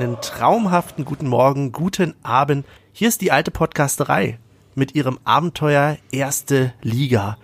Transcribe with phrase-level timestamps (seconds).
[0.00, 2.64] einen traumhaften guten Morgen, guten Abend.
[2.94, 4.38] Hier ist die alte Podcasterei
[4.74, 7.36] mit ihrem Abenteuer Erste Liga.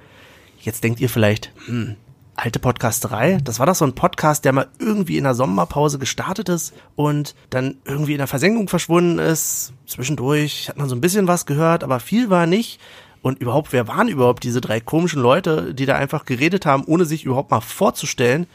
[0.61, 1.97] Jetzt denkt ihr vielleicht, hm,
[2.35, 6.49] alte Podcasterei, das war doch so ein Podcast, der mal irgendwie in der Sommerpause gestartet
[6.49, 9.75] ist und dann irgendwie in der Versenkung verschwunden ist.
[9.87, 12.81] Zwischendurch hat man so ein bisschen was gehört, aber viel war nicht.
[13.21, 17.05] Und überhaupt, wer waren überhaupt diese drei komischen Leute, die da einfach geredet haben, ohne
[17.05, 18.47] sich überhaupt mal vorzustellen?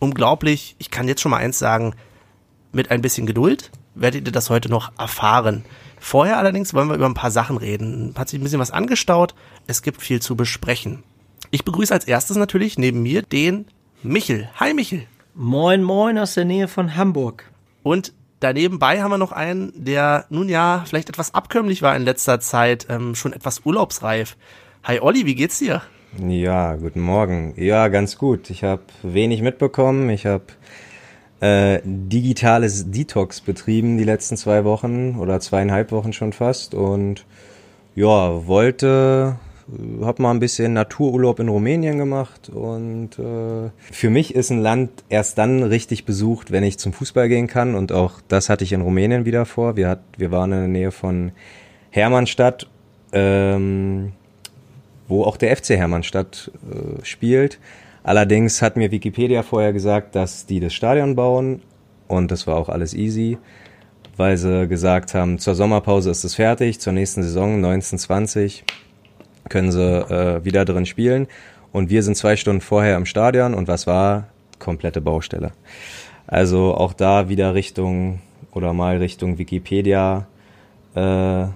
[0.00, 0.74] Unglaublich.
[0.78, 1.94] Ich kann jetzt schon mal eins sagen.
[2.72, 5.64] Mit ein bisschen Geduld werdet ihr das heute noch erfahren.
[5.98, 8.14] Vorher allerdings wollen wir über ein paar Sachen reden.
[8.16, 9.34] Hat sich ein bisschen was angestaut.
[9.66, 11.02] Es gibt viel zu besprechen.
[11.50, 13.66] Ich begrüße als erstes natürlich neben mir den
[14.02, 14.48] Michel.
[14.56, 15.06] Hi Michel.
[15.34, 17.50] Moin, moin aus der Nähe von Hamburg.
[17.82, 22.02] Und daneben bei haben wir noch einen, der nun ja vielleicht etwas abkömmlich war in
[22.02, 24.36] letzter Zeit, ähm, schon etwas urlaubsreif.
[24.84, 25.82] Hi Olli, wie geht's dir?
[26.18, 27.54] Ja, guten Morgen.
[27.56, 28.50] Ja, ganz gut.
[28.50, 30.08] Ich habe wenig mitbekommen.
[30.10, 30.44] Ich habe
[31.40, 37.24] äh, digitales Detox betrieben die letzten zwei Wochen oder zweieinhalb Wochen schon fast und
[37.94, 39.36] ja, wollte
[40.00, 44.90] habe mal ein bisschen Natururlaub in Rumänien gemacht und äh, für mich ist ein Land
[45.08, 48.72] erst dann richtig besucht, wenn ich zum Fußball gehen kann und auch das hatte ich
[48.72, 49.76] in Rumänien wieder vor.
[49.76, 51.32] Wir, hat, wir waren in der Nähe von
[51.90, 52.68] Hermannstadt,
[53.12, 54.12] ähm,
[55.08, 57.58] wo auch der FC Hermannstadt äh, spielt.
[58.06, 61.60] Allerdings hat mir Wikipedia vorher gesagt, dass die das Stadion bauen
[62.06, 63.36] und das war auch alles easy,
[64.16, 68.62] weil sie gesagt haben, zur Sommerpause ist es fertig, zur nächsten Saison 1920
[69.48, 71.26] können sie äh, wieder drin spielen.
[71.72, 74.28] Und wir sind zwei Stunden vorher im Stadion und was war?
[74.60, 75.50] Komplette Baustelle.
[76.28, 78.20] Also auch da wieder Richtung
[78.52, 80.28] oder mal Richtung Wikipedia.
[80.94, 81.46] Äh,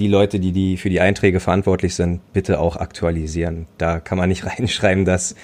[0.00, 3.66] die Leute, die, die für die Einträge verantwortlich sind, bitte auch aktualisieren.
[3.76, 5.36] Da kann man nicht reinschreiben, dass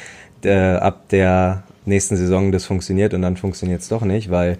[0.44, 4.58] äh, ab der nächsten Saison das funktioniert und dann funktioniert es doch nicht, weil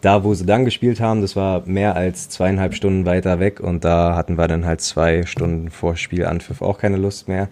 [0.00, 3.84] da, wo sie dann gespielt haben, das war mehr als zweieinhalb Stunden weiter weg und
[3.84, 7.48] da hatten wir dann halt zwei Stunden vor Spielanpfiff auch keine Lust mehr.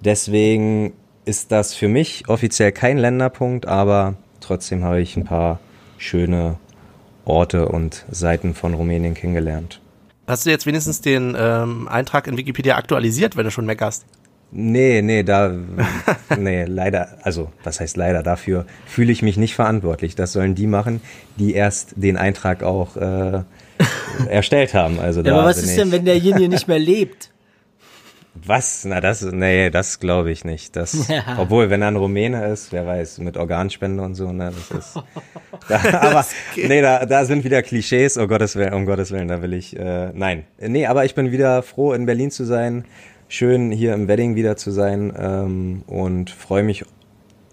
[0.00, 0.92] Deswegen
[1.24, 5.58] ist das für mich offiziell kein Länderpunkt, aber trotzdem habe ich ein paar
[5.98, 6.56] schöne
[7.24, 9.80] Orte und Seiten von Rumänien kennengelernt.
[10.26, 14.04] Hast du jetzt wenigstens den ähm, Eintrag in Wikipedia aktualisiert, wenn du schon meckerst?
[14.52, 15.52] Nee, nee, da,
[16.36, 20.16] nee, leider, also, was heißt leider, dafür fühle ich mich nicht verantwortlich.
[20.16, 21.00] Das sollen die machen,
[21.38, 23.42] die erst den Eintrag auch äh,
[24.28, 24.98] erstellt haben.
[24.98, 27.30] Also, ja, aber was ist denn, wenn derjenige nicht mehr lebt?
[28.34, 28.84] Was?
[28.84, 30.74] Na, das, nee, das glaube ich nicht.
[30.74, 31.36] Das, ja.
[31.38, 34.94] obwohl, wenn er ein Rumäne ist, wer weiß, mit Organspende und so, ne, das ist,
[35.68, 39.42] da, aber, nee, da, da sind wieder Klischees, oh Gottes Willen, um Gottes Willen, da
[39.42, 40.44] will ich, äh, nein.
[40.58, 42.84] Nee, aber ich bin wieder froh, in Berlin zu sein,
[43.30, 46.84] schön hier im Wedding wieder zu sein ähm, und freue mich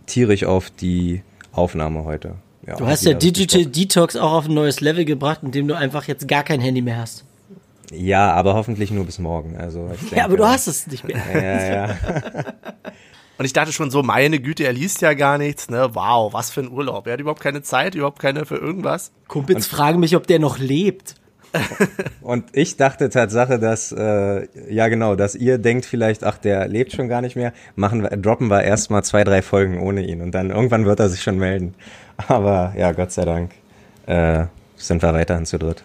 [0.06, 1.22] tierisch auf die
[1.54, 2.36] Aufnahme heute.
[2.66, 6.06] Ja, du hast ja Digital Detox auch auf ein neues Level gebracht, indem du einfach
[6.06, 7.24] jetzt gar kein Handy mehr hast.
[7.92, 9.56] Ja, aber hoffentlich nur bis morgen.
[9.56, 11.22] Also denke, ja, aber du hast es nicht mehr.
[11.34, 11.96] Ja, ja.
[13.38, 15.92] Und ich dachte schon so, meine Güte, er liest ja gar nichts, ne?
[15.94, 17.06] Wow, was für ein Urlaub.
[17.06, 19.12] Er hat überhaupt keine Zeit, überhaupt keine für irgendwas.
[19.28, 21.16] Kumpels fragen mich, ob der noch lebt.
[22.22, 26.91] Und ich dachte Tatsache, dass, äh, ja genau, dass ihr denkt vielleicht, ach, der lebt
[26.91, 30.31] schon gar nicht mehr, machen wir, droppen wir erstmal zwei, drei Folgen ohne ihn und
[30.31, 31.75] dann irgendwann wird er sich schon melden.
[32.28, 33.52] Aber ja, Gott sei Dank
[34.07, 35.84] äh, sind wir weiterhin zu dritt.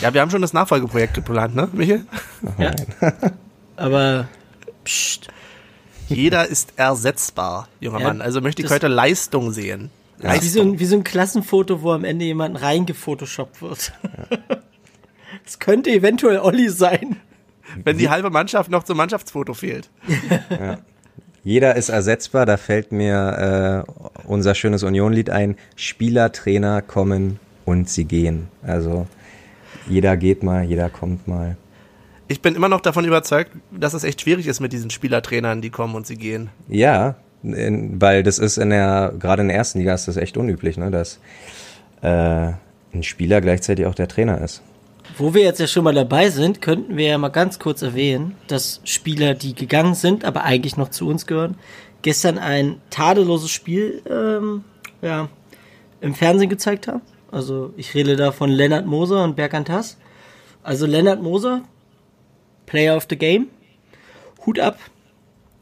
[0.00, 2.04] Ja, wir haben schon das Nachfolgeprojekt geplant, ne, Michael?
[2.44, 2.72] Oh, ja.
[3.76, 4.28] Aber
[4.84, 5.28] pst.
[6.08, 8.22] Jeder ist ersetzbar, junger ja, Mann.
[8.22, 9.90] Also möchte ich heute Leistung sehen.
[10.18, 10.42] Leistung.
[10.42, 13.92] Wie, so ein, wie so ein Klassenfoto, wo am Ende jemand reingefotoshoppt wird.
[14.50, 14.56] Ja.
[15.48, 17.16] Es könnte eventuell Olli sein.
[17.82, 19.88] Wenn die halbe Mannschaft noch zum Mannschaftsfoto fehlt.
[20.50, 20.78] Ja.
[21.42, 25.56] Jeder ist ersetzbar, da fällt mir äh, unser schönes Union-Lied ein.
[25.74, 28.48] Spieler, Trainer kommen und sie gehen.
[28.62, 29.06] Also
[29.88, 31.56] jeder geht mal, jeder kommt mal.
[32.26, 35.70] Ich bin immer noch davon überzeugt, dass es echt schwierig ist mit diesen Spielertrainern, die
[35.70, 36.50] kommen und sie gehen.
[36.68, 40.36] Ja, in, weil das ist in der, gerade in der ersten Liga ist das echt
[40.36, 41.20] unüblich, ne, dass
[42.02, 42.52] äh,
[42.92, 44.62] ein Spieler gleichzeitig auch der Trainer ist.
[45.16, 48.36] Wo wir jetzt ja schon mal dabei sind, könnten wir ja mal ganz kurz erwähnen,
[48.46, 51.56] dass Spieler, die gegangen sind, aber eigentlich noch zu uns gehören,
[52.02, 54.64] gestern ein tadelloses Spiel ähm,
[55.02, 55.28] ja,
[56.00, 57.02] im Fernsehen gezeigt haben.
[57.30, 59.98] Also ich rede da von Lennart Moser und Berkan Tass.
[60.62, 61.62] Also Lennart Moser,
[62.66, 63.48] Player of the Game,
[64.46, 64.78] Hut ab.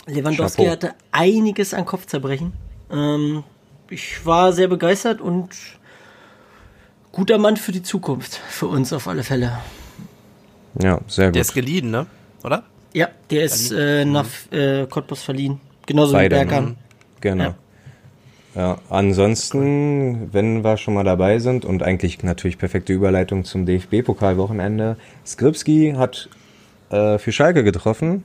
[0.06, 0.70] Lewandowski Chapeau.
[0.70, 2.52] hatte einiges an Kopfzerbrechen.
[2.90, 3.42] Ähm,
[3.90, 5.50] ich war sehr begeistert und
[7.16, 9.58] guter Mann für die Zukunft, für uns auf alle Fälle.
[10.82, 11.36] Ja, sehr gut.
[11.36, 12.06] Der ist geliehen, ne?
[12.44, 12.64] Oder?
[12.92, 15.58] Ja, der ist äh, nach äh, Cottbus verliehen.
[15.86, 16.44] Genauso Beide, wie.
[16.44, 16.76] Ne?
[17.22, 17.44] Genau.
[17.44, 17.54] Ja.
[18.54, 24.96] Ja, ansonsten, wenn wir schon mal dabei sind und eigentlich natürlich perfekte Überleitung zum DFB-Pokalwochenende.
[25.26, 26.28] Skripski hat
[26.90, 28.24] äh, für Schalke getroffen.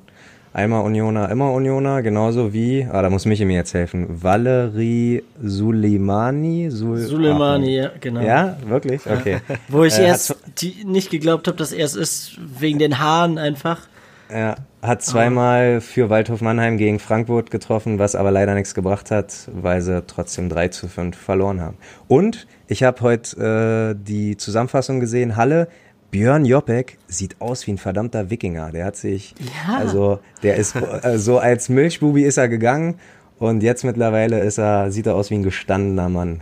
[0.53, 6.69] Einmal Unioner, immer Unioner, genauso wie, ah, da muss Michi mir jetzt helfen, Valerie Suleimani.
[6.69, 8.19] Sul Suleimani, ja, genau.
[8.19, 9.01] Ja, wirklich?
[9.09, 9.37] Okay.
[9.69, 13.37] Wo ich Äh, erst die, nicht geglaubt habe, dass er es ist, wegen den Haaren
[13.37, 13.79] einfach.
[14.27, 19.49] Er hat zweimal für Waldhof Mannheim gegen Frankfurt getroffen, was aber leider nichts gebracht hat,
[19.53, 21.77] weil sie trotzdem 3 zu 5 verloren haben.
[22.09, 25.67] Und ich habe heute äh, die Zusammenfassung gesehen, Halle,
[26.11, 28.71] Björn Jopek sieht aus wie ein verdammter Wikinger.
[28.71, 29.77] Der hat sich, Ja.
[29.77, 32.95] also der ist äh, so als Milchbubi ist er gegangen
[33.39, 36.41] und jetzt mittlerweile ist er, sieht er aus wie ein gestandener Mann.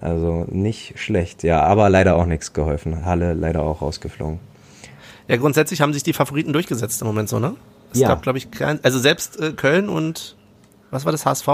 [0.00, 3.04] Also nicht schlecht, ja, aber leider auch nichts geholfen.
[3.04, 4.38] Halle leider auch rausgeflogen.
[5.26, 7.54] Ja, grundsätzlich haben sich die Favoriten durchgesetzt im Moment so, ne?
[7.92, 8.08] Es Ja.
[8.08, 10.36] gab, glaube ich, kein, also selbst äh, Köln und
[10.90, 11.48] was war das, HSV?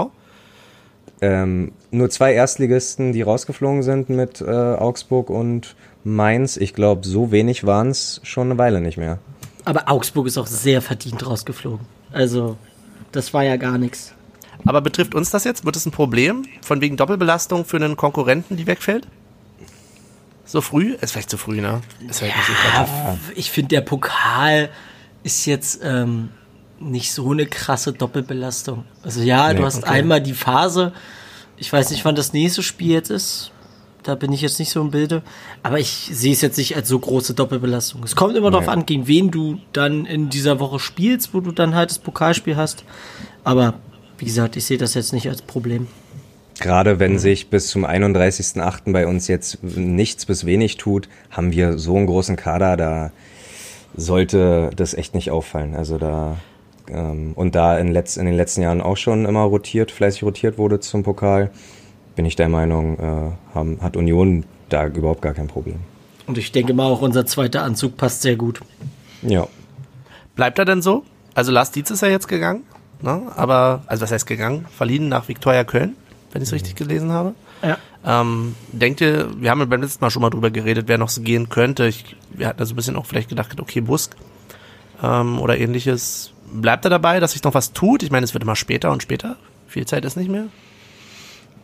[1.21, 5.75] ähm, nur zwei Erstligisten, die rausgeflogen sind mit äh, Augsburg und
[6.05, 6.55] Mainz.
[6.55, 9.19] Ich glaube, so wenig waren es schon eine Weile nicht mehr.
[9.65, 11.85] Aber Augsburg ist auch sehr verdient rausgeflogen.
[12.13, 12.55] Also,
[13.11, 14.13] das war ja gar nichts.
[14.65, 15.65] Aber betrifft uns das jetzt?
[15.65, 19.07] Wird es ein Problem von wegen Doppelbelastung für einen Konkurrenten, die wegfällt?
[20.45, 20.93] So früh?
[21.01, 21.81] Ist vielleicht zu früh, ne?
[22.07, 24.69] Ist vielleicht nicht so Ja, ich finde, der Pokal
[25.23, 26.29] ist jetzt ähm,
[26.79, 28.85] nicht so eine krasse Doppelbelastung.
[29.03, 29.89] Also ja, du Nee, hast okay.
[29.89, 30.93] einmal die Phase,
[31.57, 33.51] ich weiß nicht, wann das nächste Spiel jetzt ist.
[34.05, 35.23] Da bin ich jetzt nicht so im Bilde.
[35.63, 38.03] Aber ich sehe es jetzt nicht als so große Doppelbelastung.
[38.03, 38.71] Es kommt immer darauf Nee.
[38.73, 42.55] an, gegen wen du dann in dieser Woche spielst, wo du dann halt das Pokalspiel
[42.55, 42.83] hast.
[43.43, 43.73] Aber
[44.19, 45.87] wie gesagt, ich sehe das jetzt nicht als Problem.
[46.59, 48.93] Gerade wenn sich bis zum 31.08.
[48.93, 53.11] bei uns jetzt nichts bis wenig tut, haben wir so einen großen Kader, da
[53.95, 55.75] sollte das echt nicht auffallen.
[55.75, 56.37] Also da
[56.89, 60.57] ähm, und da in, letz, in den letzten Jahren auch schon immer rotiert, fleißig rotiert
[60.57, 61.49] wurde zum Pokal,
[62.15, 65.79] bin ich der Meinung, äh, haben, hat Union da überhaupt gar kein Problem.
[66.27, 68.61] Und ich denke mal, auch unser zweiter Anzug passt sehr gut.
[69.21, 69.47] Ja.
[70.35, 71.03] Bleibt er denn so?
[71.33, 72.63] Also Lars Dietz ist ja jetzt gegangen,
[73.01, 73.31] ne?
[73.35, 74.65] aber, also was heißt gegangen?
[74.75, 75.95] Verliehen nach Viktoria Köln,
[76.31, 77.35] wenn ich es richtig gelesen habe.
[77.61, 77.77] Ja.
[78.05, 81.09] Ähm, denkt ihr, wir haben ja beim letzten Mal schon mal drüber geredet, wer noch
[81.09, 81.87] so gehen könnte.
[81.87, 84.15] Ich, wir hatten da so ein bisschen auch vielleicht gedacht, okay, Busk
[85.03, 86.31] ähm, oder ähnliches.
[86.53, 88.03] Bleibt er dabei, dass sich noch was tut?
[88.03, 89.35] Ich meine, es wird immer später und später.
[89.67, 90.45] Viel Zeit ist nicht mehr.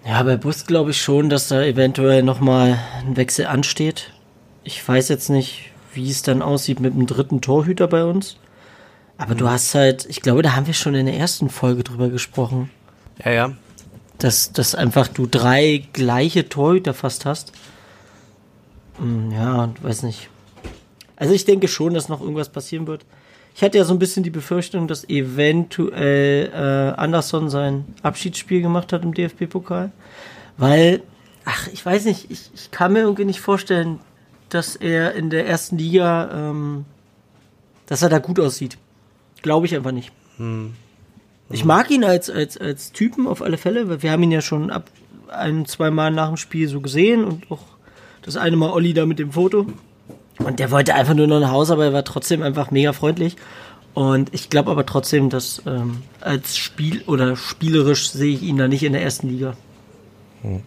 [0.05, 4.11] Ja, bei Bus glaube ich schon, dass da eventuell nochmal ein Wechsel ansteht.
[4.63, 8.37] Ich weiß jetzt nicht, wie es dann aussieht mit dem dritten Torhüter bei uns.
[9.17, 12.09] Aber du hast halt, ich glaube, da haben wir schon in der ersten Folge drüber
[12.09, 12.71] gesprochen,
[13.23, 13.51] Ja, ja.
[14.17, 17.51] dass, dass einfach du drei gleiche Torhüter fast hast.
[18.97, 20.29] Hm, Ja, weiß nicht.
[21.15, 23.05] Also ich denke schon, dass noch irgendwas passieren wird.
[23.53, 28.93] Ich hatte ja so ein bisschen die Befürchtung, dass eventuell äh, Anderson sein Abschiedsspiel gemacht
[28.93, 29.91] hat im DFB-Pokal.
[30.57, 31.01] Weil,
[31.45, 33.99] ach, ich weiß nicht, ich, ich kann mir irgendwie nicht vorstellen,
[34.49, 36.85] dass er in der ersten Liga, ähm,
[37.87, 38.77] dass er da gut aussieht.
[39.41, 40.11] Glaube ich einfach nicht.
[41.49, 44.41] Ich mag ihn als, als, als Typen auf alle Fälle, weil wir haben ihn ja
[44.41, 44.89] schon ab
[45.29, 47.63] ein, zwei Mal nach dem Spiel so gesehen und auch
[48.21, 49.67] das eine Mal Olli da mit dem Foto.
[50.43, 53.35] Und der wollte einfach nur noch nach Hause, aber er war trotzdem einfach mega freundlich.
[53.93, 58.67] Und ich glaube aber trotzdem, dass ähm, als Spiel oder spielerisch sehe ich ihn da
[58.67, 59.55] nicht in der ersten Liga.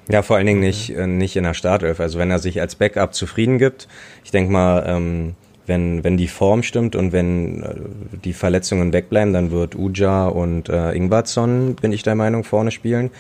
[0.09, 2.01] Ja, vor allen Dingen nicht, äh, nicht in der Startelf.
[2.01, 3.89] Also wenn er sich als Backup zufrieden gibt,
[4.25, 5.35] ich denke mal, ähm,
[5.67, 7.75] wenn, wenn die Form stimmt und wenn äh,
[8.25, 13.11] die Verletzungen wegbleiben, dann wird Uja und äh, Ingvardsson, bin ich der Meinung, vorne spielen.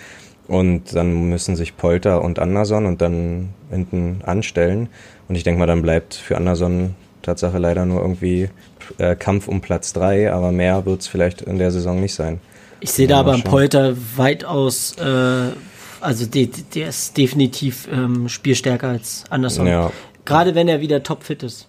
[0.47, 4.91] Und dann müssen sich Polter und Anderson und dann hinten anstellen.
[5.29, 8.51] Und ich denke mal, dann bleibt für Anderson Tatsache leider nur irgendwie
[8.99, 12.41] äh, Kampf um Platz drei, aber mehr wird es vielleicht in der Saison nicht sein.
[12.81, 13.43] Ich sehe da aber einen.
[13.43, 15.53] Polter weitaus, äh,
[16.01, 19.67] also der, der ist definitiv ähm, spielstärker als Anderson.
[19.67, 19.91] Ja.
[20.27, 21.69] Gerade wenn er wieder topfit ist.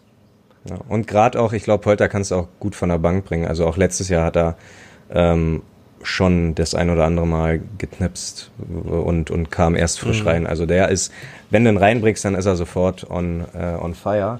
[0.69, 3.47] Ja, und gerade auch, ich glaube, Polter kannst du auch gut von der Bank bringen.
[3.47, 4.57] Also auch letztes Jahr hat er
[5.11, 5.61] ähm,
[6.05, 8.51] schon das ein oder andere Mal geknipst
[8.85, 10.47] und, und kam erst frisch rein.
[10.47, 11.11] Also der ist,
[11.49, 14.39] wenn du ihn reinbringst, dann ist er sofort on, äh, on fire.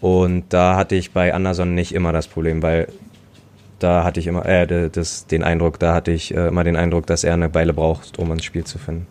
[0.00, 2.88] Und da hatte ich bei Anderson nicht immer das Problem, weil
[3.78, 7.06] da hatte ich immer äh, das, den Eindruck, da hatte ich äh, immer den Eindruck,
[7.06, 9.06] dass er eine Weile braucht, um ins Spiel zu finden.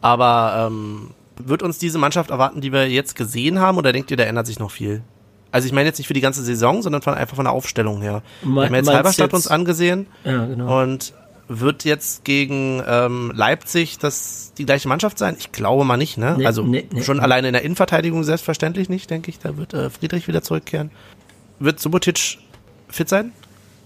[0.00, 4.16] Aber ähm, wird uns diese Mannschaft erwarten, die wir jetzt gesehen haben, oder denkt ihr,
[4.16, 5.02] da ändert sich noch viel?
[5.52, 8.00] Also ich meine jetzt nicht für die ganze Saison, sondern von, einfach von der Aufstellung
[8.02, 8.22] her.
[8.42, 10.82] Me- Wir haben jetzt Halberstadt jetzt- uns angesehen Ja, genau.
[10.82, 11.12] und
[11.48, 15.36] wird jetzt gegen ähm, Leipzig das die gleiche Mannschaft sein?
[15.38, 16.36] Ich glaube mal nicht, ne?
[16.38, 17.02] Nee, also nee, nee.
[17.02, 19.38] schon alleine in der Innenverteidigung selbstverständlich nicht, denke ich.
[19.38, 20.90] Da wird äh, Friedrich wieder zurückkehren.
[21.58, 22.38] Wird Subotic
[22.88, 23.32] fit sein?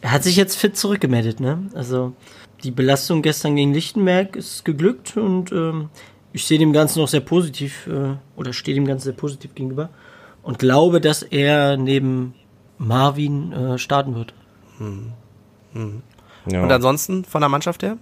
[0.03, 1.59] Er hat sich jetzt fit zurückgemeldet, ne?
[1.75, 2.13] Also
[2.63, 5.89] die Belastung gestern gegen Lichtenberg ist geglückt und ähm,
[6.33, 9.89] ich sehe dem Ganzen noch sehr positiv äh, oder stehe dem Ganzen sehr positiv gegenüber
[10.47, 12.35] und glaube, dass er neben
[12.79, 14.33] Marvin äh, starten wird.
[14.79, 15.13] Hm.
[15.73, 16.03] Hm.
[16.49, 16.63] Ja.
[16.63, 17.99] Und ansonsten von der Mannschaft her?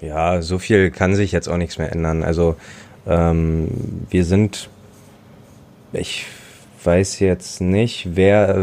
[0.00, 2.24] Ja, so viel kann sich jetzt auch nichts mehr ändern.
[2.24, 2.56] Also
[3.06, 3.68] ähm,
[4.08, 4.70] wir sind,
[5.92, 6.24] ich
[6.82, 8.54] weiß jetzt nicht, wer,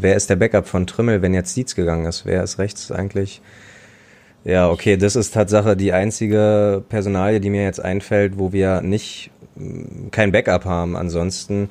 [0.00, 2.24] wer ist der Backup von Trümmel, wenn jetzt Dietz gegangen ist?
[2.24, 3.42] Wer ist rechts eigentlich?
[4.44, 9.30] Ja, okay, das ist Tatsache die einzige Personalie, die mir jetzt einfällt, wo wir nicht
[10.10, 10.96] kein Backup haben.
[10.96, 11.68] Ansonsten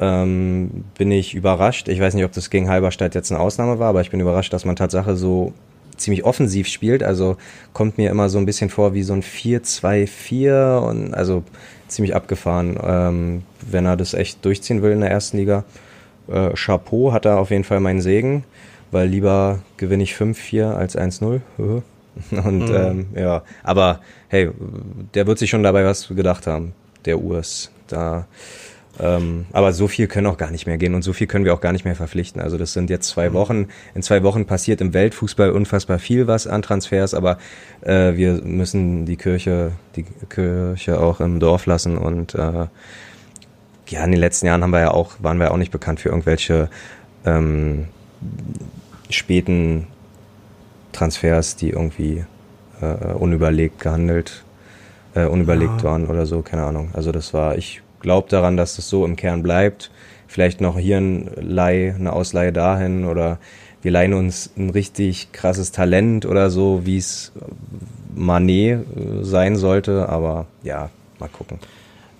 [0.00, 1.88] ähm, bin ich überrascht.
[1.88, 4.52] Ich weiß nicht, ob das gegen Halberstadt jetzt eine Ausnahme war, aber ich bin überrascht,
[4.52, 5.52] dass man Tatsache so
[5.96, 7.02] ziemlich offensiv spielt.
[7.02, 7.36] Also
[7.74, 11.44] kommt mir immer so ein bisschen vor wie so ein 4-2-4 und also
[11.88, 15.64] ziemlich abgefahren, ähm, wenn er das echt durchziehen will in der ersten Liga.
[16.28, 18.44] Äh, Chapeau hat er auf jeden Fall meinen Segen,
[18.90, 21.40] weil lieber gewinne ich 5-4 als 1-0.
[22.30, 22.74] Und mhm.
[22.74, 24.50] ähm, ja, aber hey,
[25.14, 26.72] der wird sich schon dabei was gedacht haben,
[27.04, 27.70] der Urs.
[27.86, 28.26] Da
[29.00, 31.54] ähm, aber so viel können auch gar nicht mehr gehen und so viel können wir
[31.54, 32.40] auch gar nicht mehr verpflichten.
[32.40, 33.34] Also das sind jetzt zwei mhm.
[33.34, 33.68] Wochen.
[33.94, 37.38] In zwei Wochen passiert im Weltfußball unfassbar viel was an Transfers, aber
[37.80, 42.66] äh, wir müssen die Kirche, die Kirche auch im Dorf lassen und äh,
[43.88, 46.00] ja, in den letzten Jahren haben wir ja auch, waren wir ja auch nicht bekannt
[46.00, 46.68] für irgendwelche
[47.24, 47.86] ähm,
[49.08, 49.86] späten
[50.92, 52.24] Transfers, die irgendwie
[52.80, 54.44] äh, unüberlegt gehandelt,
[55.14, 55.84] äh, unüberlegt ja.
[55.84, 56.90] waren oder so, keine Ahnung.
[56.92, 59.90] Also das war, ich glaube daran, dass das so im Kern bleibt.
[60.26, 63.38] Vielleicht noch hier ein Leih, eine Ausleihe dahin oder
[63.82, 67.32] wir leihen uns ein richtig krasses Talent oder so, wie es
[68.14, 70.08] Manet äh, sein sollte.
[70.08, 71.58] Aber ja, mal gucken.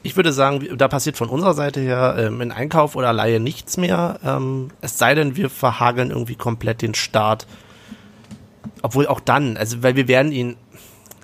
[0.02, 3.76] Ich würde sagen, da passiert von unserer Seite her ähm, in Einkauf oder Laie nichts
[3.76, 4.18] mehr.
[4.24, 7.46] Ähm, es sei denn, wir verhageln irgendwie komplett den Start.
[8.82, 10.56] Obwohl auch dann, also weil wir werden ihn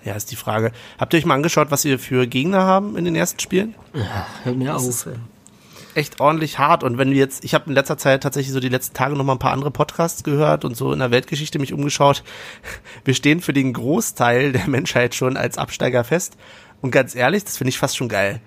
[0.07, 0.71] ja, ist die Frage.
[0.99, 3.75] Habt ihr euch mal angeschaut, was ihr für Gegner haben in den ersten Spielen?
[3.93, 5.13] Ja, hört mir das auf.
[5.95, 6.85] Echt ordentlich hart.
[6.85, 9.25] Und wenn wir jetzt, ich habe in letzter Zeit tatsächlich so die letzten Tage noch
[9.25, 12.23] mal ein paar andere Podcasts gehört und so in der Weltgeschichte mich umgeschaut.
[13.05, 16.37] Wir stehen für den Großteil der Menschheit schon als Absteiger fest.
[16.83, 18.41] Und ganz ehrlich, das finde ich fast schon geil.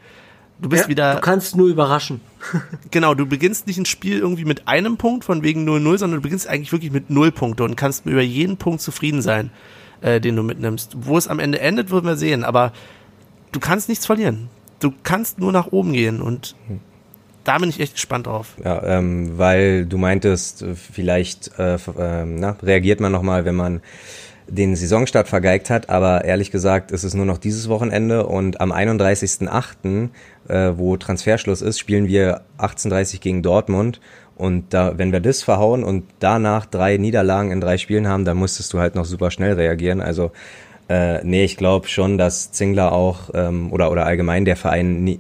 [0.62, 1.16] Du bist ja, wieder.
[1.16, 2.22] Du kannst nur überraschen.
[2.92, 6.22] genau, du beginnst nicht ein Spiel irgendwie mit einem Punkt von wegen 0-0, sondern du
[6.22, 9.52] beginnst eigentlich wirklich mit 0 Punkte und kannst über jeden Punkt zufrieden sein
[10.02, 10.96] äh, den du mitnimmst.
[11.00, 12.72] Wo es am Ende endet, würden wir sehen, aber
[13.52, 14.50] du kannst nichts verlieren.
[14.80, 16.56] Du kannst nur nach oben gehen und
[17.44, 18.56] da bin ich echt gespannt drauf.
[18.64, 23.82] Ja, ähm, weil du meintest, vielleicht äh, äh, na, reagiert man nochmal, wenn man
[24.48, 28.72] den Saisonstart vergeigt hat, aber ehrlich gesagt ist es nur noch dieses Wochenende und am
[28.72, 30.10] 31.08.,
[30.48, 34.00] äh, wo Transferschluss ist, spielen wir 18.30 gegen Dortmund
[34.40, 38.38] und da, wenn wir das verhauen und danach drei Niederlagen in drei Spielen haben, dann
[38.38, 40.00] musstest du halt noch super schnell reagieren.
[40.00, 40.32] Also
[40.88, 45.20] äh, nee, ich glaube schon, dass Zingler auch ähm, oder oder allgemein der Verein nie,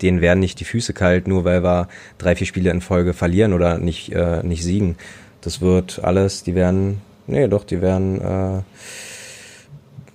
[0.00, 3.52] denen werden nicht die Füße kalt, nur weil wir drei, vier Spiele in Folge verlieren
[3.52, 4.96] oder nicht, äh, nicht siegen.
[5.42, 8.62] Das wird alles, die werden, nee, doch, die werden äh,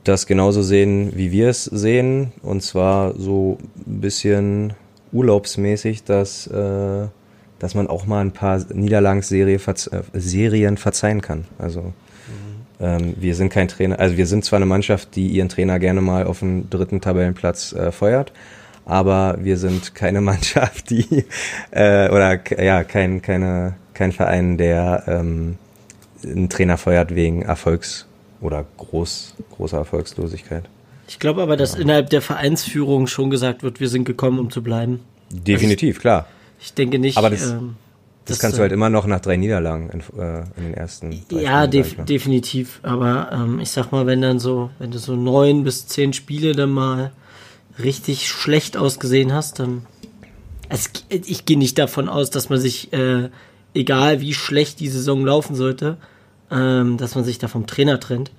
[0.03, 2.31] das genauso sehen, wie wir es sehen.
[2.41, 4.73] Und zwar so ein bisschen
[5.11, 7.07] urlaubsmäßig, dass äh,
[7.59, 11.45] dass man auch mal ein paar Niederlagenserien äh, verzeihen kann.
[11.57, 11.93] Also mhm.
[12.79, 16.01] ähm, wir sind kein Trainer, also wir sind zwar eine Mannschaft, die ihren Trainer gerne
[16.01, 18.31] mal auf den dritten Tabellenplatz äh, feuert,
[18.85, 21.25] aber wir sind keine Mannschaft, die
[21.71, 25.57] äh, oder ja kein keine kein Verein, der ähm,
[26.23, 28.05] einen Trainer feuert wegen Erfolgs
[28.41, 30.65] oder groß großer Erfolgslosigkeit.
[31.07, 31.79] Ich glaube aber, dass ja.
[31.79, 34.99] innerhalb der Vereinsführung schon gesagt wird, wir sind gekommen, um zu bleiben.
[35.31, 36.27] Definitiv, also, klar.
[36.59, 37.17] Ich denke nicht.
[37.17, 37.75] Aber das, ähm,
[38.25, 41.23] das, das kannst du halt immer noch nach drei Niederlagen in, äh, in den ersten.
[41.31, 42.79] ja, def definitiv.
[42.83, 46.53] Aber ähm, ich sag mal, wenn dann so, wenn du so neun bis zehn Spiele
[46.53, 47.11] dann mal
[47.81, 49.85] richtig schlecht ausgesehen hast, dann.
[50.69, 53.29] Also ich, ich gehe nicht davon aus, dass man sich, äh,
[53.73, 55.95] egal wie schlecht die Saison laufen sollte,
[56.51, 58.31] ähm, dass man sich da vom Trainer trennt.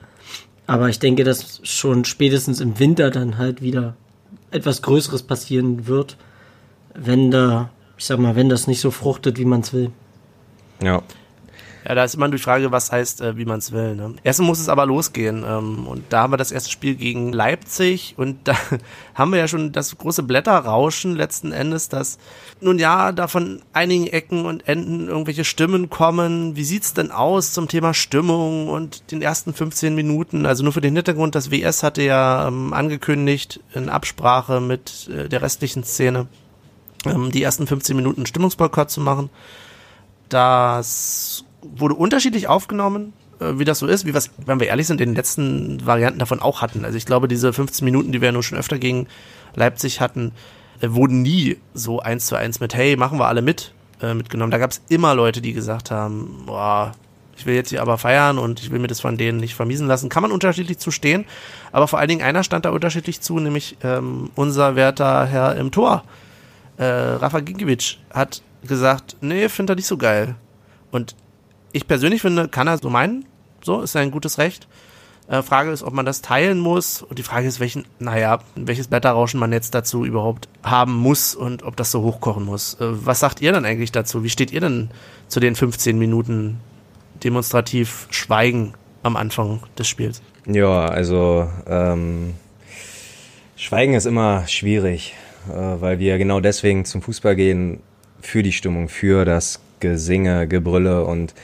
[0.67, 3.97] Aber ich denke, dass schon spätestens im Winter dann halt wieder
[4.51, 6.19] etwas Größeres passieren wird,
[6.95, 9.91] wenn da ich sag mal, wenn das nicht so fruchtet, wie man es will.
[10.83, 11.03] Ja.
[11.89, 13.95] Ja, da ist immer die Frage, was heißt, äh, wie man es will.
[13.97, 14.15] Ne?
[14.23, 15.43] Erstens muss es aber losgehen.
[15.49, 18.55] Ähm, und da haben wir das erste Spiel gegen Leipzig und da
[19.15, 22.19] haben wir ja schon das große Blätterrauschen letzten Endes, dass
[22.61, 26.57] nun ja, da von einigen Ecken und Enden irgendwelche Stimmen kommen.
[26.57, 30.45] Wie sieht's denn aus zum Thema Stimmung und den ersten 15 Minuten?
[30.45, 35.29] Also nur für den Hintergrund, das WS hatte ja ähm, angekündigt in Absprache mit äh,
[35.29, 36.27] der restlichen Szene,
[37.07, 39.31] ähm, die ersten 15 Minuten Stimmungsboykott zu machen.
[40.29, 43.13] Das wurde unterschiedlich aufgenommen.
[43.41, 46.19] äh, wie das so ist, wie was, wenn wir ehrlich sind, in den letzten Varianten
[46.19, 46.85] davon auch hatten.
[46.85, 49.07] Also ich glaube, diese 15 Minuten, die wir nur schon öfter gegen
[49.55, 50.33] Leipzig hatten,
[50.81, 54.51] äh, wurden nie so eins zu eins mit, hey, machen wir alle mit, äh, mitgenommen.
[54.51, 56.93] Da gab es immer Leute, die gesagt haben, boah,
[57.37, 59.87] ich will jetzt hier aber feiern und ich will mir das von denen nicht vermiesen
[59.87, 60.09] lassen.
[60.09, 61.25] Kann man unterschiedlich zu stehen,
[61.71, 65.71] aber vor allen Dingen einer stand da unterschiedlich zu, nämlich ähm, unser werter Herr im
[65.71, 66.03] Tor.
[66.79, 70.37] Äh, Rafa Ginkiewicz hat gesagt, nee, findet er nicht so geil.
[70.91, 71.15] Und
[71.73, 73.27] ich persönlich finde, kann er so meinen,
[73.63, 74.69] so, ist ein gutes Recht.
[75.29, 77.03] Äh, Frage ist, ob man das teilen muss.
[77.03, 81.63] Und die Frage ist, welchen, naja, welches Blätterrauschen man jetzt dazu überhaupt haben muss und
[81.65, 82.75] ob das so hochkochen muss.
[82.75, 84.25] Äh, was sagt ihr dann eigentlich dazu?
[84.25, 84.91] Wie steht ihr denn
[85.29, 86.61] zu den 15 Minuten
[87.23, 90.23] demonstrativ Schweigen am Anfang des Spiels?
[90.47, 92.35] Ja, also ähm,
[93.57, 95.15] Schweigen ist immer schwierig,
[95.49, 97.81] weil wir genau deswegen zum Fußball gehen,
[98.21, 101.05] für die Stimmung, für das Gesinge, Gebrülle.
[101.05, 101.35] Und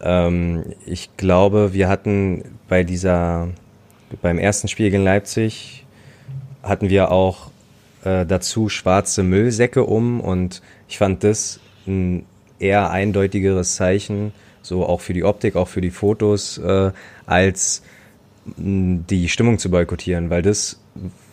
[0.00, 3.48] ähm, ich glaube, wir hatten bei dieser,
[4.22, 5.84] beim ersten Spiel gegen Leipzig
[6.62, 7.50] hatten wir auch
[8.04, 10.20] äh, dazu schwarze Müllsäcke um.
[10.20, 12.26] Und ich fand das ein
[12.58, 14.32] eher eindeutigeres Zeichen,
[14.62, 16.90] so auch für die Optik, auch für die Fotos, äh,
[17.26, 17.82] als
[18.46, 20.78] die Stimmung zu boykottieren, weil das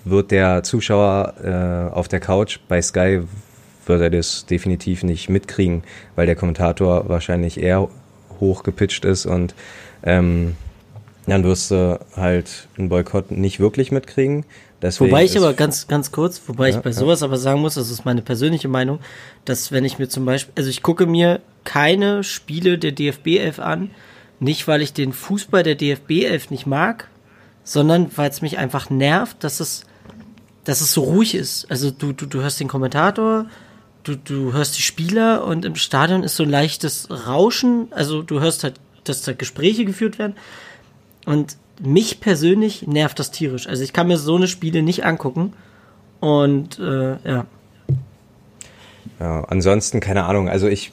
[0.06, 3.22] wird der Zuschauer äh, auf der Couch bei Sky
[3.86, 5.84] wird er das definitiv nicht mitkriegen,
[6.16, 7.90] weil der Kommentator wahrscheinlich eher
[8.40, 9.54] hoch gepitcht ist und
[10.04, 10.56] ähm,
[11.26, 14.46] dann wirst du halt einen Boykott nicht wirklich mitkriegen.
[14.82, 17.28] Deswegen wobei ich aber ganz, ganz kurz, wobei ja, ich bei sowas ja.
[17.28, 19.00] aber sagen muss, das ist meine persönliche Meinung,
[19.46, 23.60] dass wenn ich mir zum Beispiel, also ich gucke mir keine Spiele der DFB 11
[23.60, 23.92] an,
[24.42, 27.08] nicht weil ich den Fußball der DFB 11 nicht mag,
[27.64, 29.86] sondern weil es mich einfach nervt, dass es,
[30.64, 31.70] dass es so ruhig ist.
[31.70, 33.46] Also du, du, du hörst den Kommentator,
[34.04, 37.88] du, du hörst die Spieler und im Stadion ist so ein leichtes Rauschen.
[37.92, 40.36] Also du hörst halt, dass da Gespräche geführt werden.
[41.26, 43.68] Und mich persönlich nervt das tierisch.
[43.68, 45.54] Also ich kann mir so eine Spiele nicht angucken.
[46.20, 47.46] Und äh, ja.
[49.20, 50.50] Ja, ansonsten keine Ahnung.
[50.50, 50.92] Also ich,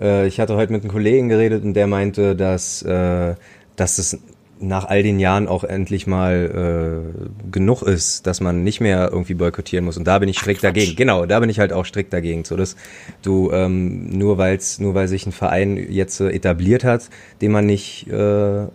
[0.00, 3.34] äh, ich hatte heute mit einem Kollegen geredet und der meinte, dass, äh,
[3.76, 4.18] dass es
[4.62, 9.34] nach all den Jahren auch endlich mal äh, genug ist, dass man nicht mehr irgendwie
[9.34, 9.96] boykottieren muss.
[9.96, 10.96] Und da bin ich strikt Ach, dagegen.
[10.96, 12.44] Genau, da bin ich halt auch strikt dagegen.
[12.44, 12.76] So dass
[13.22, 17.08] du ähm, nur weil's, nur weil sich ein Verein jetzt äh, etabliert hat,
[17.40, 18.66] den man nicht äh,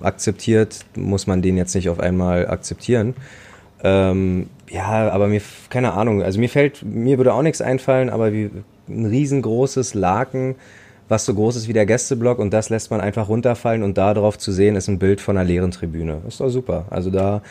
[0.00, 3.14] akzeptiert, muss man den jetzt nicht auf einmal akzeptieren.
[3.82, 8.32] Ähm, ja, aber mir, keine Ahnung, also mir fällt, mir würde auch nichts einfallen, aber
[8.32, 8.50] wie
[8.88, 10.56] ein riesengroßes Laken
[11.08, 14.14] was so groß ist wie der Gästeblock und das lässt man einfach runterfallen und da
[14.14, 16.22] drauf zu sehen ist ein Bild von einer leeren Tribüne.
[16.26, 16.86] ist doch super.
[16.90, 17.42] Also da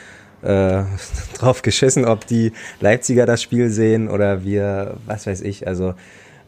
[0.42, 0.84] äh,
[1.38, 5.94] drauf geschissen, ob die Leipziger das Spiel sehen oder wir, was weiß ich, also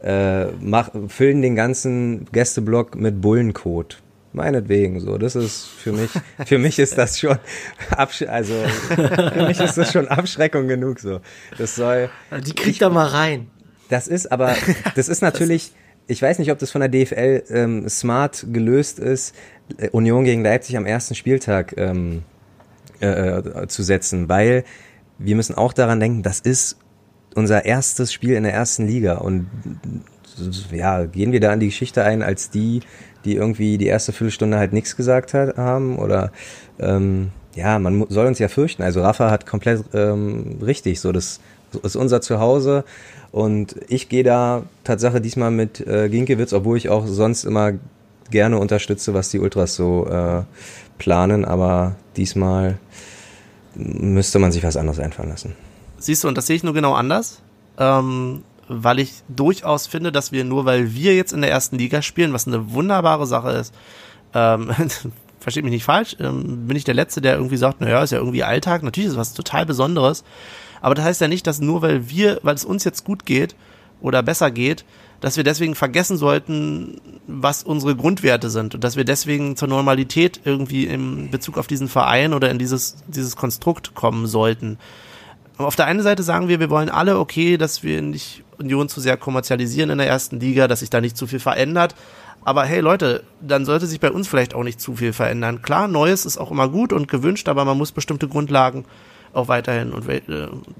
[0.02, 4.02] äh, mach, füllen den ganzen Gästeblock mit Bullenkot.
[4.34, 5.16] Meinetwegen so.
[5.16, 6.10] Das ist für mich,
[6.44, 7.38] für mich ist das schon
[7.90, 8.54] Absch also
[8.94, 11.20] für mich ist das schon Abschreckung genug so.
[11.56, 12.10] Das soll.
[12.46, 13.48] Die kriegt da mal rein.
[13.88, 14.54] Das ist aber,
[14.94, 15.72] das ist natürlich
[16.08, 19.34] ich weiß nicht, ob das von der DFL ähm, smart gelöst ist,
[19.76, 22.22] äh, Union gegen Leipzig am ersten Spieltag ähm,
[23.00, 24.64] äh, äh, zu setzen, weil
[25.18, 26.78] wir müssen auch daran denken, das ist
[27.34, 29.48] unser erstes Spiel in der ersten Liga und
[30.72, 32.80] ja, gehen wir da an die Geschichte ein als die,
[33.24, 36.32] die irgendwie die erste Viertelstunde halt nichts gesagt hat, haben oder
[36.78, 38.82] ähm, ja, man soll uns ja fürchten.
[38.82, 41.40] Also Rafa hat komplett ähm, richtig, so das
[41.82, 42.84] ist unser Zuhause.
[43.30, 47.72] Und ich gehe da Tatsache diesmal mit äh, Ginkiewicz, obwohl ich auch sonst immer
[48.30, 50.42] gerne unterstütze, was die Ultras so äh,
[50.98, 52.78] planen, aber diesmal
[53.74, 55.54] müsste man sich was anderes einfallen lassen.
[55.98, 57.40] Siehst du, und das sehe ich nur genau anders,
[57.78, 62.02] ähm, weil ich durchaus finde, dass wir nur, weil wir jetzt in der ersten Liga
[62.02, 63.74] spielen, was eine wunderbare Sache ist,
[64.34, 64.70] ähm,
[65.40, 68.18] versteht mich nicht falsch, ähm, bin ich der Letzte, der irgendwie sagt, naja, ist ja
[68.18, 70.24] irgendwie Alltag, natürlich ist es was total Besonderes,
[70.80, 73.54] aber das heißt ja nicht, dass nur weil wir, weil es uns jetzt gut geht
[74.00, 74.84] oder besser geht,
[75.20, 80.40] dass wir deswegen vergessen sollten, was unsere Grundwerte sind und dass wir deswegen zur Normalität
[80.44, 84.78] irgendwie im Bezug auf diesen Verein oder in dieses, dieses Konstrukt kommen sollten.
[85.56, 89.00] auf der einen Seite sagen wir, wir wollen alle okay, dass wir nicht Union zu
[89.00, 91.94] sehr kommerzialisieren in der ersten Liga, dass sich da nicht zu viel verändert.
[92.44, 95.62] Aber hey Leute, dann sollte sich bei uns vielleicht auch nicht zu viel verändern.
[95.62, 98.84] Klar, Neues ist auch immer gut und gewünscht, aber man muss bestimmte Grundlagen
[99.32, 100.20] auch weiterhin und äh,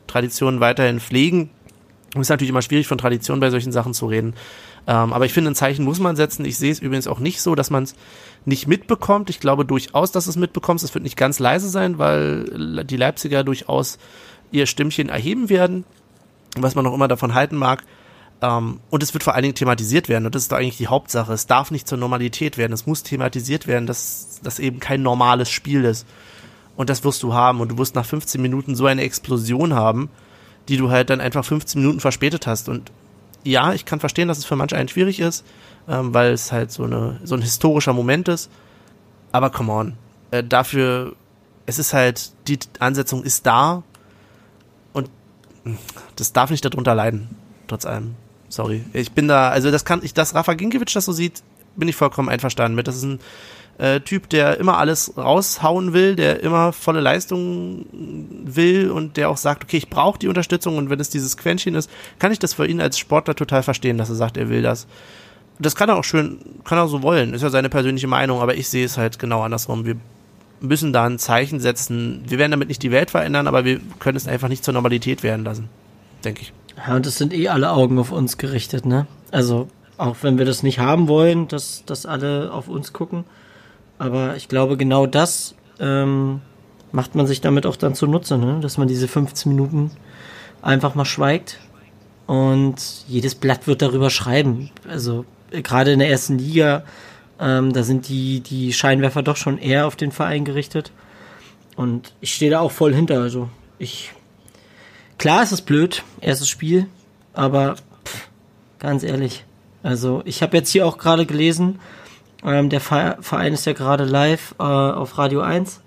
[0.07, 1.51] Traditionen weiterhin pflegen.
[2.15, 4.35] Und es ist natürlich immer schwierig, von Tradition bei solchen Sachen zu reden.
[4.87, 6.47] Ähm, aber ich finde, ein Zeichen muss man setzen.
[6.47, 7.95] Ich sehe es übrigens auch nicht so, dass man es
[8.47, 9.29] nicht mitbekommt.
[9.29, 10.83] Ich glaube durchaus, dass es mitbekommt.
[10.83, 13.99] Es wird nicht ganz leise sein, weil die Leipziger durchaus
[14.51, 15.85] ihr Stimmchen erheben werden,
[16.57, 17.85] was man auch immer davon halten mag.
[18.41, 20.25] Ähm, und es wird vor allen Dingen thematisiert werden.
[20.25, 21.35] Und das ist eigentlich die Hauptsache.
[21.35, 22.73] Es darf nicht zur Normalität werden.
[22.73, 26.07] Es muss thematisiert werden, dass das eben kein normales Spiel ist.
[26.79, 27.61] Und das wirst du haben.
[27.61, 30.11] Und du wirst nach 15 Minuten so eine Explosion haben,
[30.69, 32.69] die du halt dann einfach 15 Minuten verspätet hast.
[32.69, 32.93] Und
[33.43, 35.45] ja, ich kann verstehen, dass es für manche einen schwierig ist,
[35.89, 38.49] ähm, weil es halt so, eine, so ein historischer Moment ist.
[39.33, 39.95] Aber come on.
[40.31, 41.17] Äh, dafür,
[41.67, 43.83] es ist halt, die Ansetzung ist da.
[44.93, 45.11] Und
[46.15, 47.29] das darf nicht darunter leiden.
[47.67, 48.15] Trotz allem.
[48.49, 48.85] Sorry.
[48.93, 51.43] Ich bin da, also das kann ich, dass Rafa Ginkiewicz das so sieht,
[51.75, 52.87] bin ich vollkommen einverstanden mit.
[52.87, 53.19] Das ist ein
[53.79, 59.37] äh, Typ, der immer alles raushauen will, der immer volle Leistung will und der auch
[59.37, 62.55] sagt, okay, ich brauche die Unterstützung und wenn es dieses Quäntchen ist, kann ich das
[62.55, 64.87] für ihn als Sportler total verstehen, dass er sagt, er will das.
[65.61, 68.55] Das kann er auch schön, kann er so wollen, ist ja seine persönliche Meinung, aber
[68.57, 69.87] ich sehe es halt genau andersrum.
[69.87, 69.97] Wir
[70.61, 72.25] müssen da ein Zeichen setzen.
[72.27, 75.23] Wir werden damit nicht die Welt verändern, aber wir können es einfach nicht zur Normalität
[75.23, 75.69] werden lassen,
[76.25, 76.53] denke ich.
[76.77, 79.07] Ja, und es sind eh alle Augen auf uns gerichtet, ne?
[79.31, 83.25] Also, auch wenn wir das nicht haben wollen, dass, dass alle auf uns gucken.
[83.99, 86.41] Aber ich glaube, genau das ähm,
[86.93, 88.59] macht man sich damit auch dann zunutze, ne?
[88.61, 89.91] dass man diese 15 Minuten
[90.63, 91.59] einfach mal schweigt
[92.27, 94.71] und jedes Blatt wird darüber schreiben.
[94.89, 96.85] Also gerade in der ersten Liga,
[97.41, 100.93] ähm, da sind die, die Scheinwerfer doch schon eher auf den Verein gerichtet.
[101.77, 103.21] Und ich stehe da auch voll hinter.
[103.21, 104.13] Also ich
[105.19, 106.87] Klar, es ist blöd, erstes Spiel,
[107.33, 108.29] aber pff,
[108.79, 109.45] ganz ehrlich.
[109.83, 111.81] Also ich habe jetzt hier auch gerade gelesen,
[112.45, 115.81] ähm, der Verein ist ja gerade live äh, auf Radio 1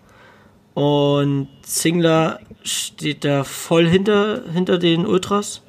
[0.74, 5.62] und Zingler steht da voll hinter, hinter den Ultras.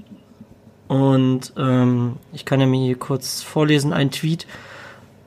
[0.88, 4.47] Und ähm, ich kann ja mir hier kurz vorlesen, ein Tweet.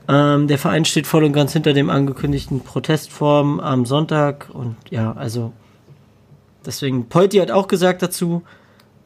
[0.08, 4.50] Ähm, der Verein steht voll und ganz hinter dem angekündigten Protestform am Sonntag.
[4.54, 5.54] Und ja, also
[6.66, 8.42] Deswegen, Polti hat auch gesagt dazu,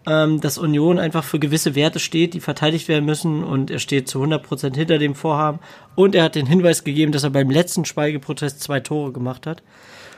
[0.06, 4.08] ähm, dass Union einfach für gewisse Werte steht, die verteidigt werden müssen und er steht
[4.08, 5.60] zu 100% hinter dem Vorhaben.
[5.96, 9.62] Und er hat den Hinweis gegeben, dass er beim letzten Schweigeprotest zwei Tore gemacht hat.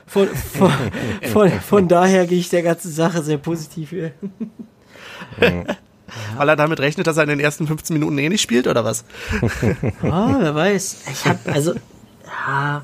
[0.06, 0.72] Von, von,
[1.32, 3.94] von, von daher gehe ich der ganzen Sache sehr positiv.
[6.36, 8.84] Weil er damit rechnet, dass er in den ersten 15 Minuten eh nicht spielt, oder
[8.84, 9.06] was?
[9.42, 11.06] oh, wer weiß.
[11.12, 11.74] Ich habe also,
[12.26, 12.84] ja,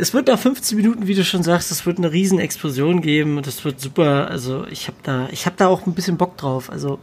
[0.00, 3.36] es wird nach 15 Minuten, wie du schon sagst, es wird eine riesen Explosion geben
[3.36, 4.28] und das wird super.
[4.28, 6.70] Also ich habe da, ich habe da auch ein bisschen Bock drauf.
[6.70, 6.98] Also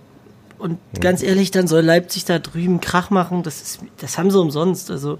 [0.57, 0.99] und ja.
[0.99, 3.43] ganz ehrlich, dann soll Leipzig da drüben Krach machen.
[3.43, 4.89] Das ist, das haben sie umsonst.
[4.89, 5.19] Also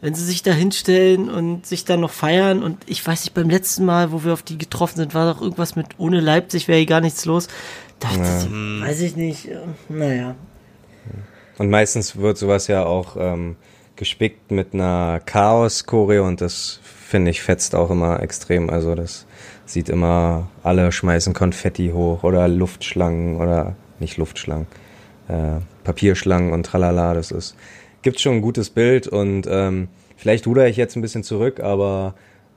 [0.00, 3.50] wenn sie sich da hinstellen und sich dann noch feiern und ich weiß nicht, beim
[3.50, 6.78] letzten Mal, wo wir auf die getroffen sind, war doch irgendwas mit ohne Leipzig wäre
[6.78, 7.48] hier gar nichts los.
[8.00, 8.38] Dachte ja.
[8.38, 9.48] ich, weiß ich nicht.
[9.88, 10.34] Naja.
[11.58, 13.56] Und meistens wird sowas ja auch ähm,
[13.96, 18.70] gespickt mit einer Chaos-Choreo und das finde ich, fetzt auch immer extrem.
[18.70, 19.26] Also das
[19.66, 24.66] sieht immer, alle schmeißen Konfetti hoch oder Luftschlangen oder nicht Luftschlangen,
[25.28, 27.14] äh, Papierschlangen und tralala.
[27.14, 27.56] Das ist,
[28.02, 32.14] gibt schon ein gutes Bild und ähm, vielleicht ruder ich jetzt ein bisschen zurück, aber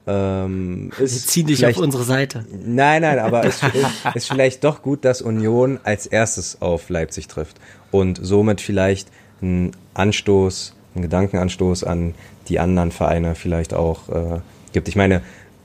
[0.08, 2.46] ähm, ist Wir ziehen dich auf unsere Seite.
[2.52, 7.28] Nein, nein, aber es ist, ist vielleicht doch gut, dass Union als erstes auf Leipzig
[7.28, 7.58] trifft
[7.92, 9.10] und somit vielleicht
[9.42, 12.14] ein Anstoß, ein Gedankenanstoß an
[12.50, 14.40] die anderen Vereine vielleicht auch äh,
[14.74, 14.88] gibt.
[14.88, 15.22] Ich meine,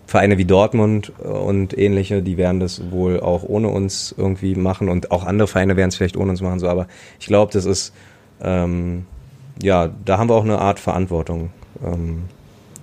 [0.06, 4.88] Vereine wie Dortmund äh, und ähnliche, die werden das wohl auch ohne uns irgendwie machen
[4.88, 6.86] und auch andere Vereine werden es vielleicht ohne uns machen, so, aber
[7.18, 7.94] ich glaube, das ist,
[8.42, 9.06] ähm,
[9.62, 11.50] ja, da haben wir auch eine Art Verantwortung,
[11.84, 12.24] ähm,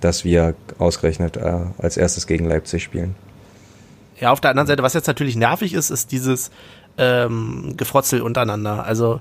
[0.00, 3.14] dass wir ausgerechnet äh, als erstes gegen Leipzig spielen.
[4.18, 6.50] Ja, auf der anderen Seite, was jetzt natürlich nervig ist, ist dieses
[6.98, 8.84] ähm, Gefrotzel untereinander.
[8.84, 9.20] Also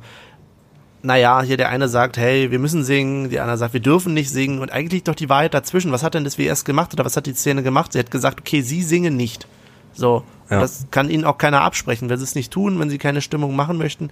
[1.01, 4.29] naja, hier der eine sagt, hey, wir müssen singen, der andere sagt, wir dürfen nicht
[4.29, 5.91] singen und eigentlich doch die Wahrheit dazwischen.
[5.91, 7.93] Was hat denn das WS gemacht oder was hat die Szene gemacht?
[7.93, 9.47] Sie hat gesagt, okay, sie singen nicht.
[9.93, 10.59] So, ja.
[10.59, 12.09] das kann ihnen auch keiner absprechen.
[12.09, 14.09] Wenn sie es nicht tun, wenn sie keine Stimmung machen möchten,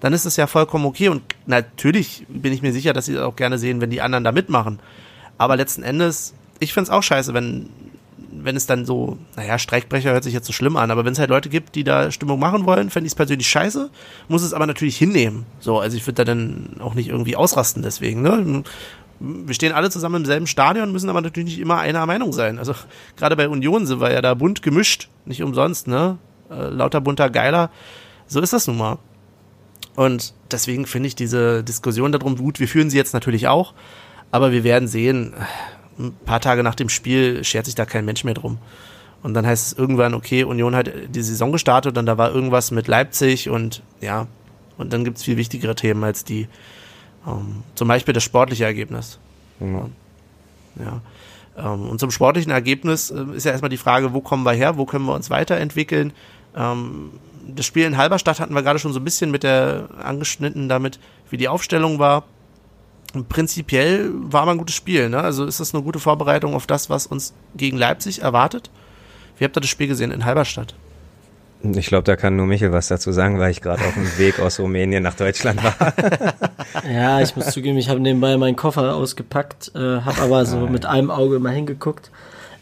[0.00, 3.36] dann ist es ja vollkommen okay und natürlich bin ich mir sicher, dass sie auch
[3.36, 4.80] gerne sehen, wenn die anderen da mitmachen.
[5.36, 7.68] Aber letzten Endes, ich find's auch scheiße, wenn
[8.32, 11.18] wenn es dann so, naja, Streikbrecher hört sich jetzt so schlimm an, aber wenn es
[11.18, 13.90] halt Leute gibt, die da Stimmung machen wollen, fände ich es persönlich scheiße,
[14.28, 15.46] muss es aber natürlich hinnehmen.
[15.58, 18.62] So, also ich würde da dann auch nicht irgendwie ausrasten deswegen, ne?
[19.22, 22.58] Wir stehen alle zusammen im selben Stadion, müssen aber natürlich nicht immer einer Meinung sein.
[22.58, 22.74] Also
[23.16, 26.16] gerade bei Union sind wir ja da bunt gemischt, nicht umsonst, ne?
[26.50, 27.70] Äh, lauter bunter Geiler.
[28.26, 28.98] So ist das nun mal.
[29.94, 32.60] Und deswegen finde ich diese Diskussion darum gut.
[32.60, 33.74] Wir führen sie jetzt natürlich auch,
[34.30, 35.34] aber wir werden sehen,
[36.00, 38.58] ein paar Tage nach dem Spiel schert sich da kein Mensch mehr drum.
[39.22, 42.70] Und dann heißt es irgendwann, okay, Union hat die Saison gestartet und da war irgendwas
[42.70, 44.26] mit Leipzig und ja,
[44.78, 46.48] und dann gibt es viel wichtigere Themen als die,
[47.26, 49.18] ähm, zum Beispiel das sportliche Ergebnis.
[49.58, 49.92] Mhm.
[50.78, 51.02] Ja.
[51.56, 54.78] Ähm, und zum sportlichen Ergebnis äh, ist ja erstmal die Frage, wo kommen wir her,
[54.78, 56.14] wo können wir uns weiterentwickeln.
[56.56, 57.10] Ähm,
[57.46, 60.98] das Spiel in Halberstadt hatten wir gerade schon so ein bisschen mit der angeschnitten damit,
[61.28, 62.24] wie die Aufstellung war.
[63.28, 65.18] Prinzipiell war mal ein gutes Spiel, ne?
[65.18, 68.70] Also ist das eine gute Vorbereitung auf das, was uns gegen Leipzig erwartet?
[69.38, 70.74] Wie habt ihr das Spiel gesehen in Halberstadt?
[71.62, 74.40] Ich glaube, da kann nur Michel was dazu sagen, weil ich gerade auf dem Weg
[74.40, 75.74] aus Rumänien nach Deutschland war.
[76.90, 80.86] ja, ich muss zugeben, ich habe nebenbei meinen Koffer ausgepackt, äh, habe aber so mit
[80.86, 82.10] einem Auge mal hingeguckt.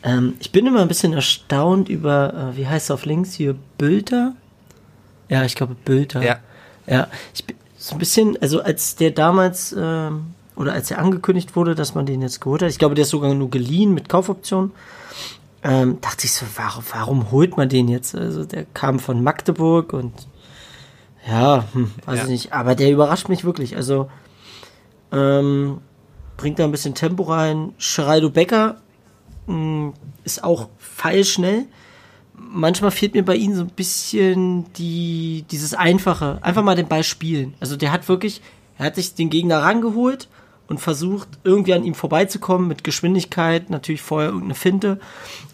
[0.02, 3.54] Ähm, ich bin immer ein bisschen erstaunt über, äh, wie heißt es auf links hier,
[3.76, 4.34] Bülter?
[5.28, 6.22] Ja, ich glaube Bülter.
[6.22, 6.38] Ja.
[6.86, 11.56] Ja, ich bin so ein bisschen, also als der damals, ähm, oder als er angekündigt
[11.56, 14.08] wurde, dass man den jetzt geholt hat, ich glaube, der ist sogar nur geliehen mit
[14.10, 14.72] Kaufoption
[15.62, 18.14] ähm, dachte ich so, warum, warum holt man den jetzt?
[18.14, 20.12] Also der kam von Magdeburg und
[21.26, 22.24] ja, hm, weiß ja.
[22.24, 23.76] ich nicht, aber der überrascht mich wirklich.
[23.76, 24.08] Also
[25.12, 25.78] ähm,
[26.36, 27.72] bringt da ein bisschen Tempo rein.
[27.78, 28.76] Schreido Becker
[29.46, 29.92] mh, hm,
[30.24, 31.66] ist auch feilschnell.
[32.34, 37.02] Manchmal fehlt mir bei ihm so ein bisschen die, dieses Einfache, einfach mal den Ball
[37.02, 37.54] spielen.
[37.58, 38.42] Also der hat wirklich,
[38.78, 40.28] er hat sich den Gegner rangeholt
[40.68, 45.00] und versucht irgendwie an ihm vorbeizukommen mit Geschwindigkeit, natürlich vorher irgendeine Finte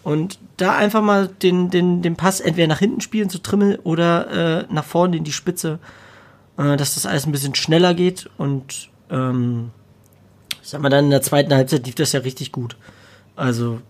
[0.03, 4.61] und da einfach mal den, den, den Pass entweder nach hinten spielen zu Trimmel oder
[4.61, 5.79] äh, nach vorne in die Spitze,
[6.57, 9.71] äh, dass das alles ein bisschen schneller geht und ähm,
[10.61, 12.75] ich sag mal dann in der zweiten Halbzeit lief das ja richtig gut.
[13.35, 13.81] Also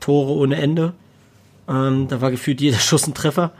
[0.00, 0.92] Tore ohne Ende.
[1.68, 3.52] Ähm, da war gefühlt jeder Schuss ein Treffer.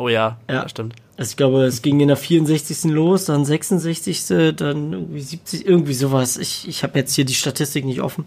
[0.00, 0.94] Oh ja, ja, stimmt.
[1.18, 2.84] Also ich glaube, es ging in der 64.
[2.84, 6.38] los, dann 66., dann irgendwie 70, irgendwie sowas.
[6.38, 8.24] Ich, ich habe jetzt hier die Statistik nicht offen.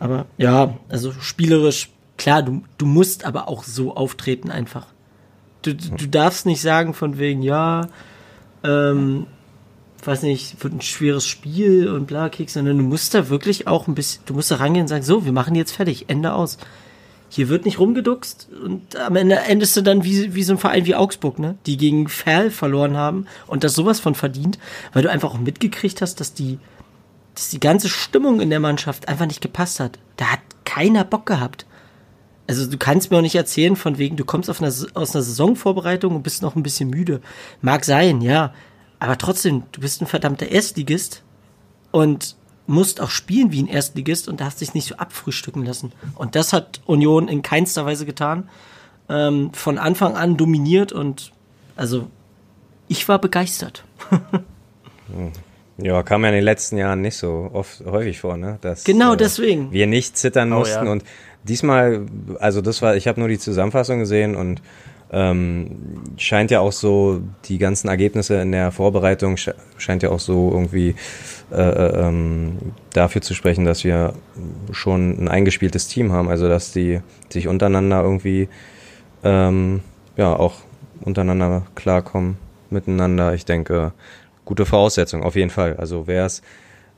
[0.00, 4.88] Aber ja, also spielerisch, klar, du, du musst aber auch so auftreten einfach.
[5.62, 7.86] Du, du darfst nicht sagen von wegen, ja,
[8.64, 9.28] ähm,
[10.04, 13.86] weiß nicht, wird ein schweres Spiel und bla, Kick, sondern du musst da wirklich auch
[13.86, 16.58] ein bisschen, du musst da rangehen und sagen, so, wir machen jetzt fertig, Ende aus
[17.32, 20.84] hier wird nicht rumgeduckst und am Ende endest du dann wie, wie so ein Verein
[20.84, 21.56] wie Augsburg, ne?
[21.64, 24.58] Die gegen Ferl verloren haben und das sowas von verdient,
[24.92, 26.58] weil du einfach auch mitgekriegt hast, dass die,
[27.36, 30.00] dass die ganze Stimmung in der Mannschaft einfach nicht gepasst hat.
[30.16, 31.66] Da hat keiner Bock gehabt.
[32.48, 35.22] Also du kannst mir auch nicht erzählen, von wegen, du kommst auf einer, aus einer
[35.22, 37.20] Saisonvorbereitung und bist noch ein bisschen müde.
[37.62, 38.52] Mag sein, ja.
[38.98, 41.22] Aber trotzdem, du bist ein verdammter Erstligist
[41.92, 42.34] und
[42.70, 45.92] musst auch spielen wie ein Erstligist und darfst dich nicht so abfrühstücken lassen.
[46.14, 48.48] Und das hat Union in keinster Weise getan.
[49.08, 51.32] Ähm, von Anfang an dominiert und
[51.76, 52.06] also
[52.86, 53.84] ich war begeistert.
[55.78, 58.58] ja, kam ja in den letzten Jahren nicht so oft häufig vor, ne?
[58.60, 59.72] Dass, genau äh, deswegen.
[59.72, 60.92] Wir nicht zittern mussten oh, ja.
[60.92, 61.04] und
[61.42, 62.06] diesmal,
[62.38, 64.62] also das war, ich habe nur die Zusammenfassung gesehen und
[65.12, 70.50] ähm, scheint ja auch so, die ganzen Ergebnisse in der Vorbereitung scheint ja auch so
[70.52, 70.94] irgendwie
[71.50, 72.58] äh, äh, ähm,
[72.92, 74.14] dafür zu sprechen, dass wir
[74.70, 78.48] schon ein eingespieltes Team haben, also dass die sich untereinander irgendwie
[79.24, 79.80] ähm,
[80.16, 80.54] ja auch
[81.00, 82.36] untereinander klarkommen
[82.70, 83.34] miteinander.
[83.34, 83.92] Ich denke,
[84.44, 85.76] gute Voraussetzung auf jeden Fall.
[85.76, 86.42] Also wäre es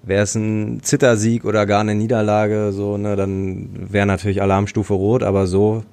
[0.03, 5.23] wäre es ein Zittersieg oder gar eine Niederlage, so ne, dann wäre natürlich Alarmstufe rot,
[5.23, 5.85] aber so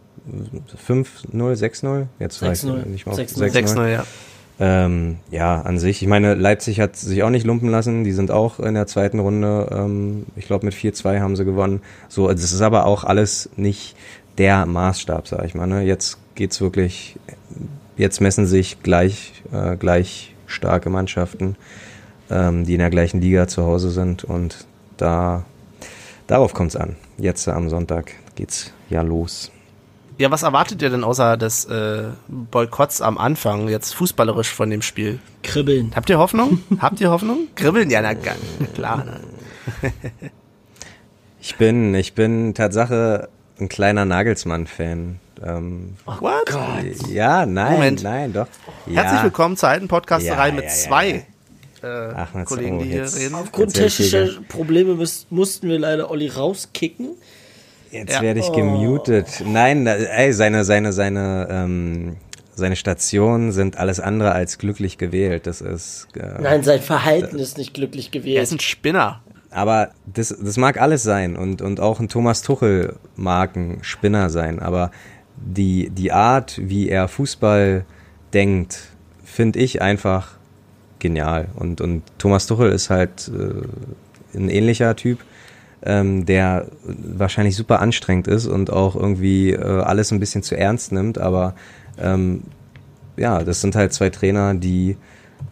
[0.88, 2.08] 5-0, 6-0?
[2.20, 3.16] Jetzt weiß ich nicht mal.
[3.16, 4.04] 6-0, ja.
[4.62, 6.02] Ähm, ja, an sich.
[6.02, 8.04] Ich meine, Leipzig hat sich auch nicht lumpen lassen.
[8.04, 11.82] Die sind auch in der zweiten Runde, ähm, ich glaube mit 4-2 haben sie gewonnen.
[12.10, 13.96] So, das ist aber auch alles nicht
[14.38, 15.66] der Maßstab, sag ich mal.
[15.66, 15.84] Ne?
[15.84, 17.16] Jetzt geht's wirklich,
[17.96, 21.56] jetzt messen sich gleich, äh, gleich starke Mannschaften,
[22.30, 25.46] ähm, die in der gleichen Liga zu Hause sind und da,
[26.28, 26.98] darauf kommt's an.
[27.18, 29.52] Jetzt am Sonntag geht's ja los.
[30.20, 34.82] Ja, was erwartet ihr denn außer des äh, Boykotts am Anfang, jetzt fußballerisch von dem
[34.82, 35.20] Spiel?
[35.44, 35.94] Kribbeln.
[35.96, 36.62] Habt ihr Hoffnung?
[36.80, 37.48] Habt ihr Hoffnung?
[37.56, 37.90] Kribbeln?
[37.90, 39.06] Ja, na, klar.
[39.06, 39.22] Ne?
[41.42, 43.30] ich bin, ich bin Tatsache
[43.62, 45.22] ein kleiner Nagelsmann-Fan.
[45.42, 46.48] Ähm, oh What?
[46.48, 47.08] Gott.
[47.08, 48.04] Ja, nein, Moment.
[48.04, 48.48] nein, doch.
[48.88, 49.24] Herzlich ja.
[49.24, 51.26] willkommen zur alten Podcasterei ja, mit ja, zwei
[51.82, 53.36] äh, Ach, Kollegen, die hier reden.
[53.36, 54.96] Aufgrund technischer Probleme
[55.30, 57.12] mussten wir leider Olli rauskicken.
[57.92, 58.22] Jetzt ja.
[58.22, 59.28] werde ich gemutet.
[59.42, 59.50] Oh.
[59.50, 62.18] Nein, ey, seine, seine, seine, ähm,
[62.56, 65.48] seine Stationen sind alles andere als glücklich gewählt.
[65.48, 66.08] Das ist.
[66.16, 68.38] Äh, Nein, sein Verhalten ist nicht glücklich gewählt.
[68.38, 69.22] Er ist ein Spinner.
[69.52, 74.30] Aber das, das mag alles sein und, und auch ein Thomas Tuchel mag ein Spinner
[74.30, 74.60] sein.
[74.60, 74.92] Aber
[75.38, 77.86] die, die Art, wie er Fußball
[78.34, 78.90] denkt,
[79.24, 80.34] finde ich einfach
[81.00, 81.48] genial.
[81.56, 85.20] Und, und Thomas Tuchel ist halt äh, ein ähnlicher Typ
[85.84, 90.92] ähm, der wahrscheinlich super anstrengend ist und auch irgendwie äh, alles ein bisschen zu ernst
[90.92, 91.18] nimmt.
[91.18, 91.56] Aber
[91.98, 92.44] ähm,
[93.18, 94.98] ja, das sind halt zwei Trainer, die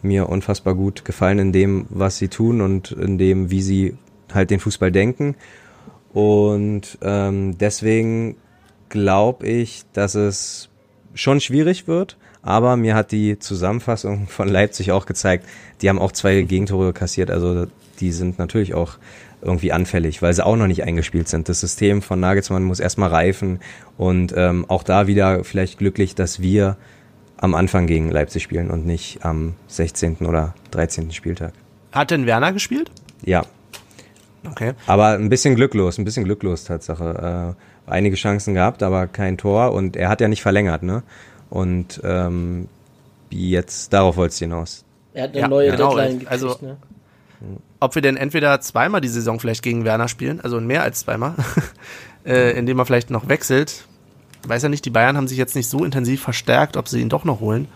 [0.02, 3.98] mir unfassbar gut gefallen in dem, was sie tun und in dem, wie sie
[4.34, 5.36] halt den Fußball denken.
[6.14, 8.36] Und ähm, deswegen
[8.90, 10.70] glaube ich, dass es
[11.14, 15.46] schon schwierig wird, Aber mir hat die Zusammenfassung von Leipzig auch gezeigt,
[15.82, 17.30] die haben auch zwei Gegentore kassiert.
[17.30, 17.68] Also
[18.00, 18.98] die sind natürlich auch
[19.42, 21.48] irgendwie anfällig, weil sie auch noch nicht eingespielt sind.
[21.50, 23.60] Das System von Nagelsmann muss erstmal reifen
[23.98, 26.76] und ähm, auch da wieder vielleicht glücklich, dass wir
[27.38, 30.18] am Anfang gegen Leipzig spielen und nicht am 16.
[30.26, 31.12] oder 13.
[31.12, 31.54] Spieltag.
[31.92, 32.90] Hat denn Werner gespielt?
[33.24, 33.44] Ja.
[34.50, 34.74] Okay.
[34.88, 37.56] Aber ein bisschen glücklos, ein bisschen glücklos Tatsache.
[37.88, 41.04] Äh, einige Chancen gehabt, aber kein Tor und er hat ja nicht verlängert, ne?
[41.50, 42.68] Und ähm,
[43.30, 44.84] jetzt, darauf wolltest du hinaus.
[45.14, 46.78] Er hat eine Ja, neue genau, Deadline gekriegt, also- ne?
[47.80, 51.36] Ob wir denn entweder zweimal die Saison vielleicht gegen Werner spielen, also mehr als zweimal,
[52.26, 53.86] äh, indem er vielleicht noch wechselt.
[54.48, 57.10] Weiß ja nicht, die Bayern haben sich jetzt nicht so intensiv verstärkt, ob sie ihn
[57.10, 57.68] doch noch holen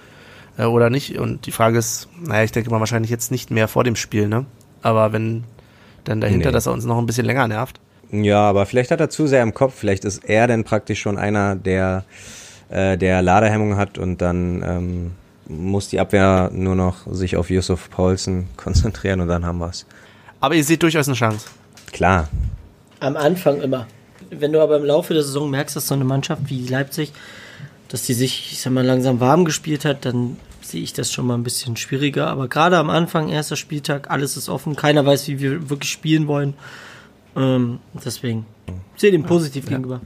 [0.57, 1.17] äh, oder nicht.
[1.19, 4.27] Und die Frage ist, naja, ich denke mal wahrscheinlich jetzt nicht mehr vor dem Spiel,
[4.27, 4.45] ne?
[4.81, 5.43] Aber wenn
[6.03, 6.53] dann dahinter, Nee.
[6.53, 7.79] dass er uns noch ein bisschen länger nervt.
[8.11, 9.75] Ja, aber vielleicht hat er zu sehr im Kopf.
[9.77, 12.03] Vielleicht ist er denn praktisch schon einer, der,
[12.69, 15.11] äh, der Ladehemmung hat und dann ähm,
[15.47, 19.85] muss die Abwehr nur noch sich auf Yusuf Paulsen konzentrieren und dann haben wir's.
[20.39, 21.47] Aber ihr seht durchaus eine Chance.
[21.91, 22.29] Klar.
[22.99, 23.87] Am Anfang immer.
[24.29, 27.11] Wenn du aber im Laufe der Saison merkst, dass so eine Mannschaft wie Leipzig,
[27.89, 31.27] dass die sich, ich sag mal, langsam warm gespielt hat, dann sehe ich das schon
[31.27, 32.27] mal ein bisschen schwieriger.
[32.27, 36.27] Aber gerade am Anfang, erster Spieltag, alles ist offen, keiner weiß, wie wir wirklich spielen
[36.27, 36.53] wollen.
[37.35, 38.45] Ähm, deswegen
[38.95, 40.01] sehe dem positiv gegenüber.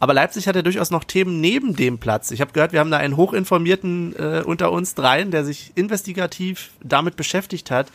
[0.00, 2.30] Aber Leipzig hat ja durchaus noch Themen neben dem Platz.
[2.30, 6.70] Ich habe gehört, wir haben da einen hochinformierten äh, unter uns dreien, der sich investigativ
[6.82, 7.88] damit beschäftigt hat.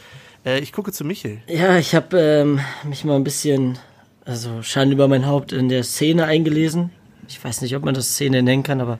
[0.45, 1.39] Äh, ich gucke zu Michel.
[1.47, 3.77] Ja, ich habe ähm, mich mal ein bisschen,
[4.25, 6.89] also Schande über mein Haupt, in der Szene eingelesen.
[7.29, 8.99] Ich weiß nicht, ob man das Szene nennen kann, aber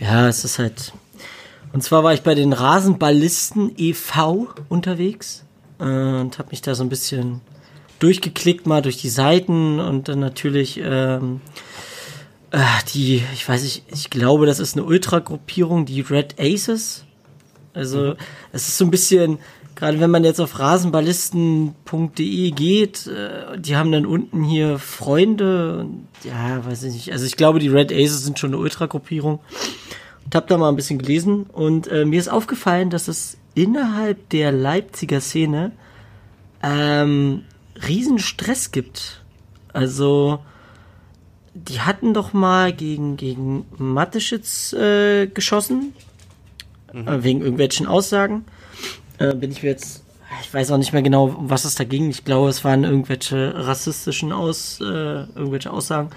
[0.00, 0.92] ja, es ist halt.
[1.72, 4.48] Und zwar war ich bei den Rasenballisten e.V.
[4.68, 5.44] unterwegs
[5.78, 7.40] äh, und habe mich da so ein bisschen
[8.00, 11.62] durchgeklickt mal durch die Seiten und dann natürlich ähm, äh,
[12.92, 17.04] die, ich weiß nicht, ich glaube, das ist eine Ultra-Gruppierung, die Red Aces.
[17.72, 18.14] Also
[18.52, 19.38] es ist so ein bisschen,
[19.74, 26.06] gerade wenn man jetzt auf rasenballisten.de geht, äh, die haben dann unten hier Freunde und
[26.24, 27.12] ja, weiß ich nicht.
[27.12, 29.40] Also ich glaube, die Red Aces sind schon eine Ultra-Gruppierung.
[30.24, 34.28] Und hab da mal ein bisschen gelesen und äh, mir ist aufgefallen, dass es innerhalb
[34.28, 35.72] der Leipziger Szene
[36.62, 37.44] ähm,
[37.88, 39.22] riesen Stress gibt.
[39.72, 40.40] Also
[41.54, 45.94] die hatten doch mal gegen, gegen Mateschitz äh, geschossen,
[46.92, 48.44] äh, wegen irgendwelchen Aussagen.
[49.18, 50.02] Äh, bin ich mir jetzt,
[50.42, 52.10] ich weiß auch nicht mehr genau, um was es da ging.
[52.10, 56.10] Ich glaube, es waren irgendwelche rassistischen Aus, äh, irgendwelche Aussagen.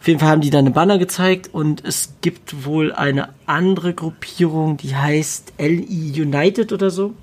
[0.00, 3.94] Auf jeden Fall haben die da eine Banner gezeigt und es gibt wohl eine andere
[3.94, 7.14] Gruppierung, die heißt LI United oder so.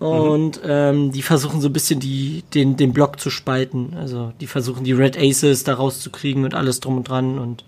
[0.00, 3.94] Und ähm, die versuchen so ein bisschen die, den, den Block zu spalten.
[3.98, 7.38] Also die versuchen die Red Aces da rauszukriegen und alles drum und dran.
[7.38, 7.64] Und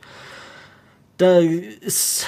[1.19, 2.25] da ist,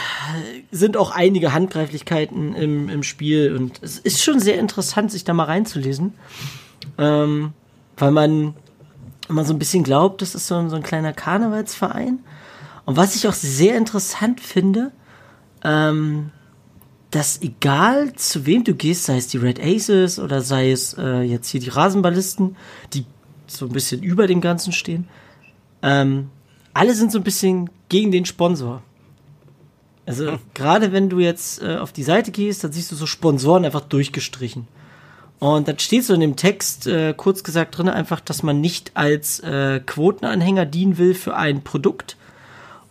[0.70, 3.56] sind auch einige Handgreiflichkeiten im, im Spiel.
[3.56, 6.12] Und es ist schon sehr interessant, sich da mal reinzulesen.
[6.98, 7.54] Ähm,
[7.96, 8.54] weil man
[9.30, 12.18] immer so ein bisschen glaubt, das ist so ein, so ein kleiner Karnevalsverein.
[12.84, 14.92] Und was ich auch sehr interessant finde,
[15.64, 16.30] ähm,
[17.14, 21.20] dass egal zu wem du gehst, sei es die Red Aces oder sei es äh,
[21.20, 22.56] jetzt hier die Rasenballisten,
[22.92, 23.06] die
[23.46, 25.06] so ein bisschen über dem Ganzen stehen,
[25.82, 26.30] ähm,
[26.72, 28.82] alle sind so ein bisschen gegen den Sponsor.
[30.06, 33.64] Also gerade wenn du jetzt äh, auf die Seite gehst, dann siehst du so Sponsoren
[33.64, 34.66] einfach durchgestrichen.
[35.38, 38.90] Und dann steht so in dem Text, äh, kurz gesagt drin, einfach, dass man nicht
[38.94, 42.16] als äh, Quotenanhänger dienen will für ein Produkt.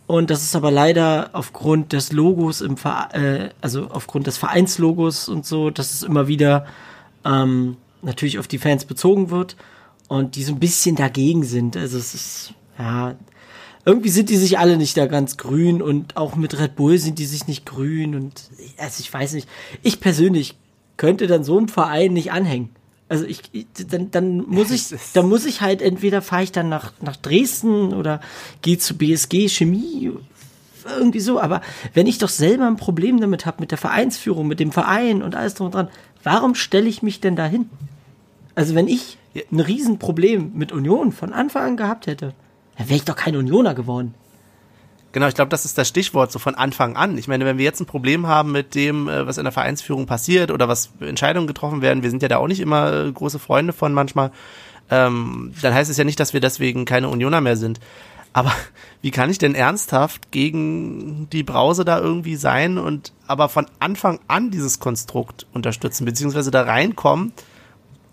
[0.06, 5.28] Und das ist aber leider aufgrund des Logos im Ver äh, also aufgrund des Vereinslogos
[5.28, 6.66] und so, dass es immer wieder
[7.24, 9.56] ähm, natürlich auf die Fans bezogen wird
[10.08, 11.76] und die so ein bisschen dagegen sind.
[11.76, 13.14] Also es ist, ja,
[13.86, 17.18] irgendwie sind die sich alle nicht da ganz grün und auch mit Red Bull sind
[17.18, 19.48] die sich nicht grün und also ich weiß nicht.
[19.82, 20.56] Ich persönlich
[20.96, 22.70] könnte dann so einem Verein nicht anhängen.
[23.08, 23.42] Also ich,
[23.90, 27.92] dann, dann muss ich, dann muss ich halt entweder fahre ich dann nach, nach Dresden
[27.92, 28.20] oder
[28.62, 30.12] gehe zu BSG Chemie,
[30.88, 31.40] irgendwie so.
[31.40, 31.60] Aber
[31.92, 35.34] wenn ich doch selber ein Problem damit habe, mit der Vereinsführung, mit dem Verein und
[35.34, 35.88] alles drum und dran,
[36.22, 37.68] warum stelle ich mich denn dahin?
[38.54, 39.18] Also wenn ich
[39.50, 42.34] ein Riesenproblem mit Union von Anfang an gehabt hätte,
[42.76, 44.14] dann wäre ich doch kein Unioner geworden.
[45.14, 47.16] Genau, ich glaube, das ist das Stichwort so von Anfang an.
[47.16, 50.06] Ich meine, wenn wir jetzt ein Problem haben mit dem, äh, was in der Vereinsführung
[50.06, 53.38] passiert oder was Entscheidungen getroffen werden, wir sind ja da auch nicht immer äh, große
[53.38, 54.32] Freunde von manchmal,
[54.90, 57.78] ähm, dann heißt es ja nicht, dass wir deswegen keine Unioner mehr sind.
[58.32, 58.52] Aber
[59.02, 64.18] wie kann ich denn ernsthaft gegen die Brause da irgendwie sein und aber von Anfang
[64.26, 67.32] an dieses Konstrukt unterstützen, beziehungsweise da reinkommen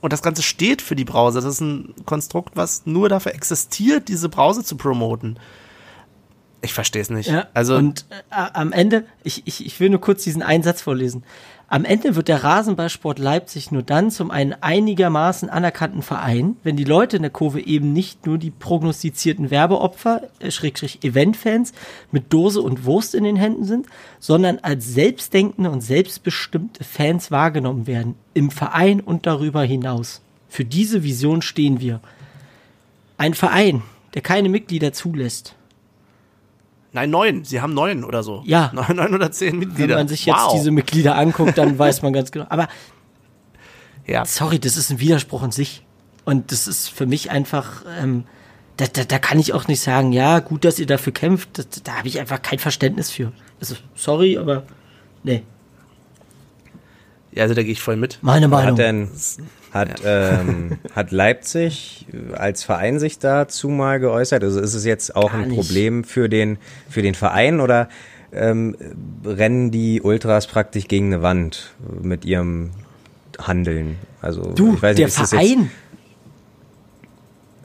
[0.01, 1.41] und das Ganze steht für die Brause.
[1.41, 5.39] Das ist ein Konstrukt, was nur dafür existiert, diese Brause zu promoten
[6.62, 7.30] Ich verstehe es nicht.
[7.30, 10.82] Ja, also und äh, am Ende, ich, ich, ich will nur kurz diesen einen Satz
[10.82, 11.24] vorlesen.
[11.68, 16.84] Am Ende wird der Rasenballsport Leipzig nur dann zum einen einigermaßen anerkannten Verein, wenn die
[16.84, 21.72] Leute in der Kurve eben nicht nur die prognostizierten Werbeopfer, äh, Schrägstrich Eventfans,
[22.12, 23.88] mit Dose und Wurst in den Händen sind,
[24.20, 30.22] sondern als selbstdenkende und selbstbestimmte Fans wahrgenommen werden, im Verein und darüber hinaus.
[30.49, 32.01] Für diese Vision stehen wir.
[33.18, 33.82] Ein Verein,
[34.14, 35.55] der keine Mitglieder zulässt,
[36.93, 37.43] Nein, neun.
[37.45, 38.43] Sie haben neun oder so.
[38.45, 38.71] Ja.
[38.73, 39.89] Neun, neun oder zehn Mitglieder.
[39.89, 40.53] Wenn man sich jetzt wow.
[40.53, 42.45] diese Mitglieder anguckt, dann weiß man ganz genau.
[42.49, 42.67] Aber
[44.05, 44.25] Ja.
[44.25, 45.85] sorry, das ist ein Widerspruch in sich.
[46.25, 48.25] Und das ist für mich einfach, ähm,
[48.77, 51.57] da, da, da kann ich auch nicht sagen, ja, gut, dass ihr dafür kämpft.
[51.57, 53.31] Das, da habe ich einfach kein Verständnis für.
[53.59, 54.63] Also, sorry, aber
[55.23, 55.43] nee,
[57.33, 58.19] ja, also da gehe ich voll mit.
[58.21, 58.71] meine Meinung.
[58.71, 59.09] Hat denn,
[59.72, 64.43] hat, ähm, hat Leipzig als Verein sich dazu mal geäußert?
[64.43, 65.57] Also ist es jetzt auch Gar ein nicht.
[65.57, 66.57] Problem für den,
[66.89, 67.88] für den Verein oder
[68.34, 68.76] ähm,
[69.26, 72.72] rennen die Ultras praktisch gegen eine Wand mit ihrem
[73.39, 73.97] Handeln?
[74.22, 75.72] Also du, ich weiß nicht, der ist das jetzt, Verein,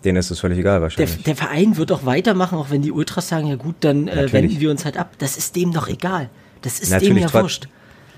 [0.05, 1.23] denen ist es völlig egal der, wahrscheinlich.
[1.25, 4.61] der Verein wird auch weitermachen, auch wenn die Ultras sagen, ja gut, dann äh, wenden
[4.61, 5.13] wir uns halt ab.
[5.19, 6.31] Das ist dem doch egal.
[6.63, 7.69] Das ist dem Natürlich, ja trot- wurscht.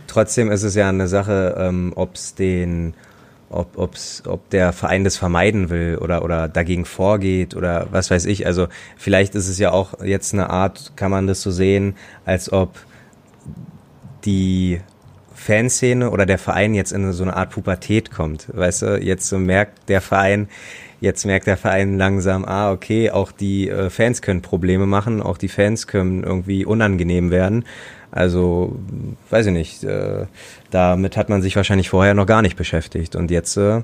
[0.07, 2.95] Trotzdem ist es ja eine Sache, ähm, ob's den,
[3.51, 8.27] ob, ob's, ob der Verein das vermeiden will oder, oder dagegen vorgeht oder was weiß
[8.27, 8.47] ich.
[8.47, 12.53] Also vielleicht ist es ja auch jetzt eine Art, kann man das so sehen, als
[12.53, 12.75] ob
[14.25, 14.81] die
[15.35, 18.49] Fanszene oder der Verein jetzt in so eine Art Pubertät kommt.
[18.55, 20.49] Weißt du, jetzt so merkt der Verein,
[21.01, 25.39] jetzt merkt der Verein langsam, ah, okay, auch die äh, Fans können Probleme machen, auch
[25.39, 27.65] die Fans können irgendwie unangenehm werden.
[28.11, 28.77] Also,
[29.31, 30.27] weiß ich nicht, äh,
[30.71, 33.17] damit hat man sich wahrscheinlich vorher noch gar nicht beschäftigt.
[33.17, 33.83] Und jetzt äh,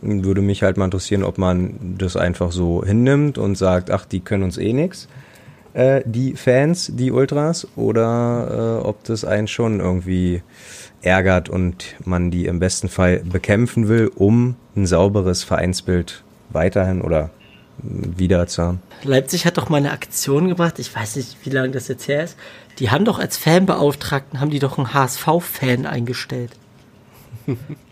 [0.00, 4.20] würde mich halt mal interessieren, ob man das einfach so hinnimmt und sagt, ach, die
[4.20, 5.08] können uns eh nix,
[5.74, 10.42] äh, die Fans, die Ultras, oder äh, ob das einen schon irgendwie
[11.02, 17.30] ärgert und man die im besten Fall bekämpfen will, um ein sauberes Vereinsbild weiterhin oder
[17.82, 18.82] wieder zu haben.
[19.02, 22.24] Leipzig hat doch mal eine Aktion gebracht, ich weiß nicht, wie lange das jetzt her
[22.24, 22.36] ist.
[22.78, 26.52] Die haben doch als Fanbeauftragten, haben die doch einen HSV-Fan eingestellt.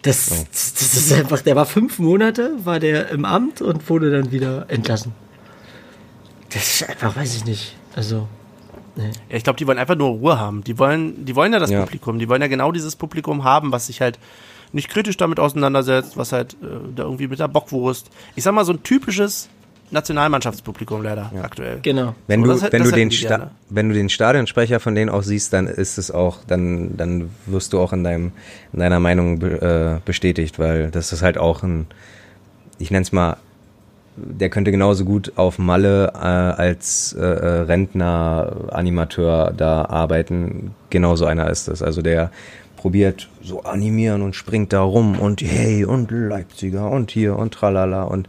[0.02, 0.46] Das, Oh.
[0.50, 4.32] das, das ist einfach, der war fünf Monate, war der im Amt und wurde dann
[4.32, 5.12] wieder entlassen.
[6.50, 7.76] Das ist einfach, weiß ich nicht.
[7.94, 8.28] Also,
[8.96, 9.04] Ja,
[9.36, 10.62] ich glaube, die wollen einfach nur Ruhe haben.
[10.64, 11.80] Die wollen, die wollen ja das Ja.
[11.82, 12.18] Publikum.
[12.18, 14.18] Die wollen ja genau dieses Publikum haben, was sich halt
[14.72, 18.10] nicht kritisch damit auseinandersetzt, was halt äh, da irgendwie mit der Bockwurst.
[18.34, 19.48] Ich sag mal, so ein typisches
[19.90, 21.78] Nationalmannschaftspublikum leider aktuell.
[21.82, 22.14] genau.
[22.26, 25.22] Wenn du, das wenn, das du den Sta wenn du den Stadionsprecher von denen auch
[25.22, 28.32] siehst, dann ist es auch, dann, dann wirst du auch in deinem,
[28.72, 31.86] in deiner Meinung be, äh, bestätigt, weil das ist halt auch ein,
[32.78, 33.36] ich nenn's mal,
[34.16, 40.74] der könnte genauso gut auf Malle äh, als äh, äh, Rentner, Animateur da arbeiten.
[40.90, 41.82] Genauso einer ist es.
[41.82, 42.30] Also der
[42.76, 48.02] probiert so animieren und springt da rum und hey und Leipziger und hier und tralala
[48.04, 48.28] und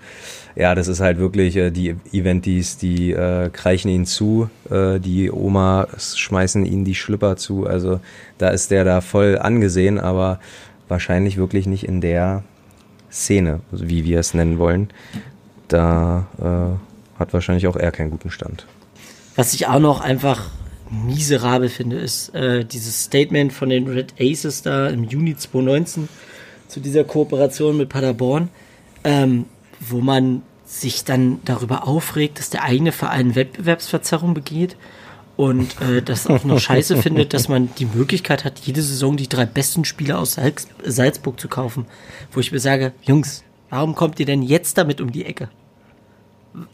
[0.56, 5.32] ja, das ist halt wirklich äh, die Eventis, die äh, kreichen ihn zu, äh, die
[5.32, 7.66] Oma schmeißen ihn die Schlüpper zu.
[7.66, 8.00] Also
[8.38, 10.40] da ist der da voll angesehen, aber
[10.88, 12.44] wahrscheinlich wirklich nicht in der
[13.12, 14.90] Szene, wie wir es nennen wollen.
[15.68, 18.66] Da äh, hat wahrscheinlich auch er keinen guten Stand.
[19.36, 20.50] Was ich auch noch einfach
[20.90, 26.08] miserabel finde, ist äh, dieses Statement von den Red Aces da im Juni 2019
[26.68, 28.50] zu dieser Kooperation mit Paderborn,
[29.04, 29.46] ähm,
[29.80, 34.78] wo man sich dann darüber aufregt, dass der eigene Verein Wettbewerbsverzerrung begeht
[35.38, 39.30] und äh, das auch noch scheiße findet, dass man die Möglichkeit hat, jede Saison die
[39.30, 41.86] drei besten Spieler aus Salz Salzburg zu kaufen.
[42.32, 45.50] Wo ich mir sage, Jungs, warum kommt ihr denn jetzt damit um die Ecke?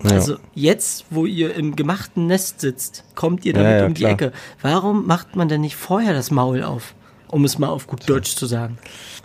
[0.03, 4.01] Also jetzt, wo ihr im gemachten Nest sitzt, kommt ihr damit Ja, ja, um die
[4.01, 4.11] klar.
[4.13, 4.31] Ecke.
[4.61, 6.93] Warum macht man denn nicht vorher das Maul auf?
[7.29, 8.77] Um es mal auf gut Deutsch zu sagen.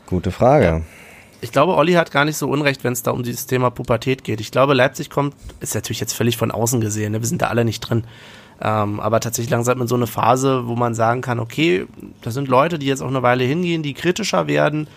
[0.07, 0.85] Gute Frage.
[1.41, 4.25] Ich glaube, Olli hat gar nicht so unrecht, wenn es da um dieses Thema Pubertät
[4.25, 4.41] geht.
[4.41, 7.21] Ich glaube, Leipzig kommt, ist natürlich jetzt völlig von außen gesehen, ne?
[7.21, 8.05] wir sind da alle nicht drin.
[8.61, 11.87] Ähm, aber tatsächlich langsam in so eine Phase, wo man sagen kann, okay,
[12.23, 14.89] da sind Leute, die jetzt auch eine Weile hingehen, die kritischer werden.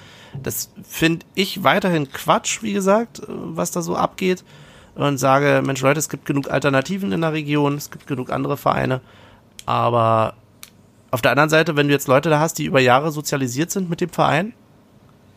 [0.42, 4.44] Das finde ich weiterhin Quatsch, wie gesagt, äh, was da so abgeht.
[4.96, 8.58] Und sage, Mensch Leute, es gibt genug Alternativen in der Region, es gibt genug andere
[8.58, 9.02] Vereine.
[9.66, 10.34] Aber
[11.12, 13.90] auf der anderen Seite, wenn du jetzt Leute da hast, die über Jahre sozialisiert sind
[13.90, 14.54] mit dem Verein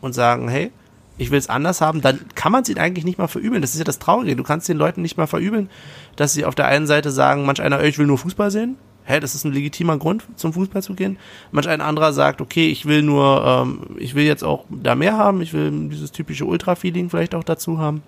[0.01, 0.71] und sagen, hey,
[1.17, 3.61] ich will es anders haben, dann kann man es ihnen eigentlich nicht mal verübeln.
[3.61, 4.35] Das ist ja das Traurige.
[4.35, 5.69] Du kannst den Leuten nicht mal verübeln,
[6.15, 8.77] dass sie auf der einen Seite sagen, manch einer, ich will nur Fußball sehen.
[9.05, 11.17] Hä, das ist ein legitimer Grund, zum Fußball zu gehen.
[11.51, 15.17] Manch ein anderer sagt, okay, ich will nur, ähm, ich will jetzt auch da mehr
[15.17, 18.01] haben, ich will dieses typische Ultra-Feeling vielleicht auch dazu haben.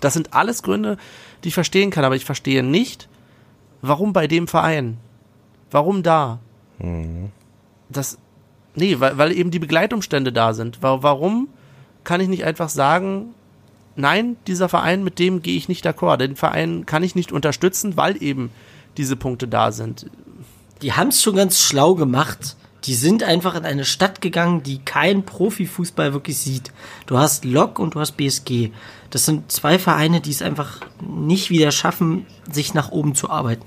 [0.00, 0.98] Das sind alles Gründe,
[1.44, 3.08] die ich verstehen kann, aber ich verstehe nicht,
[3.82, 4.98] warum bei dem Verein
[5.70, 6.38] Warum da?
[7.88, 8.18] Das,
[8.74, 10.82] nee, weil, weil eben die Begleitumstände da sind.
[10.82, 11.48] Wa- Warum
[12.06, 13.34] kann ich nicht einfach sagen,
[13.96, 16.16] nein, dieser Verein, mit dem gehe ich nicht d'accord.
[16.16, 18.50] Den Verein kann ich nicht unterstützen, weil eben
[18.96, 20.06] diese Punkte da sind.
[20.80, 22.56] Die haben es schon ganz schlau gemacht.
[22.84, 26.70] Die sind einfach in eine Stadt gegangen, die kein Profifußball wirklich sieht.
[27.06, 28.70] Du hast Lok und du hast BSG.
[29.10, 33.64] Das sind zwei Vereine, die es einfach nicht wieder schaffen, sich nach oben zu arbeiten.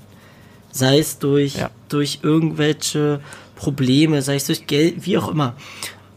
[0.72, 1.70] Sei es durch, Ja.
[1.88, 3.20] durch irgendwelche
[3.56, 5.54] Probleme, sei es durch Geld, wie auch immer.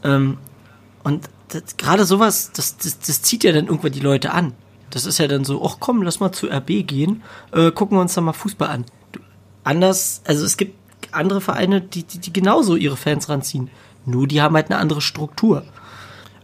[0.03, 0.37] Ähm,
[1.03, 1.27] und
[1.77, 4.53] gerade sowas, das, das, das zieht ja dann irgendwann die Leute an.
[4.89, 8.01] Das ist ja dann so, ach komm, lass mal zu RB gehen, äh, gucken wir
[8.01, 8.85] uns da mal Fußball an.
[9.11, 9.19] Du,
[9.63, 10.75] anders, also es gibt
[11.11, 13.69] andere Vereine, die, die, die genauso ihre Fans ranziehen.
[14.05, 15.63] Nur die haben halt eine andere Struktur.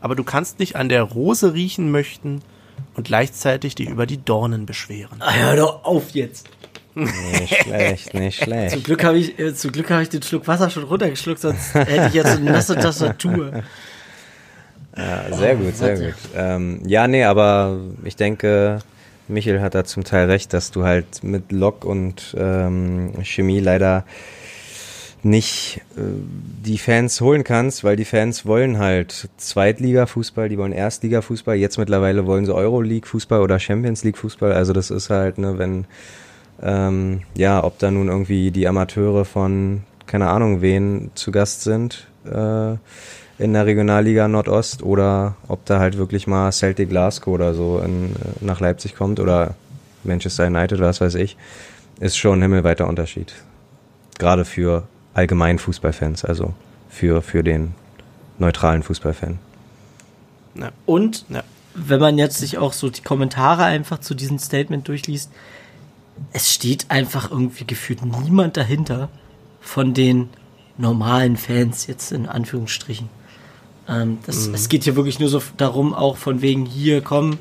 [0.01, 2.41] Aber du kannst nicht an der Rose riechen möchten
[2.95, 5.17] und gleichzeitig dich über die Dornen beschweren.
[5.19, 6.49] Ah, hör doch auf jetzt.
[6.95, 8.83] Nicht schlecht, nicht Zum schlecht.
[8.83, 12.07] Glück habe ich, äh, zum Glück habe ich den Schluck Wasser schon runtergeschluckt, sonst hätte
[12.07, 13.63] ich jetzt eine nasse Tastatur.
[14.97, 16.15] Ja, sehr gut, sehr gut.
[16.35, 18.79] Ähm, ja, nee, aber ich denke,
[19.27, 24.03] Michel hat da zum Teil recht, dass du halt mit Lok und ähm, Chemie leider
[25.23, 26.01] nicht äh,
[26.65, 32.25] die Fans holen kannst, weil die Fans wollen halt Zweitliga-Fußball, die wollen Erstliga-Fußball, jetzt mittlerweile
[32.25, 35.85] wollen sie Euroleague-Fußball oder Champions League-Fußball, also das ist halt, ne, wenn,
[36.61, 42.07] ähm, ja, ob da nun irgendwie die Amateure von, keine Ahnung wen, zu Gast sind,
[42.25, 42.75] äh,
[43.39, 48.13] in der Regionalliga Nordost oder ob da halt wirklich mal Celtic Glasgow oder so in,
[48.15, 49.55] äh, nach Leipzig kommt oder
[50.03, 51.37] Manchester United, was weiß ich,
[51.99, 53.33] ist schon ein himmelweiter Unterschied.
[54.17, 54.83] Gerade für
[55.13, 56.53] allgemeinen Fußballfans, also
[56.89, 57.73] für, für den
[58.37, 59.39] neutralen Fußballfan.
[60.85, 61.43] Und Ja.
[61.73, 65.31] wenn man jetzt sich auch so die Kommentare einfach zu diesem Statement durchliest,
[66.33, 69.07] es steht einfach irgendwie gefühlt niemand dahinter
[69.61, 70.29] von den
[70.77, 73.09] normalen Fans jetzt in Anführungsstrichen.
[73.89, 77.39] Ähm, das, Es geht hier wirklich nur so darum, auch von wegen hier, komm,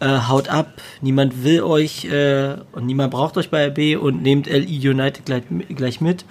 [0.00, 4.46] äh, haut ab, niemand will euch äh, und niemand braucht euch bei RB und nehmt
[4.46, 6.24] LI United gleich, gleich mit.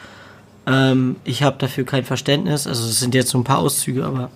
[0.67, 4.29] Ähm, ich habe dafür kein Verständnis, also es sind jetzt so ein paar Auszüge, aber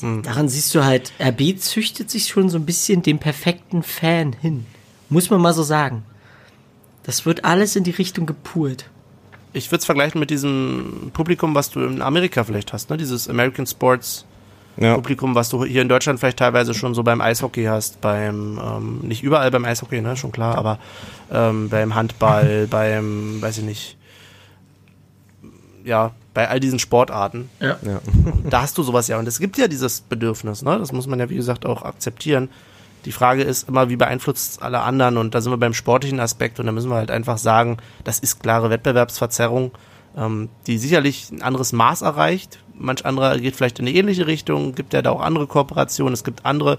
[0.00, 4.64] daran siehst du halt, RB züchtet sich schon so ein bisschen den perfekten Fan hin.
[5.10, 6.04] Muss man mal so sagen.
[7.02, 8.86] Das wird alles in die Richtung gepult.
[9.52, 12.96] Ich würde es vergleichen mit diesem Publikum, was du in Amerika vielleicht hast, ne?
[12.96, 14.24] Dieses American Sports
[14.76, 18.60] Ja, Publikum, was du hier in Deutschland vielleicht teilweise schon so beim Eishockey hast, beim,
[18.64, 20.78] ähm, nicht überall beim Eishockey, ne, schon klar, aber
[21.32, 23.96] ähm, beim Handball, beim, weiß ich nicht,
[25.84, 27.76] ja, bei all diesen Sportarten, Ja.
[27.82, 28.00] ja.
[28.48, 29.18] da hast du sowas ja.
[29.18, 30.78] Und es gibt ja dieses Bedürfnis, ne?
[30.78, 32.48] Das muss man ja, wie gesagt, auch akzeptieren.
[33.04, 35.16] Die Frage ist immer, wie beeinflusst es alle anderen?
[35.16, 38.18] Und da sind wir beim sportlichen Aspekt und da müssen wir halt einfach sagen, das
[38.18, 39.72] ist klare Wettbewerbsverzerrung,
[40.16, 42.58] ähm, die sicherlich ein anderes Maß erreicht.
[42.74, 46.14] Manch anderer geht vielleicht in eine ähnliche Richtung, gibt ja da auch andere Kooperationen.
[46.14, 46.78] Es gibt andere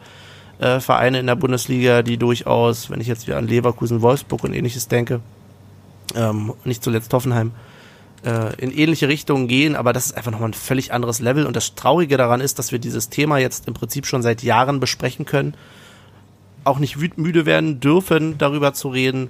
[0.60, 4.54] äh, Vereine in der Bundesliga, die durchaus, wenn ich jetzt wieder an Leverkusen, Wolfsburg und
[4.54, 5.22] ähnliches denke,
[6.16, 7.52] ähm, nicht zuletzt Hoffenheim,
[8.24, 11.46] äh, in ähnliche Richtungen gehen, aber das ist einfach nochmal ein völlig anderes Level.
[11.46, 14.80] Und das Traurige daran ist, dass wir dieses Thema jetzt im Prinzip schon seit Jahren
[14.80, 15.56] besprechen können,
[16.64, 19.30] auch nicht müde werden dürfen, darüber zu reden,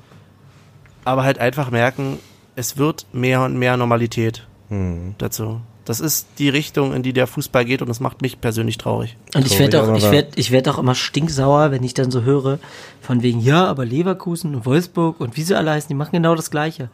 [1.05, 2.19] aber halt einfach merken,
[2.55, 5.15] es wird mehr und mehr Normalität Hm.
[5.17, 5.61] dazu.
[5.84, 9.17] Das ist die Richtung, in die der Fußball geht und das macht mich persönlich traurig.
[9.34, 12.21] Und ich werde auch, ich werde, ich werde auch immer stinksauer, wenn ich dann so
[12.21, 12.59] höre,
[13.01, 16.36] von wegen, ja, aber Leverkusen und Wolfsburg und wie sie alle heißen, die machen genau
[16.36, 16.89] das Gleiche.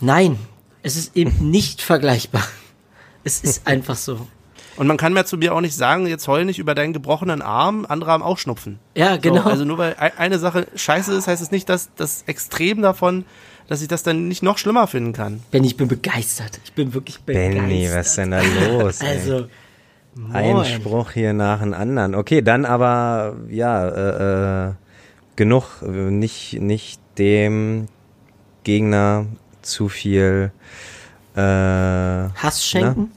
[0.00, 0.38] Nein,
[0.82, 2.46] es ist eben nicht vergleichbar.
[3.24, 4.26] Es ist einfach so.
[4.76, 7.42] Und man kann mir zu mir auch nicht sagen, jetzt heul nicht über deinen gebrochenen
[7.42, 8.78] Arm, andere haben auch Schnupfen.
[8.96, 9.42] Ja, genau.
[9.42, 12.80] So, also nur weil ei- eine Sache scheiße ist, heißt es nicht, dass das Extrem
[12.82, 13.24] davon,
[13.68, 15.42] dass ich das dann nicht noch schlimmer finden kann.
[15.50, 16.58] Benny, ich bin begeistert.
[16.64, 17.54] Ich bin wirklich begeistert.
[17.62, 19.00] Benny, was ist denn da los?
[19.00, 19.08] ey?
[19.08, 19.46] Also,
[20.32, 20.64] Ein moin.
[20.66, 22.14] Spruch hier nach dem anderen.
[22.14, 24.72] Okay, dann aber, ja, äh, äh,
[25.36, 25.82] genug.
[25.82, 27.88] Nicht, nicht dem
[28.64, 29.26] Gegner
[29.62, 30.50] zu viel,
[31.34, 33.10] äh, Hass schenken?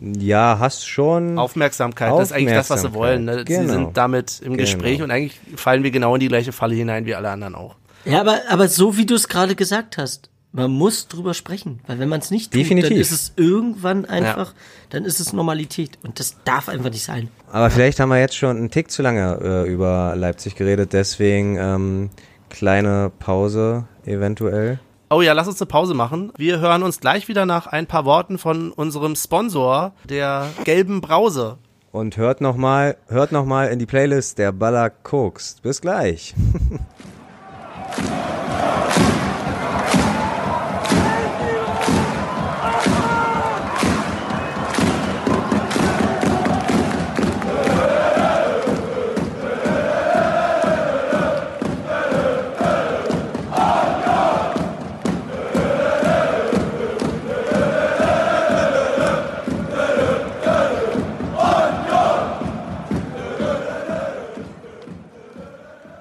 [0.00, 1.38] Ja, hast schon.
[1.38, 3.24] Aufmerksamkeit, das ist eigentlich das, was sie wollen.
[3.26, 3.32] Ne?
[3.32, 3.86] Aufmerksamkeit, Sie genau.
[3.86, 4.62] sind damit im Genau.
[4.62, 7.76] Gespräch und eigentlich fallen wir genau in die gleiche Falle hinein wie alle anderen auch.
[8.04, 11.98] Ja, aber, aber so wie du es gerade gesagt hast, man muss drüber sprechen, weil
[11.98, 12.88] wenn man es nicht tut, Definitiv.
[12.90, 14.54] dann ist es irgendwann einfach,
[14.88, 17.28] dann ist es Normalität und das darf einfach nicht sein.
[17.52, 21.56] Aber vielleicht haben wir jetzt schon einen Tick zu lange äh, über Leipzig geredet, deswegen
[21.56, 22.10] ähm,
[22.48, 24.80] kleine Pause eventuell.
[25.12, 26.32] Oh ja, lass uns eine Pause machen.
[26.36, 31.58] Wir hören uns gleich wieder nach ein paar Worten von unserem Sponsor, der gelben Brause.
[31.90, 35.56] Und hört nochmal, hört noch in die Playlist der Baller Koks.
[35.62, 36.32] Bis gleich.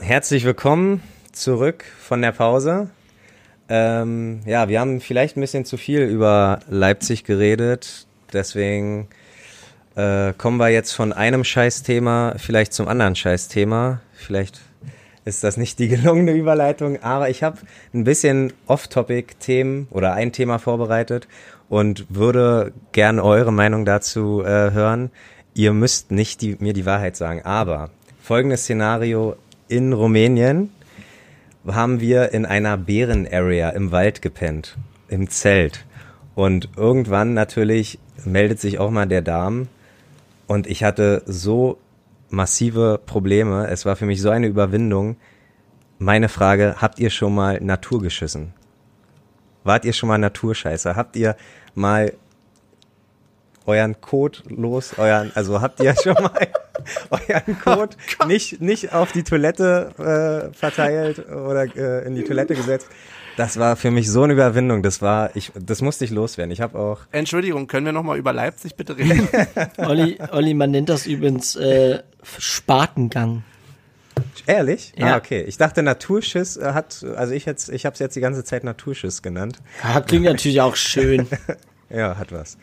[0.09, 1.03] herzlich willkommen
[1.33, 2.89] zurück von der Pause.
[3.69, 9.07] Ähm, ja, wir haben vielleicht ein bisschen zu viel über Leipzig geredet, deswegen
[9.95, 14.01] äh, kommen wir jetzt von einem Scheißthema vielleicht zum anderen Scheißthema.
[14.13, 14.61] Vielleicht
[15.25, 17.59] ist das nicht die gelungene Überleitung, aber ich habe
[17.93, 21.27] ein bisschen Off-Topic-Themen oder ein Thema vorbereitet
[21.69, 25.11] und würde gern eure Meinung dazu äh, hören.
[25.53, 27.91] Ihr müsst nicht die, mir die Wahrheit sagen, aber
[28.23, 29.37] folgendes Szenario
[29.69, 30.71] in Rumänien
[31.65, 35.85] haben wir in einer Bären-Area im Wald gepennt, im Zelt.
[36.35, 39.67] Und irgendwann natürlich meldet sich auch mal der Darm.
[40.47, 41.77] Und ich hatte so
[42.29, 43.67] massive Probleme.
[43.67, 45.17] Es war für mich so eine Überwindung.
[45.99, 48.53] Meine Frage, habt ihr schon mal Natur geschissen?
[49.63, 50.95] Wart ihr schon mal Naturscheißer?
[50.95, 51.35] Habt ihr
[51.75, 52.13] mal
[53.69, 56.31] euren Code los, euren, also habt ihr schon mal
[57.09, 62.55] euren Code oh nicht, nicht auf die Toilette äh, verteilt oder äh, in die Toilette
[62.55, 62.87] gesetzt?
[63.37, 64.83] Das war für mich so eine Überwindung.
[64.83, 66.51] Das war, ich, das musste ich loswerden.
[66.51, 66.99] Ich habe auch.
[67.11, 69.29] Entschuldigung, können wir noch mal über Leipzig bitte reden?
[69.77, 71.99] Olli, Olli, man nennt das übrigens äh,
[72.37, 73.43] Spatengang.
[74.45, 74.91] Ehrlich?
[74.97, 75.13] Ja.
[75.13, 75.45] Ah, okay.
[75.47, 78.65] Ich dachte, Naturschiss äh, hat, also ich jetzt, ich habe es jetzt die ganze Zeit
[78.65, 79.59] Naturschiss genannt.
[79.83, 81.25] Ja, klingt natürlich auch schön.
[81.89, 82.57] Ja, hat was.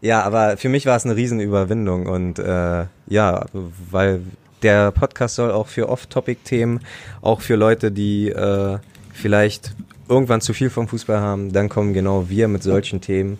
[0.00, 3.46] Ja, aber für mich war es eine Riesenüberwindung und äh, ja,
[3.90, 4.22] weil
[4.62, 6.80] der Podcast soll auch für Off-Topic-Themen,
[7.22, 8.78] auch für Leute, die äh,
[9.12, 9.74] vielleicht
[10.08, 13.38] irgendwann zu viel vom Fußball haben, dann kommen genau wir mit solchen Themen.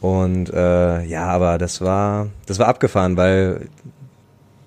[0.00, 3.68] Und äh, ja, aber das war, das war abgefahren, weil,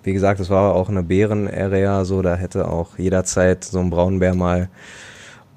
[0.03, 4.35] wie gesagt, das war auch eine Bären-Area, so, da hätte auch jederzeit so ein Braunbär
[4.35, 4.69] mal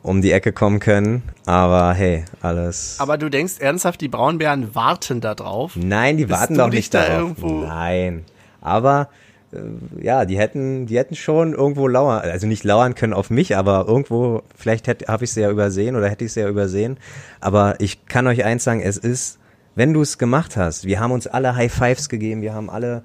[0.07, 1.23] um die Ecke kommen können.
[1.47, 2.97] Aber hey, alles.
[2.99, 5.73] Aber du denkst ernsthaft, die Braunbären warten da drauf?
[5.77, 7.21] Nein, die Bist warten doch nicht da darauf.
[7.39, 8.25] irgendwo- Nein.
[8.61, 9.09] Aber
[9.53, 9.59] äh,
[10.05, 13.85] ja, die hätten, die hätten schon irgendwo lauern, also nicht lauern können auf mich, aber
[13.89, 16.97] irgendwo, vielleicht habe ich sie ja übersehen oder hätte ich sie ja übersehen.
[17.41, 19.39] Aber ich kann euch eins sagen, es ist,
[19.75, 23.03] wenn du es gemacht hast, wir haben uns alle High Fives gegeben, wir haben alle,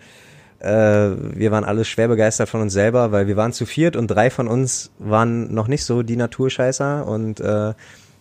[0.64, 4.30] wir waren alle schwer begeistert von uns selber, weil wir waren zu viert und drei
[4.30, 7.74] von uns waren noch nicht so die Naturscheißer und äh,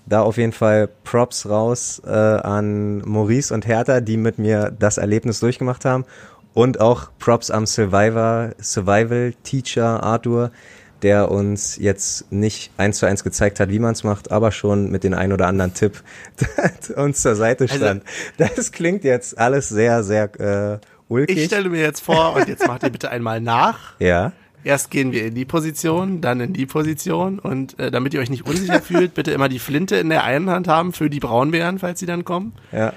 [0.06, 4.96] da auf jeden Fall Props raus äh, an Maurice und Hertha, die mit mir das
[4.98, 6.04] Erlebnis durchgemacht haben.
[6.52, 10.50] Und auch Props am Survivor, Survival Teacher Arthur,
[11.02, 14.90] der uns jetzt nicht eins zu eins gezeigt hat, wie man es macht, aber schon
[14.90, 16.02] mit den ein oder anderen Tipp
[16.96, 18.02] uns zur Seite Also- stand.
[18.36, 20.78] das klingt jetzt alles sehr, sehr äh,
[21.10, 21.36] ulkig.
[21.36, 23.78] Ich stelle mir jetzt vor, und jetzt macht ihr bitte einmal nach.
[23.98, 24.32] ja.
[24.62, 28.28] Erst gehen wir in die Position, dann in die Position und äh, damit ihr euch
[28.28, 31.78] nicht unsicher fühlt, bitte immer die Flinte in der einen Hand haben für die Braunbären,
[31.78, 32.52] falls sie dann kommen.
[32.70, 32.92] Ja.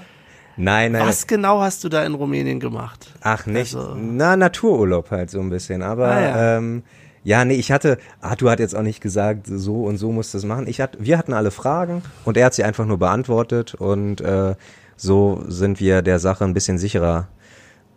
[0.58, 1.06] Nein, nein.
[1.06, 3.08] Was genau hast du da in Rumänien gemacht?
[3.22, 3.74] Ach, nicht.
[3.74, 5.82] Also- Na, Natururlaub halt so ein bisschen.
[5.82, 6.56] Aber Ah, ja.
[6.58, 6.82] Ähm,
[7.24, 10.38] ja, nee, ich hatte, Arthur hat jetzt auch nicht gesagt, so und so musst du
[10.38, 10.66] es machen.
[10.66, 14.54] Ich hatte, wir hatten alle Fragen und er hat sie einfach nur beantwortet und äh,
[14.96, 17.28] so sind wir der Sache ein bisschen sicherer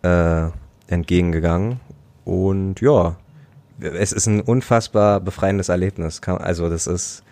[0.02, 0.48] äh,
[0.86, 1.80] entgegengegangen.
[2.24, 3.16] Und ja,
[3.80, 6.20] es ist ein unfassbar befreiendes Erlebnis.
[6.26, 7.22] Also das ist,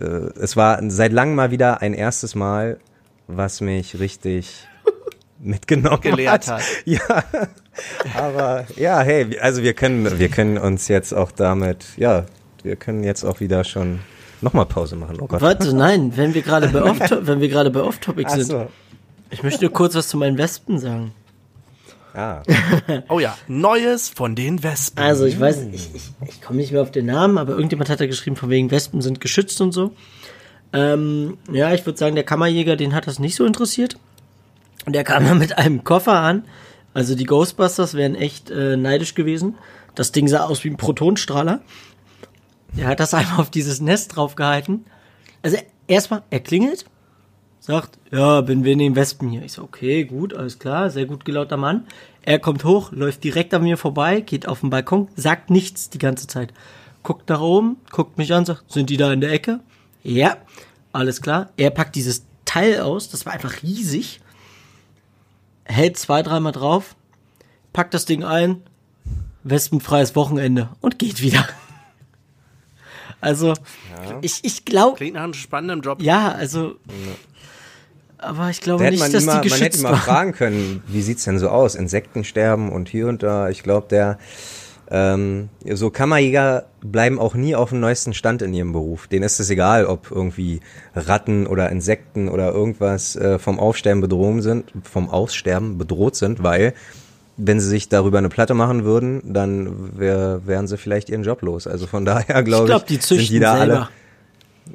[0.00, 2.78] äh, es war seit langem mal wieder ein erstes Mal,
[3.26, 4.66] was mich richtig
[5.38, 6.62] mitgenommen Gelehrt hat.
[6.84, 7.24] Ja,
[8.14, 12.26] aber ja, hey, also wir können, wir können uns jetzt auch damit, ja,
[12.62, 14.00] wir können jetzt auch wieder schon
[14.42, 15.18] nochmal Pause machen.
[15.20, 15.40] Oh Gott.
[15.40, 18.66] Warte, nein, wenn wir gerade bei Off, wenn wir gerade bei Off-Topic Ach sind, so.
[19.30, 21.12] ich möchte nur kurz was zu meinen Wespen sagen.
[22.14, 22.42] Ah,
[23.08, 25.02] Oh ja, Neues von den Wespen.
[25.02, 28.00] Also ich weiß, ich, ich, ich komme nicht mehr auf den Namen, aber irgendjemand hat
[28.00, 29.92] da geschrieben, von wegen Wespen sind geschützt und so.
[30.72, 33.96] Ähm, ja, ich würde sagen, der Kammerjäger, den hat das nicht so interessiert.
[34.86, 36.44] Und der kam dann mit einem Koffer an.
[36.94, 39.56] Also die Ghostbusters wären echt äh, neidisch gewesen.
[39.94, 41.60] Das Ding sah aus wie ein Protonstrahler.
[42.76, 44.84] Er hat das einmal auf dieses Nest draufgehalten.
[45.42, 46.84] Also erstmal, er klingelt,
[47.70, 49.42] sagt, ja, bin wir den Wespen hier.
[49.42, 51.86] Ich so, okay, gut, alles klar, sehr gut gelauter Mann.
[52.22, 55.98] Er kommt hoch, läuft direkt an mir vorbei, geht auf den Balkon, sagt nichts die
[55.98, 56.52] ganze Zeit.
[57.04, 59.60] Guckt nach oben, guckt mich an, sagt, sind die da in der Ecke?
[60.02, 60.36] Ja,
[60.92, 61.50] alles klar.
[61.56, 64.20] Er packt dieses Teil aus, das war einfach riesig,
[65.64, 66.96] hält zwei, dreimal drauf,
[67.72, 68.62] packt das Ding ein,
[69.44, 71.46] wespenfreies Wochenende und geht wieder.
[73.22, 73.52] Also,
[74.22, 76.00] ich, ich glaube, Klingt nach einem spannenden Job.
[76.00, 76.76] ja, also.
[78.20, 80.00] Aber ich glaube da nicht, man, dass immer, die man hätte geschützt ihn mal waren.
[80.00, 81.74] fragen können, wie sieht's denn so aus?
[81.74, 83.48] Insektensterben und hier und da.
[83.48, 84.18] Ich glaube, der
[84.90, 89.06] ähm, so Kammerjäger bleiben auch nie auf dem neuesten Stand in ihrem Beruf.
[89.06, 90.60] Denen ist es egal, ob irgendwie
[90.94, 96.74] Ratten oder Insekten oder irgendwas äh, vom Aufsterben bedroht sind, vom Aussterben bedroht sind, weil
[97.36, 101.40] wenn sie sich darüber eine Platte machen würden, dann wär, wären sie vielleicht ihren Job
[101.42, 101.66] los.
[101.66, 103.74] Also von daher glaube ich, glaube, die sind die da selber.
[103.74, 103.88] alle.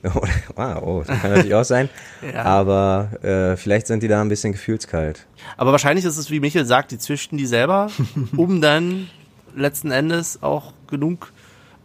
[0.56, 1.89] wow, oh, das kann natürlich auch sein.
[2.34, 2.43] Ja.
[2.43, 5.28] Aber äh, vielleicht sind die da ein bisschen gefühlskalt.
[5.58, 7.89] Aber wahrscheinlich ist es, wie Michael sagt, die züchten die selber,
[8.36, 9.10] um dann
[9.56, 11.32] letzten Endes auch genug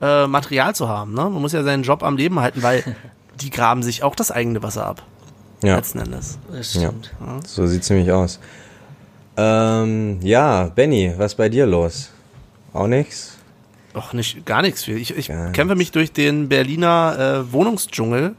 [0.01, 1.13] äh, Material zu haben.
[1.13, 1.25] Ne?
[1.25, 2.97] Man muss ja seinen Job am Leben halten, weil
[3.41, 5.03] die graben sich auch das eigene Wasser ab.
[5.63, 6.39] Ja, Letzten Endes.
[6.51, 6.89] Das ja.
[6.89, 7.11] stimmt.
[7.47, 8.41] so sieht's nämlich aus.
[9.37, 12.11] Ähm, ja, Benny, was bei dir los?
[12.73, 13.37] Auch nix?
[13.93, 14.97] Doch, nicht, gar nichts viel.
[14.97, 18.37] Ich, ich kämpfe mich durch den Berliner äh, Wohnungsdschungel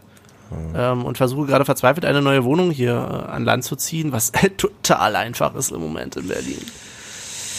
[0.75, 4.31] ähm, und versuche gerade verzweifelt eine neue Wohnung hier äh, an Land zu ziehen, was
[4.57, 6.61] total einfach ist im Moment in Berlin.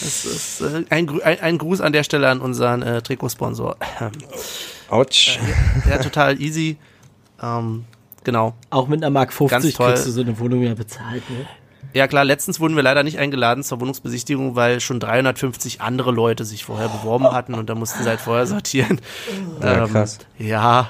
[0.01, 3.77] Das ist äh, ein, ein, ein Gruß an der Stelle an unseren äh, Trikotsponsor.
[4.89, 5.39] Autsch.
[5.89, 6.77] Ja, total easy.
[7.41, 7.85] Ähm,
[8.23, 8.53] genau.
[8.69, 9.87] Auch mit einer Mark 50 Ganz toll.
[9.89, 11.27] kriegst du so eine Wohnung ja bezahlt.
[11.29, 11.45] Ne?
[11.93, 16.43] Ja klar, letztens wurden wir leider nicht eingeladen zur Wohnungsbesichtigung, weil schon 350 andere Leute
[16.43, 18.99] sich vorher beworben hatten und da mussten sie halt vorher sortieren.
[19.61, 20.19] Ja, krass.
[20.39, 20.89] ja,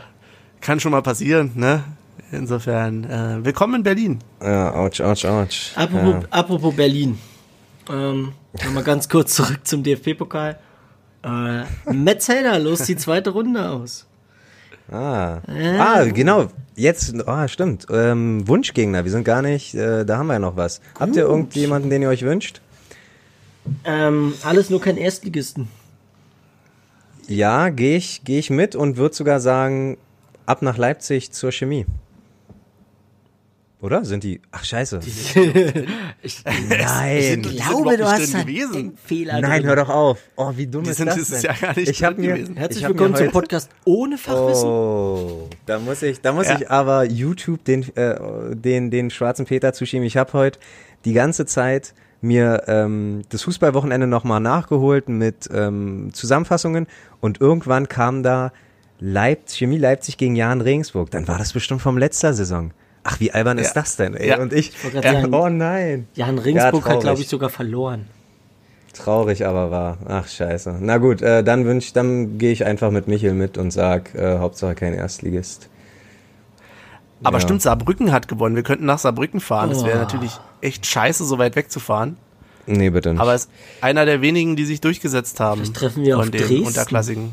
[0.61, 1.83] kann schon mal passieren, ne?
[2.31, 4.19] Insofern, äh, willkommen in Berlin.
[4.41, 5.71] Ja, ouch, ouch, ouch.
[5.75, 7.19] Apropos, apropos Berlin.
[7.91, 8.31] Ähm,
[8.63, 10.57] Nochmal ganz kurz zurück zum DFB-Pokal.
[11.23, 14.07] Äh, Metzelder lost die zweite Runde aus.
[14.91, 15.41] Ah.
[15.79, 16.47] ah, genau.
[16.75, 17.87] Jetzt, ah, stimmt.
[17.89, 20.81] Ähm, Wunschgegner, wir sind gar nicht, äh, da haben wir ja noch was.
[20.99, 22.61] Habt ihr irgendjemanden, den ihr euch wünscht?
[23.85, 25.67] Ähm, alles nur kein Erstligisten.
[27.27, 29.97] Ja, gehe ich, geh ich mit und würde sogar sagen,
[30.45, 31.85] ab nach Leipzig zur Chemie.
[33.83, 34.05] Oder?
[34.05, 34.39] Sind die.
[34.51, 35.01] Ach, scheiße.
[36.25, 37.21] Ich Nein.
[37.21, 38.93] Sind glaube, du hast einen gewesen.
[39.41, 40.19] Nein, hör doch auf.
[40.37, 41.41] Oh, wie dumm Die ist sind das denn?
[41.41, 42.55] Jahr gar nicht ich hab mir, gewesen.
[42.55, 44.69] Herzlich ich hab willkommen zum Podcast ohne Fachwissen.
[44.69, 46.55] Oh, da muss ich, da muss Ja.
[46.57, 50.05] ich aber YouTube den, äh, den, den schwarzen Peter zuschieben.
[50.05, 50.59] Ich habe heute
[51.03, 56.87] die ganze Zeit mir ähm, das Fußballwochenende nochmal nachgeholt mit ähm, Zusammenfassungen
[57.19, 58.53] und irgendwann kam da
[59.01, 61.11] Leipzig, Chemie Leipzig gegen Jan Regensburg.
[61.11, 62.71] Dann war das bestimmt vom letzter Saison.
[63.03, 63.81] Ach, wie albern ist Ja.
[63.81, 64.15] das denn?
[64.15, 64.29] Ey?
[64.29, 64.39] Ja.
[64.39, 66.07] Und ich, gerade sagen- oh nein.
[66.15, 68.07] Jan Ringsburg hat, glaube ich, sogar verloren.
[68.93, 69.97] Traurig aber wahr.
[70.07, 70.77] Ach scheiße.
[70.79, 74.37] Na gut, äh, dann wünsch, dann gehe ich einfach mit Michel mit und sag, äh,
[74.37, 75.67] Hauptsache kein Erstligist.
[77.23, 77.41] Aber Ja.
[77.41, 78.55] stimmt, Saarbrücken hat gewonnen.
[78.55, 79.69] Wir könnten nach Saarbrücken fahren.
[79.69, 80.01] Das wäre Oh.
[80.01, 80.31] natürlich
[80.61, 82.17] echt scheiße, so weit wegzufahren.
[82.67, 83.19] Nee, bitte nicht.
[83.19, 83.51] Aber es ist
[83.81, 85.61] einer der wenigen, die sich durchgesetzt haben.
[85.61, 86.65] Vielleicht treffen wir von auf den Dresden.
[86.67, 87.31] Unterklassigen.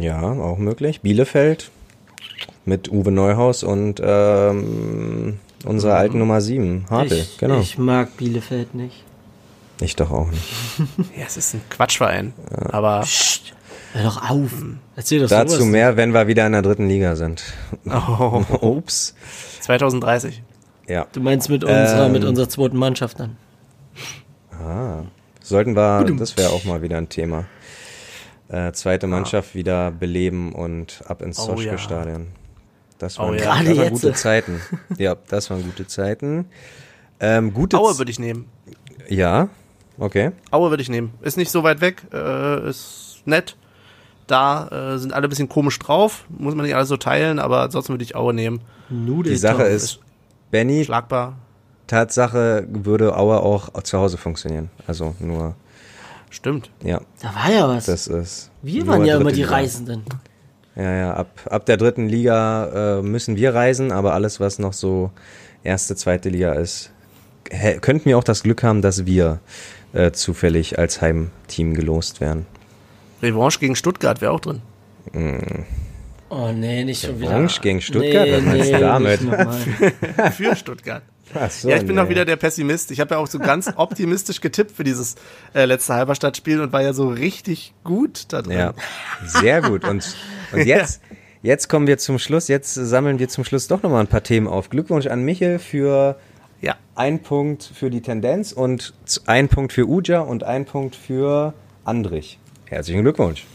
[0.00, 1.00] Ja, auch möglich.
[1.00, 1.70] Bielefeld
[2.64, 7.14] mit Uwe Neuhaus und ähm, unserer alten Nummer 7, Hartl.
[7.14, 7.60] ich, genau.
[7.60, 9.04] ich mag Bielefeld nicht.
[9.80, 10.42] Ich doch auch nicht.
[11.16, 12.32] Ja, es ist ein Quatschverein.
[12.70, 13.52] Aber Psst,
[13.94, 14.50] hör doch auf.
[14.96, 15.66] Erzähl doch Dazu sowas.
[15.68, 17.42] mehr, wenn wir wieder in der dritten Liga sind.
[17.86, 19.14] oh, Ups.
[19.60, 20.42] 2030.
[20.86, 21.06] Ja.
[21.12, 22.12] Du meinst mit unserer, Ähm.
[22.12, 23.36] mit unserer zweiten Mannschaft dann.
[25.42, 27.46] Sollten wir, das wäre auch mal wieder ein Thema.
[28.48, 31.76] Äh, zweite Mannschaft wieder beleben und ab ins Oh, ja.
[33.02, 33.62] Das Oh, waren, ja.
[33.64, 34.60] das waren gute Zeiten.
[34.96, 36.46] Ja, das waren gute Zeiten.
[37.18, 38.46] Ähm, gute Aue würde ich nehmen.
[39.08, 39.48] Ja,
[39.98, 40.30] okay.
[40.52, 41.12] Aue würde ich nehmen.
[41.20, 43.56] Ist nicht so weit weg, äh, ist nett.
[44.28, 46.26] Da äh, sind alle ein bisschen komisch drauf.
[46.28, 48.60] Muss man nicht alles so teilen, aber ansonsten würde ich Aue nehmen.
[48.88, 49.98] Nudel Die Sache ist,
[50.52, 51.34] Benny, Schlagbar.
[51.88, 54.70] Tatsache würde Aue auch zu Hause funktionieren.
[54.86, 55.56] Also nur,
[56.30, 56.70] Stimmt.
[56.84, 57.86] ja, Da war ja was.
[57.86, 58.50] das ist.
[58.62, 59.42] wir waren ja immer die.
[59.42, 60.04] Reisenden.
[60.76, 64.72] Ja, ja, ab, ab der dritten Liga äh, müssen wir reisen, aber alles, was noch
[64.72, 65.10] so
[65.62, 66.90] erste, zweite Liga ist,
[67.80, 69.40] könnten wir auch das Glück haben, dass wir
[69.92, 72.46] äh, zufällig als Heimteam gelost werden.
[73.22, 74.62] Revanche gegen Stuttgart wäre auch drin.
[76.30, 77.30] Oh nee, nicht schon wieder.
[77.30, 78.28] Revanche gegen Stuttgart?
[78.30, 79.20] Was meinst du damit?
[80.34, 81.02] Für Stuttgart.
[81.50, 82.02] So, ja, ich bin nee.
[82.02, 82.90] auch wieder der Pessimist.
[82.90, 85.14] Ich habe ja auch so ganz optimistisch getippt für dieses
[85.54, 88.58] äh, letzte Halberstadtspiel und war ja so richtig gut da drin.
[88.58, 88.74] Ja,
[89.24, 89.84] sehr gut.
[89.84, 90.14] Und,
[90.52, 91.00] und jetzt,
[91.42, 92.48] jetzt kommen wir zum Schluss.
[92.48, 94.70] Jetzt sammeln wir zum Schluss doch nochmal ein paar Themen auf.
[94.70, 96.16] Glückwunsch an Michel für
[96.60, 96.76] ja.
[96.94, 101.54] ein Punkt für die Tendenz und z- ein Punkt für Uja und ein Punkt für
[101.84, 102.38] Andrich.
[102.66, 103.46] Herzlichen Glückwunsch.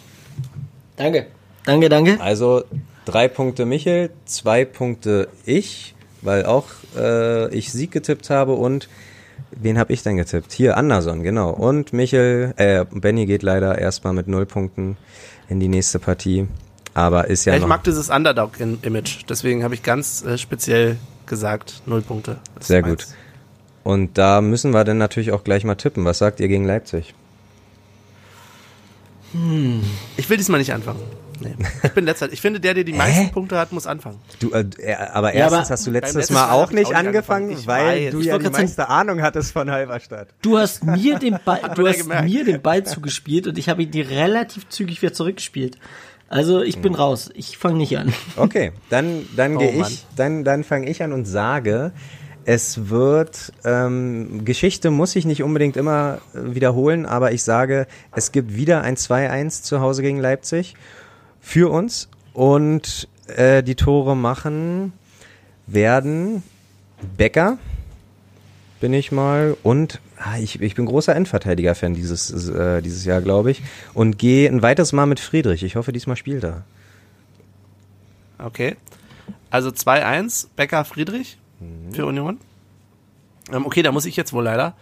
[0.96, 1.28] Danke.
[1.66, 2.20] Danke, danke.
[2.22, 2.64] Also
[3.06, 6.66] drei Punkte Michel, zwei Punkte ich, weil auch
[6.96, 8.90] äh, ich Sieg getippt habe und
[9.52, 10.52] wen habe ich denn getippt?
[10.52, 11.52] Hier, Anderson, genau.
[11.52, 14.98] Und Michel, äh, Benny geht leider erstmal mit null Punkten
[15.50, 16.48] in die nächste Partie.
[16.94, 19.26] Aber ist ja, Ja, ich mag dieses Underdog-Image.
[19.30, 20.98] Deswegen habe ich ganz äh, speziell
[21.28, 22.40] gesagt, null Punkte.
[22.56, 23.08] Das sehr gut.
[23.84, 26.04] Und da müssen wir dann natürlich auch gleich mal tippen.
[26.06, 27.14] Was sagt ihr gegen Leipzig?
[30.18, 31.00] Ich will diesmal nicht anfangen.
[31.40, 31.56] Nee.
[31.84, 32.32] Ich bin letzter.
[32.32, 34.20] Ich finde, der, der die meisten Punkte hat, muss anfangen.
[34.40, 36.94] Du, äh, äh, aber Ja, erstens aber hast du letztes Mal Mal auch nicht auch
[36.96, 37.68] angefangen, angefangen.
[37.68, 38.12] Weil weiß.
[38.12, 40.30] du Ich ja die grad sagen- meiste Ahnung hattest von Halberstadt.
[40.42, 42.26] Du hast mir den Ball, du hast gemerkt.
[42.30, 45.78] mir den Ball zugespielt und ich habe ihn dir relativ zügig wieder zurückgespielt.
[46.30, 47.30] Also ich bin raus.
[47.36, 48.14] Ich fange nicht an.
[48.36, 51.94] Okay, dann, dann Oh, gehe ich, dann, dann fange ich an und sage,
[52.44, 58.32] es wird, ähm, Geschichte muss ich nicht unbedingt immer äh, wiederholen, aber ich sage, es
[58.32, 60.76] gibt wieder ein 2-1 zu Hause gegen Leipzig
[61.48, 64.92] für uns und äh, die Tore machen
[65.66, 66.44] werden
[67.16, 67.58] Becker,
[68.82, 73.52] bin ich mal, und ah, ich, ich bin großer Endverteidiger-Fan dieses, äh, dieses Jahr, glaube
[73.52, 73.62] ich,
[73.94, 75.64] und gehe ein weiteres Mal mit Friedrich.
[75.64, 76.64] Ich hoffe, diesmal spielt er.
[78.40, 78.76] Okay.
[79.50, 81.38] Also 2-1, Becker Friedrich
[81.94, 82.40] für Union.
[83.54, 84.76] Ähm, okay, da muss ich jetzt wohl leider.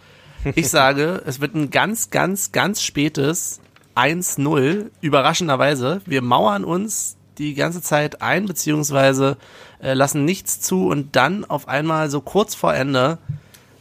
[0.56, 3.60] Ich sage, es wird ein ganz, ganz, ganz spätes
[3.96, 6.00] 1-0, überraschenderweise.
[6.06, 9.36] Wir mauern uns die ganze Zeit ein, beziehungsweise
[9.82, 13.18] äh, lassen nichts zu und dann auf einmal so kurz vor Ende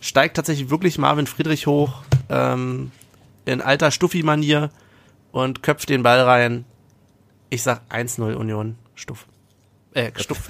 [0.01, 2.91] steigt tatsächlich wirklich Marvin Friedrich hoch ähm,
[3.45, 4.69] in alter Stuffi-Manier
[5.31, 6.65] und köpft den Ball rein.
[7.49, 9.25] Ich sag 1-0 Union, Stuff.
[9.93, 10.39] Äh, Stuff.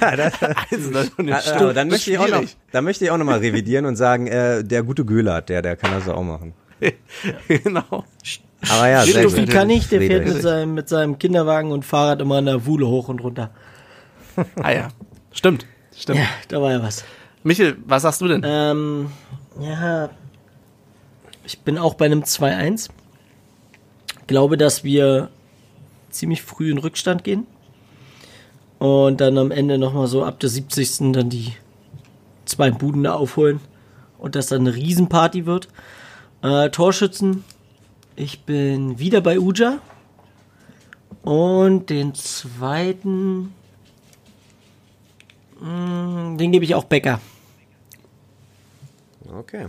[0.00, 1.60] 1-0 Union, Ah, Stuff.
[1.60, 4.26] aber dann möchte ich auch noch, dann möchte ich auch noch mal revidieren und sagen,
[4.26, 6.54] äh, der gute Göhlert, der, der kann das auch machen.
[7.48, 8.04] genau.
[8.68, 9.50] Aber ja, sehr Stuffi gut.
[9.50, 12.86] kann nicht, der fährt mit seinem, mit seinem Kinderwagen und Fahrrad immer an der Wuhle
[12.86, 13.50] hoch und runter.
[14.62, 14.88] Ah ja,
[15.32, 15.66] stimmt.
[15.96, 16.18] Stimmt.
[16.18, 17.04] Ja, da war ja was.
[17.42, 18.42] Michel, was sagst du denn?
[18.44, 19.10] Ähm,
[19.60, 20.10] ja,
[21.44, 22.90] ich bin auch bei einem 2-1.
[24.26, 25.30] Glaube, dass wir
[26.10, 27.46] ziemlich früh in Rückstand gehen.
[28.78, 31.12] Und dann am Ende nochmal so ab der 70.
[31.12, 31.52] dann die
[32.44, 33.60] zwei Buden da aufholen.
[34.18, 35.68] Und das dann eine Riesenparty wird.
[36.46, 37.42] Äh, Torschützen.
[38.14, 39.80] Ich bin wieder bei Uja.
[41.22, 43.52] Und den zweiten.
[45.60, 47.20] mh, Den gebe ich auch Becker.
[49.28, 49.66] Okay,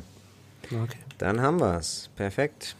[0.71, 0.97] Okay.
[1.17, 2.09] dann haben wir's.
[2.15, 2.75] Perfekt.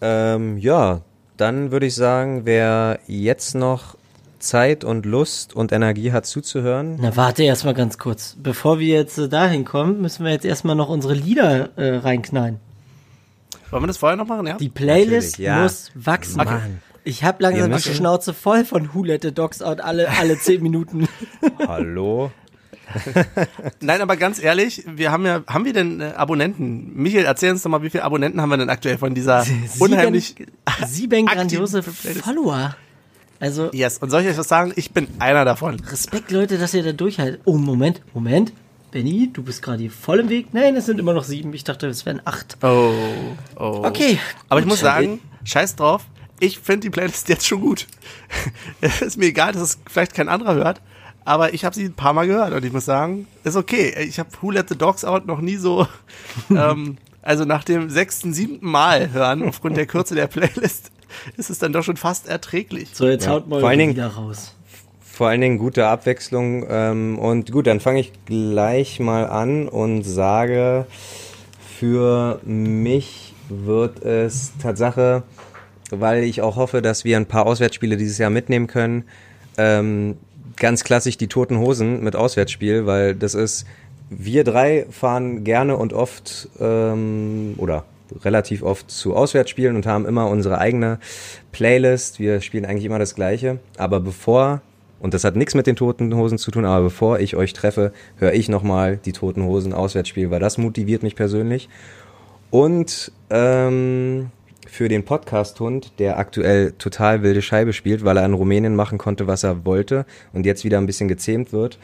[0.00, 1.02] Ähm, ja,
[1.36, 3.96] dann würde ich sagen, wer jetzt noch
[4.40, 8.34] Zeit und Lust und Energie hat zuzuhören, Na, warte erstmal ganz kurz.
[8.42, 12.58] Bevor wir jetzt äh, dahin kommen, müssen wir jetzt erstmal noch unsere Lieder äh, reinknallen.
[13.72, 14.46] Wollen wir das vorher noch machen?
[14.46, 14.58] Ja.
[14.58, 15.62] Die Playlist ja.
[15.62, 16.40] muss wachsen.
[16.40, 16.50] Okay.
[16.50, 16.82] Mann.
[17.04, 20.62] Ich habe langsam die Schnauze voll von Who Let the Dogs Out alle, alle zehn
[20.62, 21.08] Minuten.
[21.66, 22.30] hallo.
[23.80, 26.92] Nein, aber ganz ehrlich, wir haben ja, haben wir denn äh, Abonnenten?
[26.94, 29.46] Michael, erzähl uns doch mal, wie viele Abonnenten haben wir denn aktuell von dieser
[29.78, 30.34] unheimlich.
[30.36, 30.52] Sieben,
[30.86, 31.82] sieben aktiven grandiose.
[31.82, 32.76] Follower.
[33.40, 34.74] Also Yes, und soll ich euch was sagen?
[34.76, 35.80] Ich bin einer davon.
[35.80, 37.40] Respekt, Leute, dass ihr da durchhaltet.
[37.46, 38.52] Oh, Moment, Moment.
[38.92, 40.52] Benny, du bist gerade hier voll im Weg.
[40.52, 41.54] Nein, es sind immer noch sieben.
[41.54, 42.58] Ich dachte, es wären acht.
[42.62, 42.92] Oh,
[43.56, 43.82] oh.
[43.84, 44.18] Okay.
[44.50, 46.04] Aber ich muss sagen, scheiß drauf,
[46.40, 47.86] ich finde die Playlist jetzt schon gut.
[48.82, 50.82] Es ist mir egal, dass es vielleicht kein anderer hört,
[51.24, 53.94] aber ich habe sie ein paar Mal gehört und ich muss sagen, ist okay.
[54.06, 55.86] Ich habe Who Let the Dogs Out noch nie so,
[56.50, 60.90] ähm, also nach dem sechsten, siebten Mal hören, aufgrund der Kürze der Playlist,
[61.38, 62.90] ist es dann doch schon fast erträglich.
[62.92, 64.54] So, jetzt Ja, haut mal wieder raus.
[65.22, 66.66] Vor allen Dingen gute Abwechslung.
[66.68, 70.84] Ähm, und gut, dann fange ich gleich mal an und sage,
[71.78, 75.22] für mich wird es Tatsache,
[75.92, 79.04] weil ich auch hoffe, dass wir ein paar Auswärtsspiele dieses Jahr mitnehmen können,
[79.58, 80.16] ähm,
[80.56, 83.64] ganz klassisch die Toten Hosen mit Auswärtsspiel, weil das ist,
[84.10, 87.84] wir drei fahren gerne und oft ähm, oder
[88.24, 90.98] relativ oft zu Auswärtsspielen und haben immer unsere eigene
[91.52, 92.18] Playlist.
[92.18, 93.60] Wir spielen eigentlich immer das Gleiche.
[93.76, 94.62] Aber bevor,
[95.02, 97.92] und das hat nichts mit den Toten Hosen zu tun, aber bevor ich euch treffe,
[98.18, 101.68] höre ich nochmal die Toten Hosen Auswärtsspiel, weil das motiviert mich persönlich.
[102.50, 104.30] Und ähm,
[104.68, 109.26] für den Podcast-Hund, der aktuell total wilde Scheibe spielt, weil er in Rumänien machen konnte,
[109.26, 111.80] was er wollte und jetzt wieder ein bisschen gezähmt wird.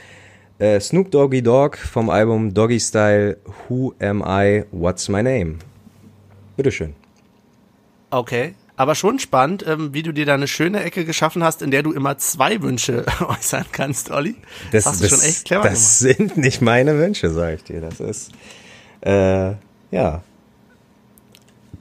[0.60, 3.38] Äh, Snoop Doggy Dogg vom Album Doggy Style
[3.68, 5.56] Who Am I, What's My Name?
[6.56, 6.94] Bitteschön.
[8.10, 8.54] Okay.
[8.78, 11.82] Aber schon spannend, ähm, wie du dir da eine schöne Ecke geschaffen hast, in der
[11.82, 14.36] du immer zwei Wünsche äußern kannst, Olli.
[14.70, 17.80] Das, hast du schon echt clever das sind nicht meine Wünsche, sage ich dir.
[17.80, 18.30] Das ist,
[19.00, 19.54] äh,
[19.90, 20.22] ja.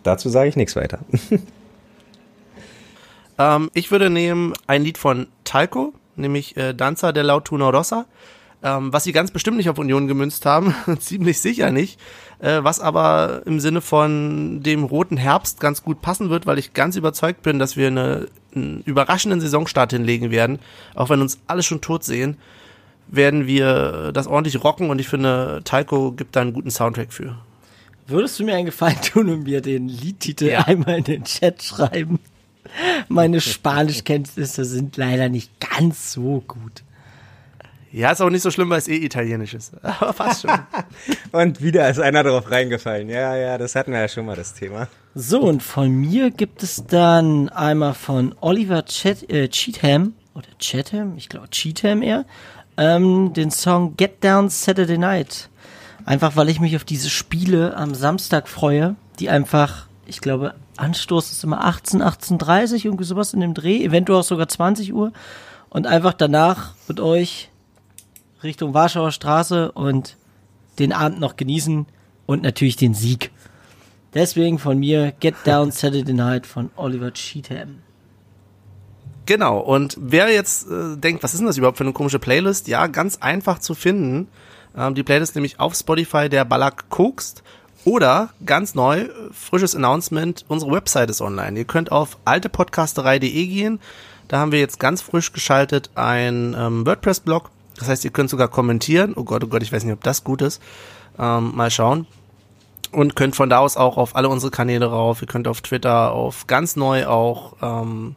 [0.01, 0.99] Dazu sage ich nichts weiter.
[3.39, 8.07] Ähm, ich würde nehmen ein Lied von Talco, nämlich äh, Danza de Lautuna Rossa,
[8.63, 11.99] ähm, was sie ganz bestimmt nicht auf Union gemünzt haben, ziemlich sicher nicht,
[12.39, 16.73] äh, was aber im Sinne von dem roten Herbst ganz gut passen wird, weil ich
[16.73, 20.59] ganz überzeugt bin, dass wir eine, einen überraschenden Saisonstart hinlegen werden,
[20.95, 22.37] auch wenn uns alle schon tot sehen,
[23.07, 27.37] werden wir das ordentlich rocken und ich finde, Talco gibt da einen guten Soundtrack für.
[28.05, 30.61] Würdest du mir einen Gefallen tun und mir den Liedtitel Ja.
[30.67, 32.19] einmal in den Chat schreiben?
[33.07, 36.83] Meine Spanischkenntnisse sind leider nicht ganz so gut.
[37.97, 39.73] Ja, ist auch nicht so schlimm, weil es eh italienisch ist.
[39.81, 40.51] Aber passt schon.
[41.31, 43.09] Und wieder ist einer drauf reingefallen.
[43.09, 44.87] Ja, ja, das hatten wir ja schon mal, das Thema.
[45.15, 51.17] So, und von mir gibt es dann einmal von Oliver Chet, äh, Cheatham, oder Chatham,
[51.17, 52.25] ich glaube Cheatham eher,
[52.77, 55.49] ähm, den Song Get Down Saturday Night.
[56.05, 61.31] Einfach weil ich mich auf diese Spiele am Samstag freue, die einfach, ich glaube, Anstoß
[61.31, 65.13] ist immer 18, 18.30 irgendwie sowas in dem Dreh, eventuell auch sogar 20 Uhr.
[65.69, 67.49] Und einfach danach mit euch
[68.47, 70.17] Richtung Warschauer Straße und
[70.79, 71.85] den Abend noch genießen
[72.25, 73.31] und natürlich den Sieg.
[74.13, 77.79] Deswegen von mir Get Down Saturday Night von Oliver Cheatham.
[79.25, 82.67] Genau, und wer jetzt äh, denkt, was ist denn das überhaupt für eine komische Playlist?
[82.69, 84.29] Ja, ganz einfach zu finden.
[84.75, 87.43] Ähm, die Playlist nämlich auf Spotify der Ballack Kokst.
[87.83, 91.57] Oder ganz neu, frisches Announcement, unsere Website ist online.
[91.57, 93.79] Ihr könnt auf altepodcasterei.de gehen.
[94.27, 97.49] Da haben wir jetzt ganz frisch geschaltet ein ähm, WordPress-Blog.
[97.77, 99.13] Das heißt, ihr könnt sogar kommentieren.
[99.15, 100.61] Oh Gott, oh Gott, ich weiß nicht, ob das gut ist.
[101.19, 102.07] Ähm, mal schauen.
[102.91, 105.21] Und könnt von da aus auch auf alle unsere Kanäle rauf.
[105.21, 108.15] Ihr könnt auf Twitter, auf ganz neu auch, ähm,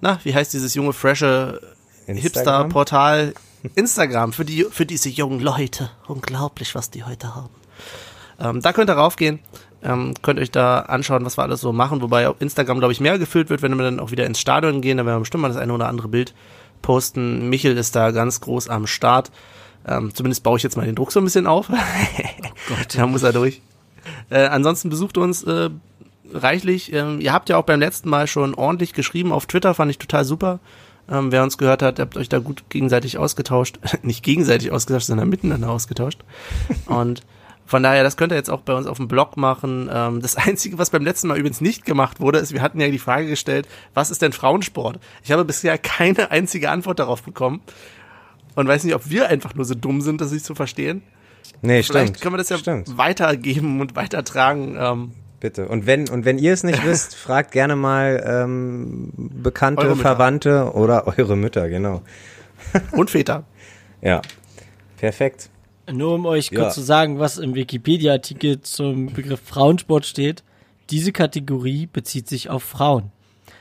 [0.00, 1.60] na, wie heißt dieses junge, frische?
[2.06, 3.34] Hipster-Portal?
[3.74, 5.90] Instagram, für die, für diese jungen Leute.
[6.06, 7.50] Unglaublich, was die heute haben.
[8.38, 9.40] Ähm, da könnt ihr raufgehen,
[9.82, 13.00] ähm, könnt euch da anschauen, was wir alles so machen, wobei auf Instagram, glaube ich,
[13.00, 15.42] mehr gefüllt wird, wenn wir dann auch wieder ins Stadion gehen, da werden wir bestimmt
[15.42, 16.34] mal das eine oder andere Bild
[16.82, 17.48] posten.
[17.48, 19.30] Michel ist da ganz groß am Start.
[19.86, 21.68] Ähm, zumindest baue ich jetzt mal den Druck so ein bisschen auf.
[22.68, 22.96] Gott.
[22.96, 23.60] Da muss er durch.
[24.28, 25.70] Äh, ansonsten besucht uns äh,
[26.32, 26.92] reichlich.
[26.92, 29.98] Ähm, ihr habt ja auch beim letzten Mal schon ordentlich geschrieben auf Twitter, fand ich
[29.98, 30.60] total super.
[31.10, 33.78] Ähm, wer uns gehört hat, habt euch da gut gegenseitig ausgetauscht.
[34.02, 36.20] Nicht gegenseitig ausgetauscht, sondern miteinander ausgetauscht.
[36.86, 37.22] Und
[37.70, 39.88] von daher, das könnt ihr jetzt auch bei uns auf dem Blog machen.
[39.92, 42.88] Ähm, das Einzige, was beim letzten Mal übrigens nicht gemacht wurde, ist, wir hatten ja
[42.88, 44.98] die Frage gestellt, was ist denn Frauensport?
[45.22, 47.60] Ich habe bisher keine einzige Antwort darauf bekommen.
[48.56, 51.02] Und weiß nicht, ob wir einfach nur so dumm sind, das nicht zu verstehen.
[51.62, 52.20] Nee, Vielleicht stimmt.
[52.20, 52.98] können wir das ja Stimmt.
[52.98, 54.76] weitergeben und weitertragen.
[54.76, 55.68] Ähm, Bitte.
[55.68, 59.94] Und wenn, und wenn ihr es nicht wisst, fragt gerne mal ähm, Bekannte.
[59.94, 62.02] Verwandte oder eure Mütter, genau.
[62.90, 63.44] und Väter.
[64.02, 64.22] Ja.
[64.96, 65.50] Perfekt.
[65.90, 66.70] Nur um euch kurz Ja.
[66.70, 70.42] zu sagen, was im Wikipedia-Artikel zum Begriff Frauensport steht.
[70.90, 73.12] Diese Kategorie bezieht sich auf Frauen.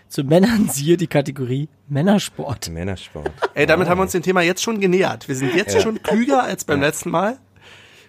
[0.07, 2.69] Zu Männern siehe die Kategorie Männersport.
[2.69, 3.31] Männersport.
[3.53, 5.27] Ey, damit haben wir uns dem Thema jetzt schon genähert.
[5.27, 7.37] Wir sind jetzt schon klüger als beim letzten Mal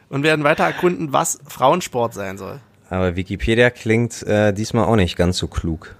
[0.09, 2.61] und werden weiter erkunden, was Frauensport sein soll.
[2.89, 5.95] Aber Wikipedia klingt äh, diesmal auch nicht ganz so klug.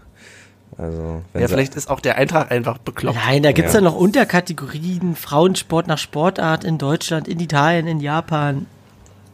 [0.81, 3.19] Also, wenn Ja, vielleicht ist auch der Eintrag einfach bekloppt.
[3.27, 3.81] Nein, da gibt's Ja.
[3.81, 8.67] ja noch Unterkategorien Frauensport nach Sportart in Deutschland, in Italien, in Japan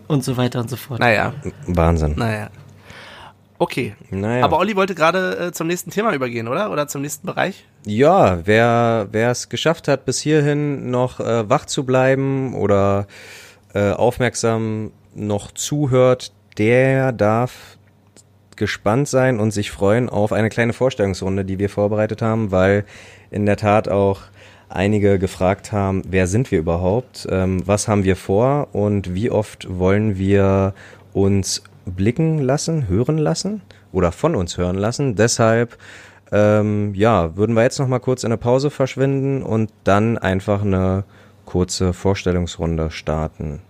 [0.09, 0.99] und so weiter und so fort.
[1.01, 1.35] Naja,
[1.67, 2.15] Wahnsinn.
[2.17, 2.49] naja.
[3.59, 3.95] Okay.
[4.11, 4.45] Naja.
[4.45, 6.71] Aber Olli wollte gerade äh, zum nächsten Thema übergehen, oder?
[6.71, 7.65] Oder zum nächsten Bereich?
[7.87, 13.07] Ja, wer wer es geschafft hat, bis hierhin noch äh, wach zu bleiben oder
[13.73, 17.76] äh, aufmerksam noch zuhört, der darf
[18.57, 22.85] gespannt sein und sich freuen auf eine kleine Vorstellungsrunde, die wir vorbereitet haben, weil
[23.31, 24.23] in der Tat auch
[24.69, 29.67] einige gefragt haben, wer sind wir überhaupt, ähm, was haben wir vor und wie oft
[29.79, 30.75] wollen wir
[31.13, 35.15] uns blicken lassen, hören lassen oder von uns hören lassen.
[35.15, 35.79] Deshalb
[36.33, 40.63] ähm, ja, würden wir jetzt noch mal kurz in eine Pause verschwinden und dann einfach
[40.63, 41.05] eine
[41.45, 43.61] kurze Vorstellungsrunde starten.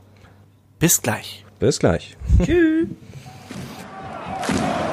[0.78, 1.44] Bis gleich.
[1.58, 2.16] Bis gleich.
[4.48, 4.85] Thank you.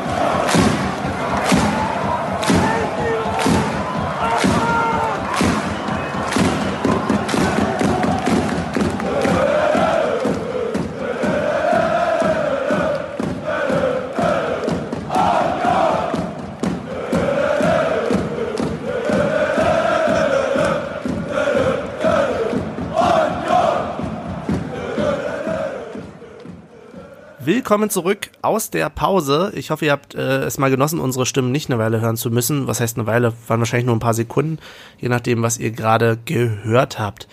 [27.46, 29.52] Willkommen zurück aus der Pause.
[29.56, 32.32] Ich hoffe, ihr habt äh, es mal genossen, unsere Stimmen nicht eine Weile hören zu
[32.32, 32.68] müssen.
[32.68, 33.34] Was heißt eine Weile?
[33.48, 34.60] Waren wahrscheinlich nur ein paar Sekunden,
[35.02, 37.28] je nachdem, was ihr gerade gehört habt.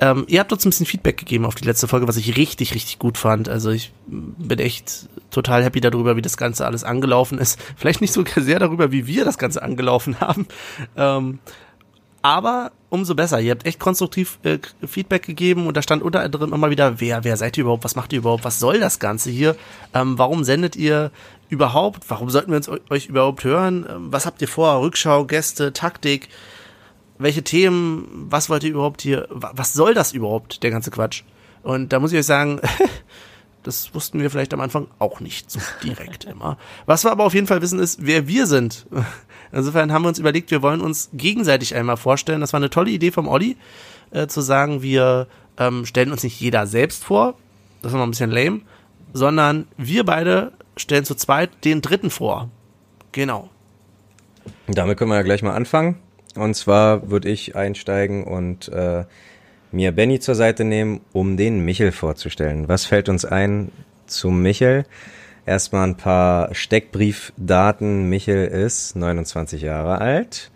[0.00, 2.74] Ähm, ihr habt uns ein bisschen Feedback gegeben auf die letzte Folge, was ich richtig,
[2.74, 3.50] richtig gut fand.
[3.50, 7.60] Also ich bin echt total happy darüber, wie das Ganze alles angelaufen ist.
[7.76, 10.46] Vielleicht nicht so sehr darüber, wie wir das Ganze angelaufen haben.
[10.96, 11.38] Ähm,
[12.24, 13.38] aber umso besser.
[13.38, 17.22] Ihr habt echt konstruktiv äh, Feedback gegeben und da stand unter anderem immer wieder, wer,
[17.22, 19.56] wer seid ihr überhaupt, was macht ihr überhaupt, was soll das Ganze hier,
[19.92, 21.10] ähm, warum sendet ihr
[21.50, 25.26] überhaupt, warum sollten wir uns eu- euch überhaupt hören, ähm, was habt ihr vor, Rückschau,
[25.26, 26.30] Gäste, Taktik,
[27.18, 31.24] welche Themen, was wollt ihr überhaupt hier, wa- was soll das überhaupt, der ganze Quatsch?
[31.62, 32.60] Und da muss ich euch sagen,
[33.62, 36.58] Das wussten wir vielleicht am Anfang auch nicht so direkt immer.
[36.84, 38.84] Was wir aber auf jeden Fall wissen ist, wer wir sind.
[39.54, 42.40] Insofern haben wir uns überlegt, wir wollen uns gegenseitig einmal vorstellen.
[42.40, 43.56] Das war eine tolle Idee vom Olli,
[44.10, 45.28] äh, zu sagen, wir
[45.58, 47.34] ähm, stellen uns nicht jeder selbst vor.
[47.80, 48.60] Das ist noch ein bisschen lame.
[49.12, 52.50] Sondern wir beide stellen zu zweit den dritten vor.
[53.12, 53.48] Genau.
[54.66, 55.96] Damit können wir ja gleich mal anfangen.
[56.34, 59.04] Und zwar würde ich einsteigen und äh,
[59.70, 62.68] mir Benny zur Seite nehmen, um den Michel vorzustellen.
[62.68, 63.70] Was fällt uns ein
[64.06, 64.84] zum Michel?
[65.46, 68.08] Erstmal ein paar Steckbriefdaten.
[68.08, 70.50] Michel ist 29 Jahre alt.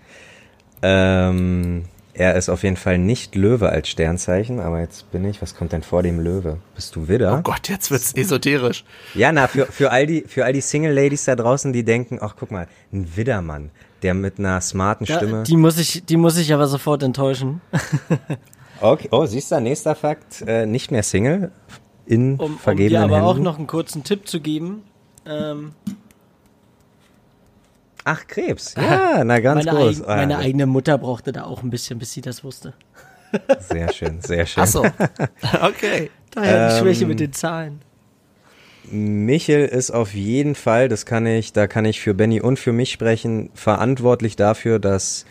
[0.81, 1.85] Ähm,
[2.15, 5.73] er ist auf jeden Fall nicht Löwe als Sternzeichen, aber jetzt bin ich, was kommt
[5.73, 6.59] denn vor dem Löwe?
[6.75, 7.39] Bist du Widder?
[7.39, 8.85] Oh Gott, jetzt wird's esoterisch.
[9.15, 12.19] Ja, na, für, für all die, für all die Single Ladies da draußen, die denken,
[12.21, 13.71] ach, guck mal, ein Widdermann,
[14.03, 15.39] der mit einer smarten Stimme.
[15.39, 17.61] Ja, die muss ich, die muss ich aber sofort enttäuschen.
[18.81, 21.51] Okay, oh, siehst du, nächster Fakt, äh, nicht mehr Single
[22.09, 23.29] in Um, um vergebenen dir aber Händen.
[23.29, 24.83] auch noch einen kurzen Tipp zu geben.
[25.27, 25.73] Ähm,
[28.05, 28.75] Ach, Krebs.
[28.77, 30.01] Ja, na ganz meine, groß.
[30.03, 32.73] eig meine Ah, eigene Mutter brauchte da auch ein bisschen, bis sie das wusste.
[33.61, 34.63] Sehr schön, sehr schön.
[34.63, 34.83] Ach so.
[35.63, 36.11] Okay.
[36.31, 37.81] Daher die Ähm, Schwäche mit den Zahlen.
[38.91, 42.73] Michel ist auf jeden Fall, das kann ich, da kann ich für Benny und für
[42.73, 45.27] mich sprechen, verantwortlich dafür, dass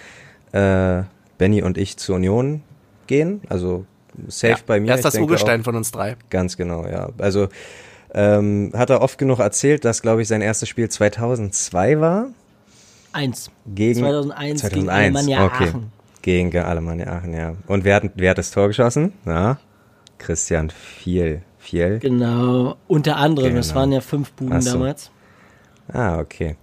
[0.51, 1.01] äh,
[1.39, 2.61] Benny und ich zur Union
[3.07, 3.41] gehen.
[3.49, 3.85] Also
[4.27, 4.89] safe Ja, bei mir.
[4.89, 6.15] Er ist Ich das Urgestein von uns drei.
[6.29, 7.09] Ganz genau, ja.
[7.17, 7.49] Also
[8.13, 12.27] ähm, hat er oft genug erzählt, dass, glaube ich, sein erstes Spiel 2002 war.
[13.13, 13.51] Eins.
[13.73, 15.69] Gegen 2001, gegen 2001, Alemannia okay.
[15.69, 15.91] Aachen.
[16.21, 17.53] Gegen Alemannia Aachen, ja.
[17.67, 19.13] Und wer hat, wer hat das Tor geschossen?
[19.25, 19.59] Ja,
[20.17, 21.41] Christian Viel.
[21.57, 21.99] Viel.
[21.99, 22.75] Genau.
[22.87, 23.79] Unter anderem, es Genau.
[23.81, 24.71] waren ja fünf Buden Ach so.
[24.73, 25.11] damals.
[25.91, 26.55] Ah, okay.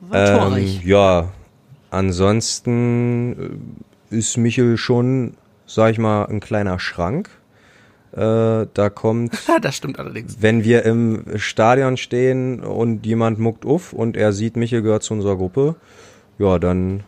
[0.00, 0.82] War torreich.
[0.82, 1.28] Ähm, ja,
[1.90, 3.60] ansonsten
[4.10, 5.34] äh, ist Michel schon,
[5.66, 7.28] sag ich mal, ein kleiner Schrank.
[8.12, 10.36] Äh, da kommt, das stimmt allerdings.
[10.40, 15.12] wenn wir im Stadion stehen und jemand muckt auf und er sieht, Michel gehört zu
[15.14, 15.74] unserer Gruppe,
[16.38, 17.02] ja, dann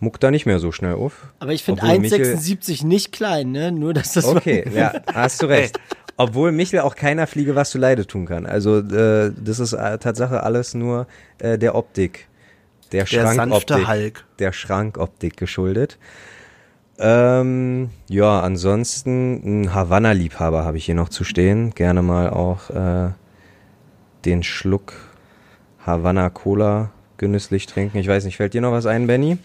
[0.00, 1.28] muckt er nicht mehr so schnell auf.
[1.38, 3.72] Aber ich finde Obwohl Michel- 1,76 nicht klein, ne?
[3.72, 5.78] Nur, dass das Okay, ja, hast du recht.
[6.18, 8.44] Obwohl Michel auch keiner Fliege was zu Leide tun kann.
[8.44, 11.06] Also äh, das ist äh, Tatsache alles nur
[11.38, 12.28] äh, der Optik,
[12.92, 14.24] der Der sanfte Schrankoptik, Hulk.
[14.38, 15.96] der Schrankoptik geschuldet.
[17.02, 21.70] Ähm, ja, ansonsten ein Havanna-Liebhaber habe ich hier noch zu stehen.
[21.74, 23.10] Gerne mal auch äh,
[24.26, 24.92] den Schluck
[25.84, 27.96] Havanna Cola genüsslich trinken.
[27.98, 29.38] Ich weiß nicht, fällt dir noch was ein, Benny?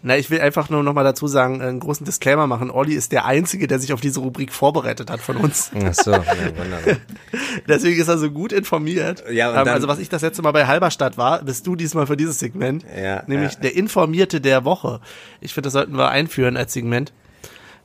[0.00, 2.70] Na, ich will einfach nur noch mal dazu sagen, einen großen Disclaimer machen.
[2.70, 5.72] Olli ist der Einzige, der sich auf diese Rubrik vorbereitet hat von uns.
[5.74, 6.22] Ach so, ja,
[6.56, 6.98] wunderbar.
[7.68, 9.24] Deswegen ist er so gut informiert.
[9.30, 12.06] Ja, ähm, dann- also was ich das letzte Mal bei Halberstadt war, bist du diesmal
[12.06, 12.84] für dieses Segment.
[12.96, 13.60] Ja, nämlich ja.
[13.60, 15.00] der Informierte der Woche.
[15.40, 17.12] Ich finde, das sollten wir einführen als Segment.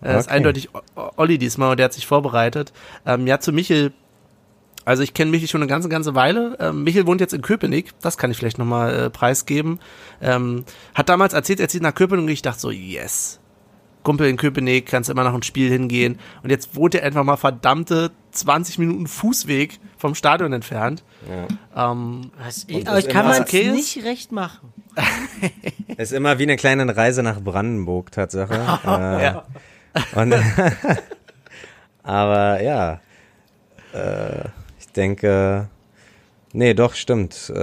[0.02, 0.36] Äh, Das ist Okay.
[0.36, 0.82] eindeutig O-
[1.18, 2.74] Olli diesmal und der hat sich vorbereitet.
[3.08, 3.92] Ähm, ja, zu Michel.
[4.86, 6.58] Also ich kenne Michel schon eine ganze, ganze Weile.
[6.60, 7.92] Ähm, Michel wohnt jetzt in Köpenick.
[8.02, 9.80] Das kann ich vielleicht nochmal äh, preisgeben.
[10.22, 13.40] Ähm, hat damals erzählt, er zieht nach Köpenick und ich dachte so, yes.
[14.04, 16.20] Kumpel in Köpenick, kannst immer nach einem Spiel hingehen.
[16.44, 21.04] Und jetzt wohnt er einfach mal verdammte 20 Minuten Fußweg vom Stadion entfernt.
[21.76, 24.74] Ähm, Was, Und aber das ich kann man okay nicht recht machen.
[25.98, 28.54] Ist immer wie eine kleine Reise nach Brandenburg, Tatsache.
[28.86, 29.46] äh, ja.
[30.16, 30.36] und,
[32.04, 33.00] aber ja,
[33.94, 34.63] äh, ich
[34.94, 35.68] denke,
[36.54, 37.52] nee, doch, stimmt.
[37.56, 37.60] Äh,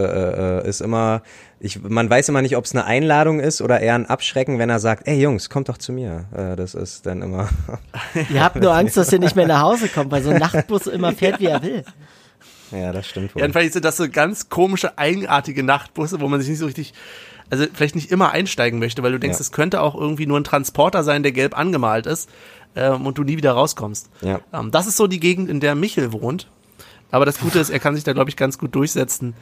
[0.61, 1.23] äh, ist immer,
[1.61, 4.71] ich, man weiß immer nicht, ob es eine Einladung ist oder eher ein Abschrecken, wenn
[4.71, 6.25] er sagt, ey Jungs, kommt doch zu mir.
[6.37, 7.49] Äh, das ist dann immer,
[8.31, 10.87] Ihr habt nur Angst, dass ihr nicht mehr nach Hause kommt, weil so ein Nachtbus
[10.87, 11.85] immer fährt, wie er will.
[12.73, 13.43] ja, das stimmt wohl.
[13.43, 16.95] Jedenfalls sind das so ganz komische, eigenartige Nachtbusse, wo man sich nicht so richtig,
[17.51, 19.43] also vielleicht nicht immer einsteigen möchte, weil du denkst, Ja.
[19.43, 22.31] es könnte auch irgendwie nur ein Transporter sein, der gelb angemalt ist
[22.77, 24.09] ähm, und du nie wieder rauskommst.
[24.23, 24.41] Ja.
[24.53, 26.49] Ähm, das ist so die Gegend, in der Michel wohnt.
[27.11, 29.35] Aber das Gute ist, er kann sich da, glaube ich, ganz gut durchsetzen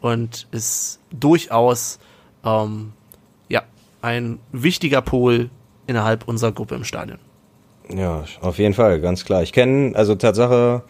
[0.00, 1.98] und ist durchaus
[2.44, 2.92] ähm,
[3.48, 3.62] ja,
[4.02, 5.50] ein wichtiger Pol
[5.86, 7.18] innerhalb unserer Gruppe im Stadion.
[7.88, 9.42] Ja, auf jeden Fall, ganz klar.
[9.42, 10.82] Ich kenne, also Tatsache,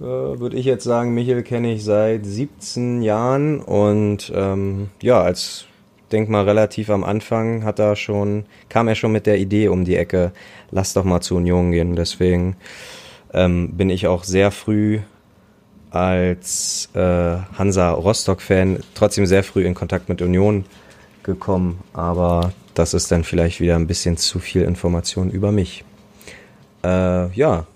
[0.00, 5.66] äh, würde ich jetzt sagen, Michel kenne ich seit 17 Jahren und ähm, ja, als
[6.10, 9.84] denk mal relativ am Anfang hat er schon, kam er schon mit der Idee um
[9.84, 10.32] die Ecke,
[10.70, 11.96] lass doch mal zur Union gehen.
[11.96, 12.56] Deswegen
[13.32, 15.00] ähm, bin ich auch sehr früh
[15.92, 20.64] als äh, Hansa Rostock-Fan trotzdem sehr früh in Kontakt mit Union
[21.22, 25.84] gekommen, aber das ist dann vielleicht wieder ein bisschen zu viel Information über mich.
[26.82, 27.66] Äh, ja,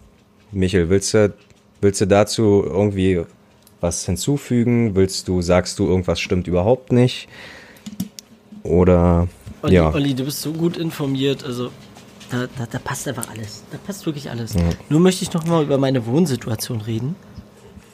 [0.51, 1.34] Michel, willst du,
[1.80, 3.22] willst du dazu irgendwie
[3.80, 4.94] was hinzufügen?
[4.94, 7.28] Willst du, sagst du, irgendwas stimmt überhaupt nicht?
[8.62, 9.28] Oder,
[9.62, 11.70] Olli, ja, Olli, du bist so gut informiert, also
[12.30, 13.62] da, da, da passt einfach alles.
[13.70, 14.55] Da passt wirklich alles.
[14.88, 17.14] Nur möchte ich noch mal über meine Wohnsituation reden.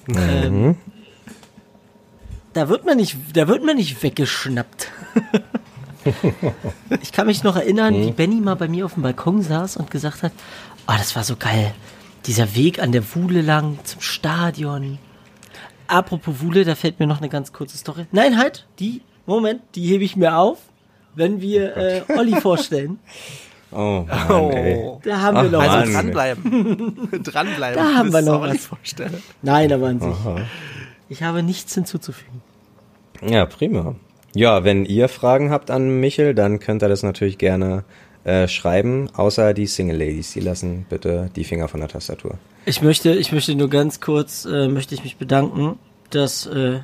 [0.08, 0.76] Ähm,
[2.52, 4.90] da wird man nicht, da wird man nicht weggeschnappt.
[7.02, 9.90] ich kann mich noch erinnern, wie Benny mal bei mir auf dem Balkon saß und
[9.90, 10.32] gesagt hat,
[10.86, 11.72] oh, das war so geil.
[12.26, 14.98] Dieser Weg an der Wuhle lang zum Stadion.
[15.86, 18.06] Apropos Wuhle, da fällt mir noch eine ganz kurze Story.
[18.12, 20.58] Nein, halt, die, Moment, die hebe ich mir auf,
[21.14, 22.98] wenn wir äh, Olli vorstellen.
[23.72, 24.90] Oh, Mann, ey.
[25.02, 25.70] Da haben wir Ach, noch Mann.
[25.70, 25.94] Also was.
[25.94, 27.22] dranbleiben.
[27.24, 27.82] dranbleiben.
[27.82, 28.66] Da haben wir noch was.
[28.66, 29.22] Vorstelle.
[29.42, 30.16] Nein, aber an sich.
[31.08, 32.42] Ich habe nichts hinzuzufügen.
[33.26, 33.94] Ja, prima.
[34.34, 37.84] Ja, wenn ihr Fragen habt an Michel, dann könnt ihr das natürlich gerne
[38.24, 42.38] äh, schreiben, außer die Single Ladies, die lassen bitte die Finger von der Tastatur.
[42.64, 45.78] Ich möchte, ich möchte nur ganz kurz, äh, möchte ich mich bedanken,
[46.10, 46.80] dass äh,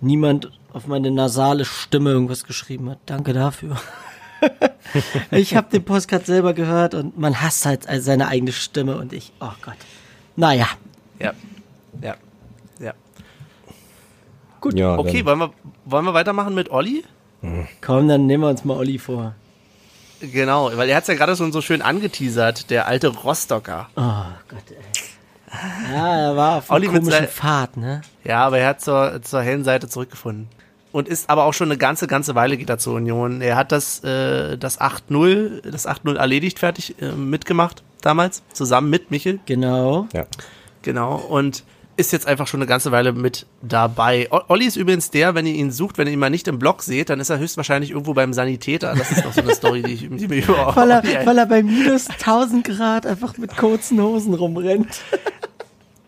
[0.00, 2.98] niemand auf meine nasale Stimme irgendwas geschrieben hat.
[3.06, 3.76] Danke dafür.
[5.30, 9.32] Ich habe den Postcard selber gehört und man hasst halt seine eigene Stimme und ich,
[9.40, 9.76] oh Gott.
[10.36, 10.68] Naja,
[11.18, 11.32] Ja.
[12.02, 12.14] Ja.
[12.78, 12.92] Ja.
[14.60, 15.52] Gut, ja, Okay, wollen wir,
[15.84, 17.04] wollen wir weitermachen mit Olli?
[17.80, 19.34] komm, dann nehmen wir uns mal Olli vor.
[20.20, 23.88] Genau, weil er hat es ja gerade schon so schön angeteasert, der alte Rostocker.
[23.96, 25.94] Oh Gott, ey.
[25.94, 28.02] Ja, er war auf mit komischen Pfad, ne?
[28.24, 30.48] Ja, aber er hat zur, zur hellen Seite zurückgefunden.
[30.98, 33.40] Und ist aber auch schon eine ganze, ganze Weile geht er zur Union.
[33.40, 39.12] Er hat das, äh, das 8-0, das 8-0 erledigt, fertig äh, mitgemacht damals, zusammen mit
[39.12, 39.38] Michel.
[39.46, 40.08] Genau.
[40.12, 40.26] ja.
[40.82, 41.14] Genau.
[41.14, 41.62] Und
[41.96, 44.26] ist jetzt einfach schon eine ganze Weile mit dabei.
[44.32, 46.58] O Olli ist übrigens der, wenn ihr ihn sucht, wenn ihr ihn mal nicht im
[46.58, 48.92] Blog seht, dann ist er höchstwahrscheinlich irgendwo beim Sanitäter.
[48.96, 51.46] Das ist doch so eine Story, die, ich, die mir über Weil er, weil er
[51.46, 55.00] bei minus 1000 Grad einfach mit kurzen Hosen rumrennt.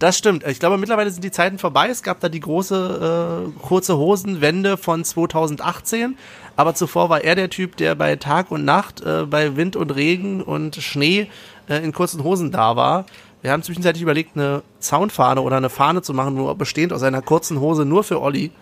[0.01, 0.47] Das stimmt.
[0.47, 1.89] Ich glaube, mittlerweile sind die Zeiten vorbei.
[1.90, 6.16] Es gab da die große äh, kurze Hosenwende von 2018.
[6.56, 9.90] Aber zuvor war er der Typ, der bei Tag und Nacht, äh, bei Wind und
[9.90, 11.28] Regen und Schnee
[11.68, 13.05] äh, in kurzen Hosen da war.
[13.43, 17.20] Wir haben zwischenzeitlich überlegt, eine Zaunfahne oder eine Fahne zu machen, nur bestehend aus einer
[17.20, 18.52] kurzen Hose nur für Olli.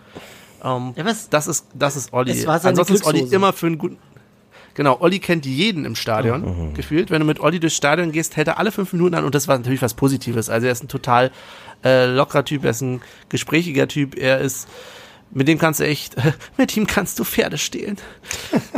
[0.61, 1.29] Ähm, Ja, was?
[1.29, 2.31] das ist, das ist Olli.
[2.31, 3.97] Es war Ansonsten ist Olli immer für einen guten.
[4.79, 7.11] Genau, Olli kennt jeden im Stadion, gefühlt.
[7.11, 9.49] Wenn du mit Olli durchs Stadion gehst, hält er alle fünf Minuten an und das
[9.49, 10.49] war natürlich was Positives.
[10.49, 11.31] Also er ist ein total
[11.83, 14.69] äh, lockerer Typ, er ist ein gesprächiger Typ, er ist,
[15.31, 16.15] mit dem kannst du echt,
[16.57, 17.97] mit ihm kannst du Pferde stehlen.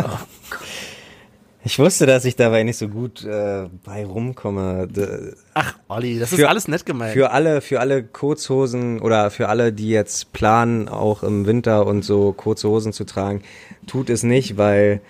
[1.63, 4.87] Ich wusste, dass ich dabei nicht so gut äh, bei rumkomme.
[4.87, 7.13] D Ach, Olli, das ist Für- alles nett gemeint.
[7.13, 12.03] Für alle, für alle Kurzhosen oder für alle, die jetzt planen, auch im Winter und
[12.03, 13.43] so kurze Hosen zu tragen,
[13.85, 15.01] tut es nicht, weil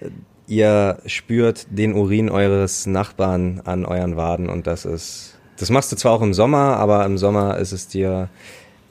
[0.00, 0.08] äh,
[0.46, 5.96] ihr spürt den Urin eures Nachbarn an euren Waden und das ist, das machst du
[5.96, 8.28] zwar auch im Sommer, aber im Sommer ist es dir,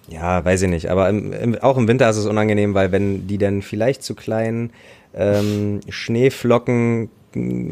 [0.07, 3.27] ja, weiß ich nicht, aber im, im, auch im Winter ist es unangenehm, weil wenn
[3.27, 4.71] die dann vielleicht zu kleinen
[5.13, 7.09] ähm, Schneeflocken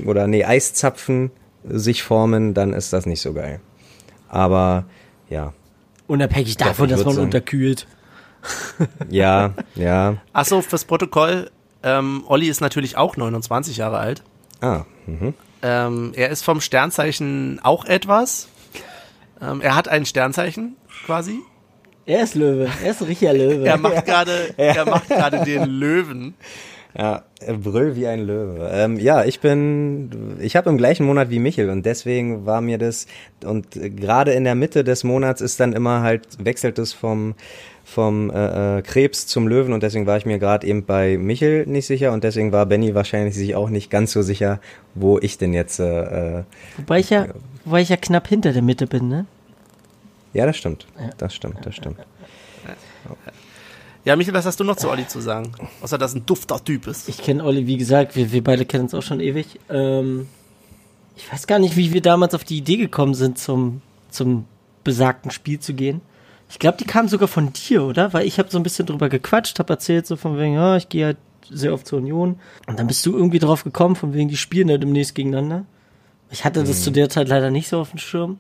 [0.05, 1.31] oder nee, Eiszapfen
[1.65, 3.59] sich formen, dann ist das nicht so geil.
[4.29, 4.85] Aber
[5.29, 5.53] ja,
[6.07, 7.85] Unabhängig davon, dass man sagen- unterkühlt.
[9.09, 10.17] ja, ja.
[10.33, 11.49] Ach so, fürs Protokoll,
[11.83, 14.23] ähm, Olli ist natürlich auch 29 Jahre alt.
[14.61, 15.33] Ah, mhm.
[15.61, 18.47] Ähm, er ist vom Sternzeichen auch etwas.
[19.41, 20.75] Ähm, er hat ein Sternzeichen
[21.05, 21.39] quasi.
[22.05, 22.69] Er ist Löwe.
[22.83, 23.67] Er ist ein richtiger Löwe.
[23.67, 26.33] Er macht gerade, er macht gerade den Löwen.
[26.97, 28.67] Ja, er brüll wie ein Löwe.
[28.73, 32.79] Ähm, ja, ich bin, ich habe im gleichen Monat wie Michel und deswegen war mir
[32.79, 33.05] das
[33.45, 37.35] und gerade in der Mitte des Monats ist dann immer halt wechselt es vom
[37.89, 41.65] vom äh, äh, Krebs zum Löwen und deswegen war ich mir gerade eben bei Michel
[41.65, 44.59] nicht sicher und deswegen war Benny wahrscheinlich sich auch nicht ganz so sicher,
[44.93, 45.79] wo ich denn jetzt.
[45.79, 46.43] Äh, äh,
[46.77, 47.27] Wobei ich ja,
[47.65, 49.25] wobei ich ja knapp hinter der Mitte bin, ne?
[50.33, 50.85] ja, das stimmt,
[51.17, 51.97] das stimmt, das stimmt.
[54.05, 55.51] Ja, Michael, was hast du noch zu Olli zu sagen?
[55.81, 57.09] Außer, dass er ein dufter Typ ist.
[57.09, 59.59] Ich kenne Olli, wie gesagt, wir, wir beide kennen uns auch schon ewig.
[59.69, 60.27] Ähm,
[61.17, 64.45] ich weiß gar nicht, wie wir damals auf die Idee gekommen sind, zum, zum
[64.83, 66.01] besagten Spiel zu gehen.
[66.49, 68.11] Ich glaube, die kam sogar von dir, oder?
[68.13, 70.89] Weil ich habe so ein bisschen drüber gequatscht, habe erzählt so von wegen, ja, ich
[70.89, 71.17] gehe halt
[71.49, 72.39] sehr oft zur Union.
[72.67, 75.65] Und dann bist du irgendwie drauf gekommen, von wegen, die spielen ja demnächst gegeneinander.
[76.31, 78.39] Ich hatte das zu der Zeit leider nicht so auf dem Schirm.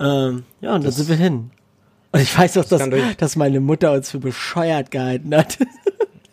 [0.00, 1.50] Ähm, ja, und dann sind wir hin.
[2.12, 2.88] Und ich weiß auch, dass,
[3.18, 5.58] dass meine Mutter uns für bescheuert gehalten hat.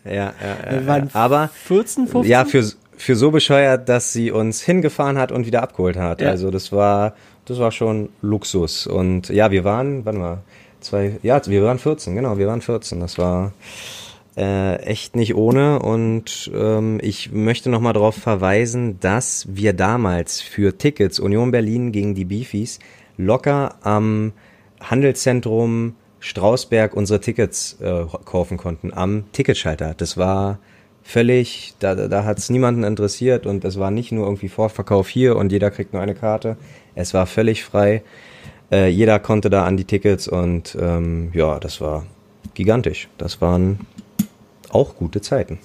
[0.04, 0.32] Ja, ja,
[0.64, 2.30] ja, Wir waren aber 14, 15?
[2.30, 2.62] Ja, für,
[2.96, 6.20] für so bescheuert, dass sie uns hingefahren hat und wieder abgeholt hat.
[6.20, 6.28] Ja.
[6.28, 7.14] Also das war,
[7.46, 8.86] das war schon Luxus.
[8.86, 10.38] Und ja, wir waren, warte mal,
[10.84, 13.00] zwei, ja, wir waren 14, genau, wir waren 14.
[13.00, 13.52] Das war
[14.36, 15.80] äh, echt nicht ohne.
[15.80, 22.14] Und ähm, ich möchte nochmal darauf verweisen, dass wir damals für Tickets Union Berlin gegen
[22.14, 22.78] die Beefies
[23.16, 24.32] locker am
[24.80, 29.92] Handelszentrum Strausberg unsere Tickets äh, kaufen konnten am Ticketschalter.
[29.94, 30.58] Das war
[31.02, 35.36] völlig, da, da, hat es niemanden interessiert und es war nicht nur irgendwie Vorverkauf hier
[35.36, 36.56] und jeder kriegt nur eine Karte.
[36.94, 38.02] Es war völlig frei.
[38.74, 42.04] Äh, jeder konnte da an die Tickets und ähm, ja, das war
[42.54, 43.08] gigantisch.
[43.18, 43.78] Das waren
[44.70, 45.60] auch gute Zeiten.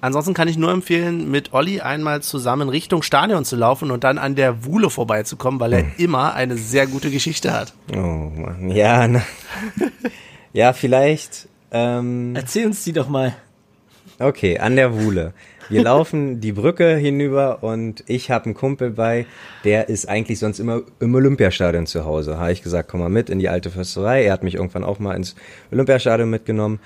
[0.00, 4.18] Ansonsten kann ich nur empfehlen, mit Olli einmal zusammen Richtung Stadion zu laufen und dann
[4.18, 5.92] an der Wuhle vorbeizukommen, weil er hm.
[5.98, 7.74] immer eine sehr gute Geschichte hat.
[7.92, 9.22] Oh Mann, ja, na.
[10.52, 11.48] ja, vielleicht.
[11.72, 13.34] Ähm, Erzähl uns die doch mal.
[14.20, 15.34] Okay, an der Wuhle.
[15.68, 19.26] Wir laufen die Brücke hinüber und ich habe einen Kumpel bei,
[19.64, 22.38] der ist eigentlich sonst immer im Olympiastadion zu Hause.
[22.38, 24.24] Habe ich gesagt, komm mal mit in die alte Försterei.
[24.24, 25.34] Er hat mich irgendwann auch mal ins
[25.70, 26.80] Olympiastadion mitgenommen.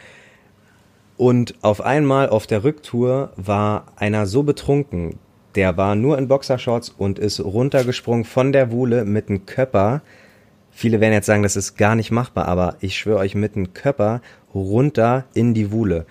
[1.16, 5.18] Und auf einmal auf der Rücktour war einer so betrunken,
[5.54, 10.02] der war nur in Boxershorts und ist runtergesprungen von der Wuhle mit einem Köpper.
[10.70, 13.74] Viele werden jetzt sagen, das ist gar nicht machbar, aber ich schwöre euch mit einem
[13.74, 14.22] Köpper
[14.54, 16.06] runter in die Wuhle.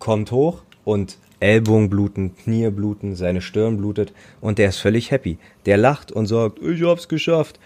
[0.00, 5.38] Kommt hoch und Ellbogen bluten, Knie bluten, seine Stirn blutet und der ist völlig happy.
[5.66, 7.58] Der lacht und sagt, ich hab's geschafft.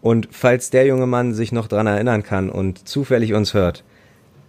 [0.00, 3.84] Und falls der junge Mann sich noch dran erinnern kann und zufällig uns hört,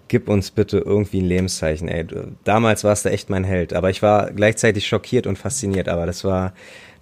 [0.08, 2.06] gib uns bitte irgendwie ein Lebenszeichen, ey.
[2.44, 6.24] Damals warst du echt mein Held, aber ich war gleichzeitig schockiert und fasziniert, aber das
[6.24, 6.54] war,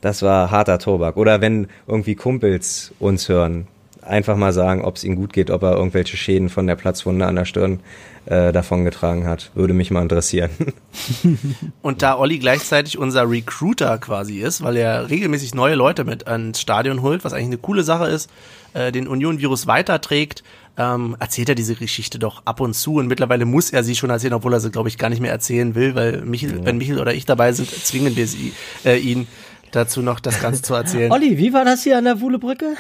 [0.02, 1.18] das war harter Tobak.
[1.18, 3.68] Oder wenn irgendwie Kumpels uns hören,
[4.02, 7.26] einfach mal sagen, ob es ihm gut geht, ob er irgendwelche Schäden von der Platzwunde
[7.26, 7.80] an der Stirn
[8.28, 9.52] äh, davongetragen hat.
[9.56, 10.50] Würde mich mal interessieren.
[11.82, 16.60] Und da Olli gleichzeitig unser Recruiter quasi ist, weil er regelmäßig neue Leute mit ans
[16.60, 18.30] Stadion holt, was eigentlich eine coole Sache ist,
[18.74, 20.44] äh, den Union-Virus weiterträgt,
[20.78, 24.10] ähm, erzählt er diese Geschichte doch ab und zu und mittlerweile muss er sie schon
[24.10, 26.66] erzählen, obwohl er sie, glaube ich, gar nicht mehr erzählen will, weil Michel, ja.
[26.66, 28.54] wenn Michel oder ich dabei sind, zwingen wir sie,
[28.86, 29.28] äh, ihn
[29.72, 31.12] dazu noch das Ganze zu erzählen.
[31.12, 32.76] Olli, wie war das hier an der Wuhlebrücke?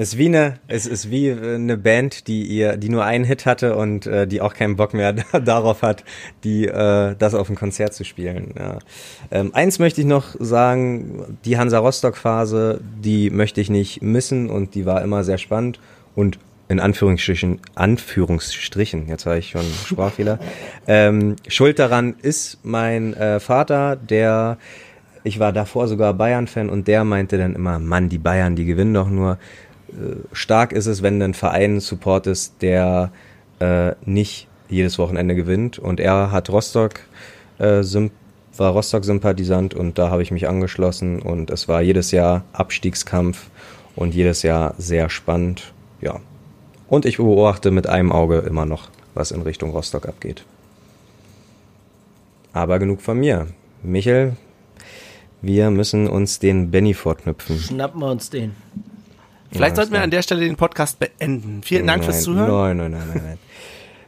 [0.00, 3.46] Es ist wie eine, es ist wie eine Band, die ihr, die nur einen Hit
[3.46, 5.12] hatte und äh, die auch keinen Bock mehr
[5.44, 6.04] darauf hat,
[6.44, 8.54] die äh, das auf ein Konzert zu spielen.
[8.56, 8.78] Ja.
[9.32, 14.50] Ähm, eins möchte ich noch sagen: Die Hansa Rostock Phase, die möchte ich nicht missen
[14.50, 15.80] und die war immer sehr spannend
[16.14, 16.38] und
[16.68, 20.38] in Anführungsstrichen, Anführungsstrichen, jetzt habe ich schon Sprachfehler.
[20.86, 24.58] Ähm, Schuld daran ist mein äh, Vater, der,
[25.28, 28.94] ich war davor sogar Bayern-Fan und der meinte dann immer, Mann, die Bayern, die gewinnen
[28.94, 29.38] doch nur.
[29.88, 33.12] Äh, stark ist es, wenn einen Verein supportest, der
[33.60, 35.78] äh, nicht jedes Wochenende gewinnt.
[35.78, 37.00] Und er hat Rostock,
[37.58, 37.82] äh,
[38.56, 43.50] war Rostock-Sympathisant und da habe ich mich angeschlossen und es war jedes Jahr Abstiegskampf
[43.94, 45.72] und jedes Jahr sehr spannend.
[46.00, 46.20] Ja,
[46.88, 50.44] und ich beobachte mit einem Auge immer noch, was in Richtung Rostock abgeht.
[52.52, 53.46] Aber genug von mir.
[53.82, 54.36] Michel,
[55.40, 57.58] wir müssen uns den Benny fortknüpfen.
[57.58, 58.54] Schnappen wir uns den.
[59.50, 61.62] Vielleicht ja, sollten wir an der Stelle den Podcast beenden.
[61.62, 62.76] Vielen Dank nein, fürs Zuhören.
[62.76, 63.38] Nein, nein, nein, nein, nein.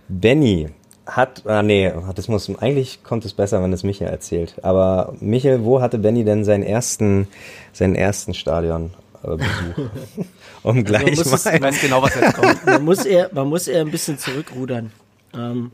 [0.09, 0.69] Benny
[1.07, 4.57] hat, ah nee, das muss, eigentlich kommt es besser, wenn es Michael erzählt.
[4.62, 7.27] Aber Michael, wo hatte Benny denn seinen ersten,
[7.73, 8.90] seinen ersten Stadion
[9.23, 9.90] äh, Besuch.
[10.62, 11.55] um also gleich also mal.
[11.55, 12.66] Ich weiß genau, was jetzt kommt.
[12.66, 14.93] Man muss eher, man muss eher ein bisschen zurückrudern.
[15.35, 15.70] Ähm,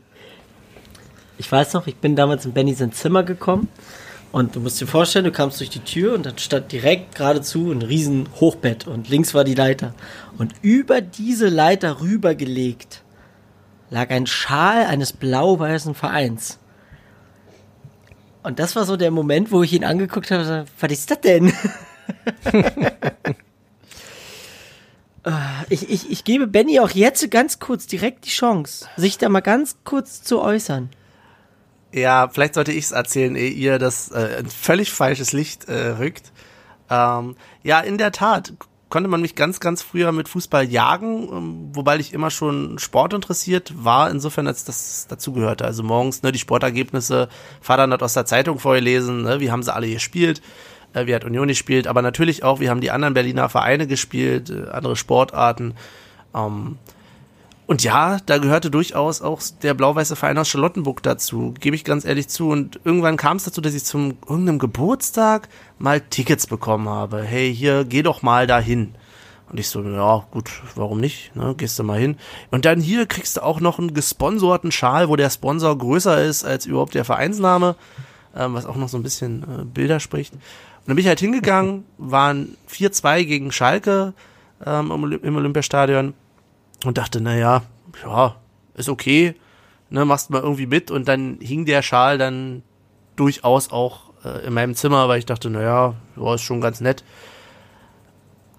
[1.37, 3.67] ich weiß noch, ich bin damals in Benny sein Zimmer gekommen
[4.31, 7.71] und du musst dir vorstellen, du kamst durch die Tür und dann stand direkt geradezu
[7.71, 9.93] ein riesen Hochbett und links war die Leiter.
[10.37, 13.03] Und über diese Leiter rübergelegt
[13.89, 16.59] lag ein Schal eines blau-weißen Vereins.
[18.43, 21.51] Und das war so der Moment, wo ich ihn angeguckt habe, was ist das denn?
[25.23, 29.29] Ah, ich, ich, ich gebe Benny auch jetzt ganz kurz direkt die Chance, sich da
[29.29, 30.89] mal ganz kurz zu äußern.
[31.93, 35.89] Ja, vielleicht sollte ich es erzählen, ehe ihr das äh, ein völlig falsches Licht äh,
[35.99, 36.31] rückt.
[36.89, 38.53] Ähm, ja, in der Tat
[38.89, 43.13] konnte man mich ganz, ganz früher mit Fußball jagen, ähm, wobei ich immer schon Sport
[43.13, 45.65] interessiert war, insofern als das dazugehörte.
[45.65, 47.29] Also morgens ne, die Sportergebnisse,
[47.61, 50.41] Vater hat aus der Zeitung vorgelesen, ne, wie haben sie alle gespielt
[50.93, 54.49] äh, wie hat Union gespielt, aber natürlich auch, wie haben die anderen Berliner Vereine gespielt,
[54.49, 55.75] äh, andere Sportarten.
[56.33, 56.77] Ähm,
[57.67, 62.05] und ja, da gehörte durchaus auch der blau-weiße Verein aus Charlottenburg dazu, gebe ich ganz
[62.05, 62.49] ehrlich zu.
[62.49, 67.21] Und irgendwann kam es dazu, dass ich zum irgendeinem Geburtstag mal Tickets bekommen habe.
[67.21, 68.95] Hey, hier, geh doch mal dahin.
[69.49, 71.35] Und ich so, ja, gut, warum nicht?
[71.35, 72.15] Ne, gehst du mal hin.
[72.51, 76.45] Und dann hier kriegst du auch noch einen gesponsorten Schal, wo der Sponsor größer ist
[76.45, 77.75] als überhaupt der Vereinsname,
[78.33, 80.33] ähm, was auch noch so ein bisschen äh, Bilder spricht.
[80.33, 80.41] Und
[80.85, 84.13] dann bin ich halt hingegangen, waren 4-2 gegen Schalke
[84.65, 86.13] ähm, im Olympiastadion
[86.83, 87.63] und dachte, naja,
[88.03, 88.35] ja,
[88.75, 89.35] ist okay,
[89.89, 92.63] ne, machst mal irgendwie mit und dann hing der Schal dann
[93.15, 97.03] durchaus auch äh, in meinem Zimmer, weil ich dachte, naja, ja, ist schon ganz nett.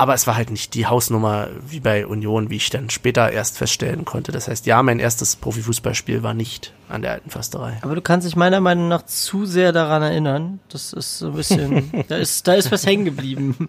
[0.01, 3.59] Aber es war halt nicht die Hausnummer wie bei Union, wie ich dann später erst
[3.59, 4.31] feststellen konnte.
[4.31, 7.79] Das heißt, ja, mein erstes Profifußballspiel war nicht an der alten Försterei.
[7.83, 10.61] Aber du kannst dich meiner Meinung nach zu sehr daran erinnern.
[10.69, 13.69] Das ist so ein bisschen, da ist, da ist was hängen geblieben.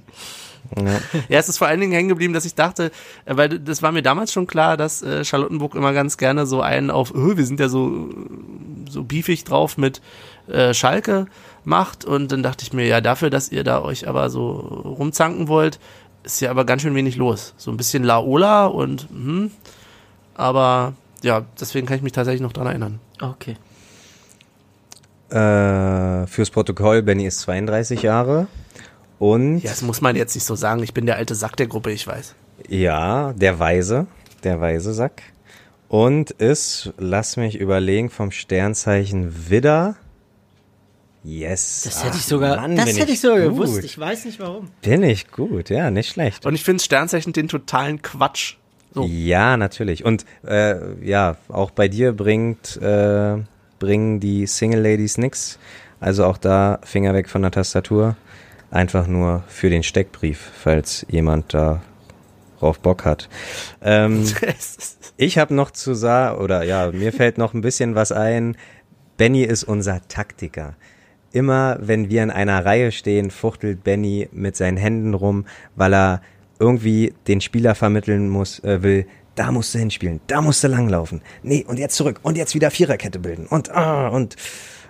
[0.78, 1.00] Ja.
[1.30, 2.92] ja, es ist vor allen Dingen hängen geblieben, dass ich dachte,
[3.26, 6.62] äh, weil das war mir damals schon klar, dass äh, Charlottenburg immer ganz gerne so
[6.62, 8.10] einen auf, oh, wir sind ja so,
[8.90, 10.02] so beefig drauf mit
[10.48, 11.26] äh, Schalke
[11.64, 12.06] macht.
[12.06, 15.80] Und dann dachte ich mir, ja, dafür, dass ihr da euch aber so rumzanken wollt,
[16.24, 17.54] ist ja aber ganz schön wenig los.
[17.58, 19.52] So ein bisschen Laola und, hm,
[20.36, 23.00] aber ja, deswegen kann ich mich tatsächlich noch dran erinnern.
[23.22, 23.58] Okay.
[25.30, 28.48] Äh, fürs Protokoll, Benny ist 32 Jahre.
[29.20, 29.60] Und.
[29.60, 30.82] Ja, das muss man jetzt nicht so sagen.
[30.82, 32.36] Ich bin der alte Sack der Gruppe, ich weiß.
[32.68, 34.08] Ja, der Weise.
[34.44, 35.22] Der weise Sack.
[35.90, 39.96] Und ist, lass mich überlegen, vom Sternzeichen Widder.
[41.24, 41.82] Yes.
[41.84, 43.50] Das hätte ich sogar, Mann, das hätte ich sogar gut.
[43.50, 43.84] gewusst.
[43.84, 44.70] Ich weiß nicht warum.
[44.82, 46.46] Bin ich gut, ja, nicht schlecht.
[46.46, 48.56] Und ich finde Sternzeichen den totalen Quatsch.
[48.94, 49.04] So.
[49.04, 50.06] Ja, natürlich.
[50.06, 53.38] Und äh, ja, auch bei dir bringt äh,
[53.80, 55.60] bringen die Single Ladies nix.
[56.00, 58.16] Also auch da Finger weg von der Tastatur.
[58.72, 61.82] Einfach nur für den Steckbrief, falls jemand da
[62.60, 63.30] drauf Bock hat.
[63.82, 64.26] Ähm,
[65.18, 68.58] ich habe noch zu sagen, oder ja, mir fällt noch ein bisschen was ein.
[69.18, 70.76] Benny ist unser Taktiker.
[71.32, 76.22] Immer wenn wir in einer Reihe stehen, fuchtelt Benny mit seinen Händen rum, weil er
[76.60, 79.06] irgendwie den Spieler vermitteln muss, äh, will,
[79.36, 81.22] da musst du hinspielen, da musst du langlaufen.
[81.44, 84.36] Nee, und jetzt zurück und jetzt wieder Viererkette bilden und ah, und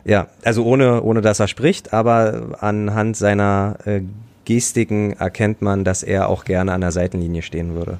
[0.05, 4.01] ja, also ohne ohne dass er spricht, aber anhand seiner äh,
[4.45, 7.99] Gestiken erkennt man, dass er auch gerne an der Seitenlinie stehen würde.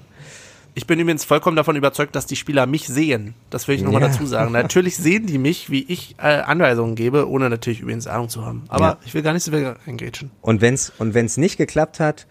[0.76, 3.34] Ich bin übrigens vollkommen davon überzeugt, dass die Spieler mich sehen.
[3.50, 4.08] Das will ich nochmal ja.
[4.08, 4.52] dazu sagen.
[4.52, 8.64] Natürlich sehen die mich, wie ich äh, Anweisungen gebe, ohne natürlich übrigens Ahnung zu haben.
[8.70, 8.98] Aber ja.
[9.06, 10.32] ich will gar nicht so viel engageen.
[10.42, 12.28] Und wenn's und wenn's nicht geklappt hat,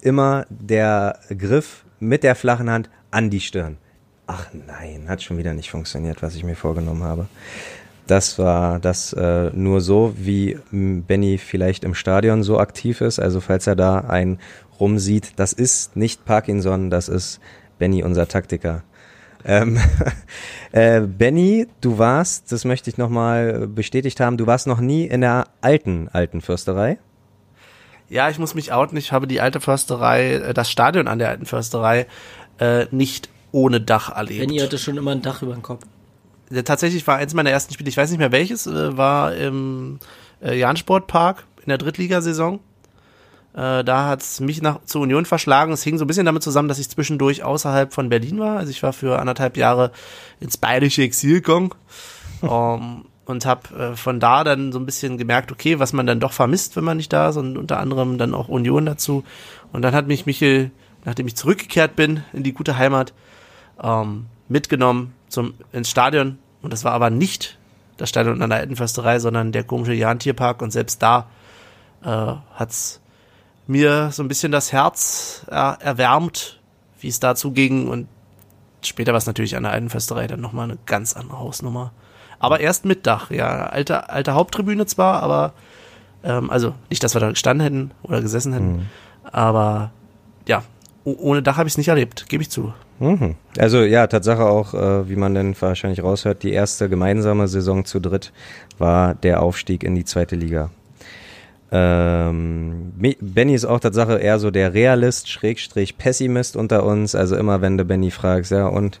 [0.00, 3.76] immer der Griff mit der flachen Hand an die Stirn.
[4.26, 7.26] Ach nein, hat schon wieder nicht funktioniert, was ich mir vorgenommen habe.
[8.06, 13.18] Das war das äh, nur so, wie Benny vielleicht im Stadion so aktiv ist.
[13.18, 14.38] Also falls er da einen
[14.78, 17.40] rumsieht, das ist nicht Parkinson, das ist
[17.78, 18.82] Benny, unser Taktiker.
[19.44, 19.78] Ähm,
[20.72, 25.22] äh, Benny, du warst, das möchte ich nochmal bestätigt haben, du warst noch nie in
[25.22, 26.98] der alten, alten Fürsterei.
[28.08, 28.98] Ja, ich muss mich outen.
[28.98, 32.06] Ich habe die alte Försterei, äh, das Stadion an der alten Försterei,
[32.58, 34.40] äh, nicht ohne Dach erlebt.
[34.40, 35.84] Benny hatte schon immer ein Dach über dem Kopf.
[36.54, 39.98] Ja, tatsächlich war eins meiner ersten Spiele, ich weiß nicht mehr welches, äh, war im
[40.40, 42.60] äh, Jansportpark in der Drittligasaison.
[43.54, 45.72] Äh, da hat es mich nach, zur Union verschlagen.
[45.72, 48.58] Es hing so ein bisschen damit zusammen, dass ich zwischendurch außerhalb von Berlin war.
[48.58, 49.90] Also ich war für anderthalb Jahre
[50.40, 51.70] ins bayerische Exil gegangen.
[52.40, 56.06] um, ähm, und habe äh, von da dann so ein bisschen gemerkt, okay, was man
[56.06, 59.24] dann doch vermisst, wenn man nicht da ist und unter anderem dann auch Union dazu.
[59.72, 60.70] Und dann hat mich Michel,
[61.06, 63.14] nachdem ich zurückgekehrt bin in die gute Heimat,
[63.82, 67.58] ähm, mitgenommen zum ins Stadion und das war aber nicht
[67.96, 71.28] das Stadion an der alten Försterei, sondern der komische Jahn-Tierpark und selbst da
[72.02, 73.00] äh, hat's
[73.66, 76.60] mir so ein bisschen das Herz er erwärmt,
[77.00, 78.08] wie es dazu ging und
[78.82, 81.92] später war es natürlich an der alten Försterei dann nochmal eine ganz andere Hausnummer.
[82.38, 83.66] Aber erst mit Dach, ja.
[83.66, 85.54] Alte, alte Haupttribüne zwar, aber
[86.22, 88.86] ähm, also nicht, dass wir da gestanden hätten oder gesessen hätten, mhm.
[89.30, 89.92] aber
[90.46, 90.62] ja,
[91.04, 92.74] ohne Dach habe ich es nicht erlebt, gebe ich zu.
[93.00, 93.34] Mhm.
[93.58, 98.00] Also ja, Tatsache auch, äh, wie man denn wahrscheinlich raushört, die erste gemeinsame Saison zu
[98.00, 98.32] dritt
[98.78, 100.70] war der Aufstieg in die zweite Liga.
[101.72, 107.14] Ähm, Benny ist auch Tatsache eher so der Realist, Schrägstrich Pessimist unter uns.
[107.14, 109.00] Also immer wenn du Benny fragst, ja und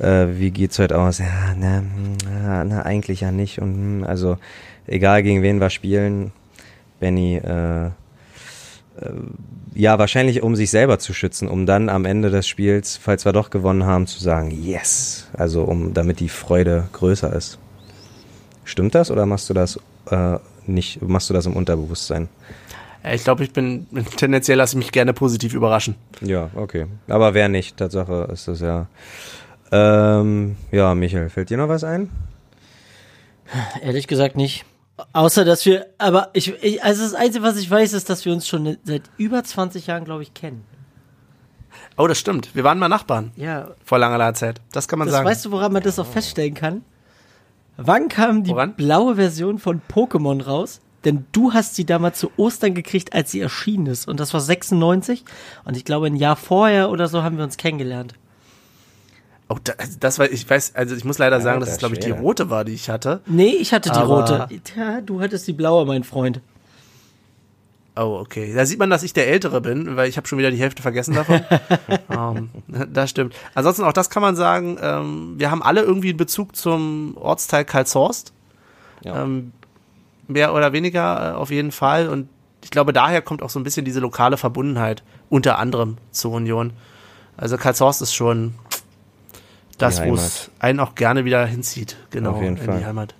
[0.00, 1.18] äh, wie geht's heute aus?
[1.18, 3.60] Ja, na, na, eigentlich ja nicht.
[3.60, 4.38] Und hm, also
[4.86, 6.32] egal gegen wen wir spielen,
[6.98, 7.90] Benny, äh, äh,
[9.74, 13.32] ja, wahrscheinlich um sich selber zu schützen, um dann am Ende des Spiels, falls wir
[13.32, 15.28] doch gewonnen haben, zu sagen, yes.
[15.32, 17.58] Also um, damit die Freude größer ist.
[18.64, 19.80] Stimmt das oder machst du das
[20.10, 22.28] äh, nicht, machst du das im Unterbewusstsein?
[23.12, 23.86] Ich glaube, ich bin
[24.16, 25.96] tendenziell lasse ich mich gerne positiv überraschen.
[26.20, 26.86] Ja, okay.
[27.08, 28.86] Aber wer nicht, Tatsache ist das ja
[29.72, 32.10] ähm, ja, Michael, fällt dir noch was ein?
[33.82, 34.66] Ehrlich gesagt nicht.
[35.12, 38.32] Außer, dass wir, aber ich, ich, also das Einzige, was ich weiß, ist, dass wir
[38.32, 40.64] uns schon seit über 20 Jahren, glaube ich, kennen.
[41.96, 42.54] Oh, das stimmt.
[42.54, 43.32] Wir waren mal Nachbarn.
[43.36, 43.70] Ja.
[43.84, 44.60] Vor langer, langer Zeit.
[44.72, 45.28] Das kann man das sagen.
[45.28, 46.84] Weißt du, woran man das auch feststellen kann?
[47.76, 48.74] Wann kam die woran?
[48.74, 50.80] blaue Version von Pokémon raus?
[51.04, 54.06] Denn du hast sie damals zu Ostern gekriegt, als sie erschienen ist.
[54.06, 55.24] Und das war 96.
[55.64, 58.14] Und ich glaube, ein Jahr vorher oder so haben wir uns kennengelernt.
[59.52, 61.94] Oh, das, das war, ich weiß, also ich muss leider ja, sagen, dass es, glaube
[61.94, 63.20] ich, die rote war, die ich hatte.
[63.26, 64.48] Nee, ich hatte die rote.
[64.74, 66.40] Ja, du hattest die blaue, mein Freund.
[67.94, 68.54] Oh, okay.
[68.54, 70.80] Da sieht man, dass ich der Ältere bin, weil ich habe schon wieder die Hälfte
[70.80, 71.42] vergessen davon.
[72.08, 73.34] um, ähm, das stimmt.
[73.54, 77.66] Ansonsten auch das kann man sagen, ähm, wir haben alle irgendwie einen Bezug zum Ortsteil
[77.66, 78.32] Karlshorst.
[79.04, 79.22] Ja.
[79.22, 79.52] Ähm,
[80.28, 82.08] mehr oder weniger äh, auf jeden Fall.
[82.08, 82.30] Und
[82.64, 86.72] ich glaube, daher kommt auch so ein bisschen diese lokale Verbundenheit, unter anderem zur Union.
[87.36, 88.54] Also Karlshorst ist schon
[89.82, 92.78] das, wo es einen auch gerne wieder hinzieht, genau, Auf jeden in Fall.
[92.78, 93.14] die Heimat.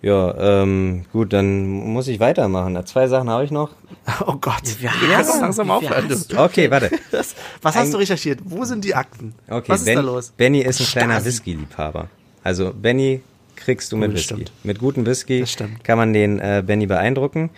[0.00, 2.76] Ja, ähm, gut, dann muss ich weitermachen.
[2.86, 3.70] Zwei Sachen habe ich noch.
[4.26, 5.40] Oh Gott, wir hast doch du?
[5.42, 6.08] langsam aufhören.
[6.10, 6.36] hast.
[6.36, 6.90] Okay, warte.
[7.12, 8.40] Was, was hast Ein- du recherchiert?
[8.44, 9.32] Wo sind die Akten?
[9.48, 10.32] Okay, was ist ben, da los?
[10.36, 11.24] Benny ist ein kleiner.
[11.24, 12.08] Whisky-Liebhaber.
[12.42, 13.22] Also Benny
[13.54, 14.34] kriegst du mit Oh, das Whisky.
[14.34, 14.52] stimmt.
[14.64, 17.50] Mit gutem Whisky Das kann man den äh, Benny beeindrucken.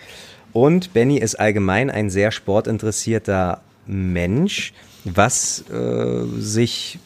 [0.53, 6.99] Und Benny ist allgemein ein sehr sportinteressierter Mensch, was äh, sich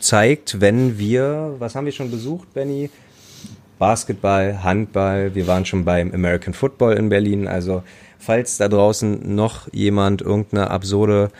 [0.00, 2.90] zeigt, wenn wir, was haben wir schon besucht, Benny?
[3.78, 7.48] Basketball, Handball, wir waren schon beim American Football in Berlin.
[7.48, 7.82] Also
[8.20, 11.30] falls da draußen noch jemand irgendeine absurde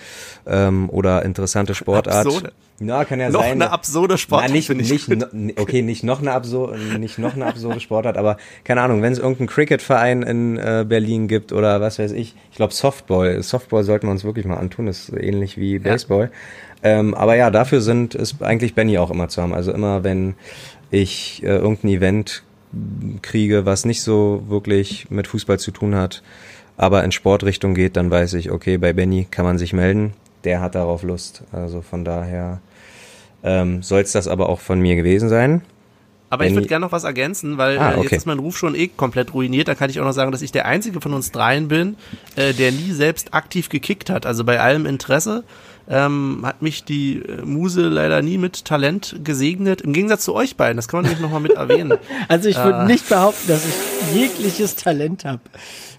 [0.46, 2.26] ähm, oder interessante Sportart.
[2.26, 2.52] Absurde?
[2.82, 3.52] Na, kann ja Noch sein.
[3.52, 5.26] eine absurde Sportart, Na, nicht, nicht, no,
[5.58, 9.18] okay, nicht noch eine absurde, nicht noch eine absurde Sportart, aber keine Ahnung, wenn es
[9.18, 12.34] irgendeinen Cricket-Verein in äh, Berlin gibt oder was weiß ich.
[12.50, 13.42] Ich glaube Softball.
[13.42, 14.86] Softball sollten wir uns wirklich mal antun.
[14.86, 16.30] ist ähnlich wie Baseball.
[16.82, 19.52] Ähm, aber ja, dafür sind ist eigentlich Benny auch immer zu haben.
[19.52, 20.34] Also immer, wenn
[20.90, 22.42] ich äh, irgendein Event
[23.20, 26.22] kriege, was nicht so wirklich mit Fußball zu tun hat,
[26.80, 30.14] aber in Sportrichtung geht, dann weiß ich, okay, bei Benny kann man sich melden.
[30.44, 31.42] Der hat darauf Lust.
[31.52, 32.60] Also von daher
[33.42, 35.60] ähm, soll es das aber auch von mir gewesen sein.
[36.30, 38.16] Aber ich Benny- würde gerne noch was ergänzen, weil Ah, äh, jetzt okay.
[38.16, 39.68] ist mein Ruf schon eh komplett ruiniert.
[39.68, 41.96] Da kann ich auch noch sagen, dass ich der einzige von uns dreien bin,
[42.36, 44.24] äh, der nie selbst aktiv gekickt hat.
[44.24, 45.44] Also bei allem Interesse
[45.92, 49.80] ähm, hat mich die äh, Muse leider nie mit Talent gesegnet.
[49.80, 51.98] Im Gegensatz zu euch beiden, das kann man nämlich nochmal mit erwähnen.
[52.28, 52.84] Also ich würde Ah.
[52.86, 55.40] nicht behaupten, dass ich jegliches Talent habe.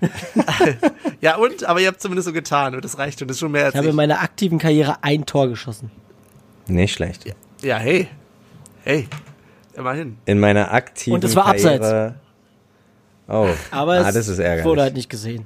[1.21, 1.65] Ja und?
[1.65, 3.73] Aber ihr habt zumindest so getan und das reicht und das ist schon mehr als
[3.75, 5.91] Ich habe in meiner aktiven Karriere ein Tor geschossen.
[6.67, 7.25] Nicht schlecht.
[7.61, 8.07] Ja, hey.
[8.83, 9.07] Hey.
[9.75, 10.17] Immerhin.
[10.25, 12.15] In meiner aktiven Und es war Karriere.
[13.27, 14.65] Oh, Aber ah, es das ist ärgerlich.
[14.65, 15.45] wurde halt nicht gesehen.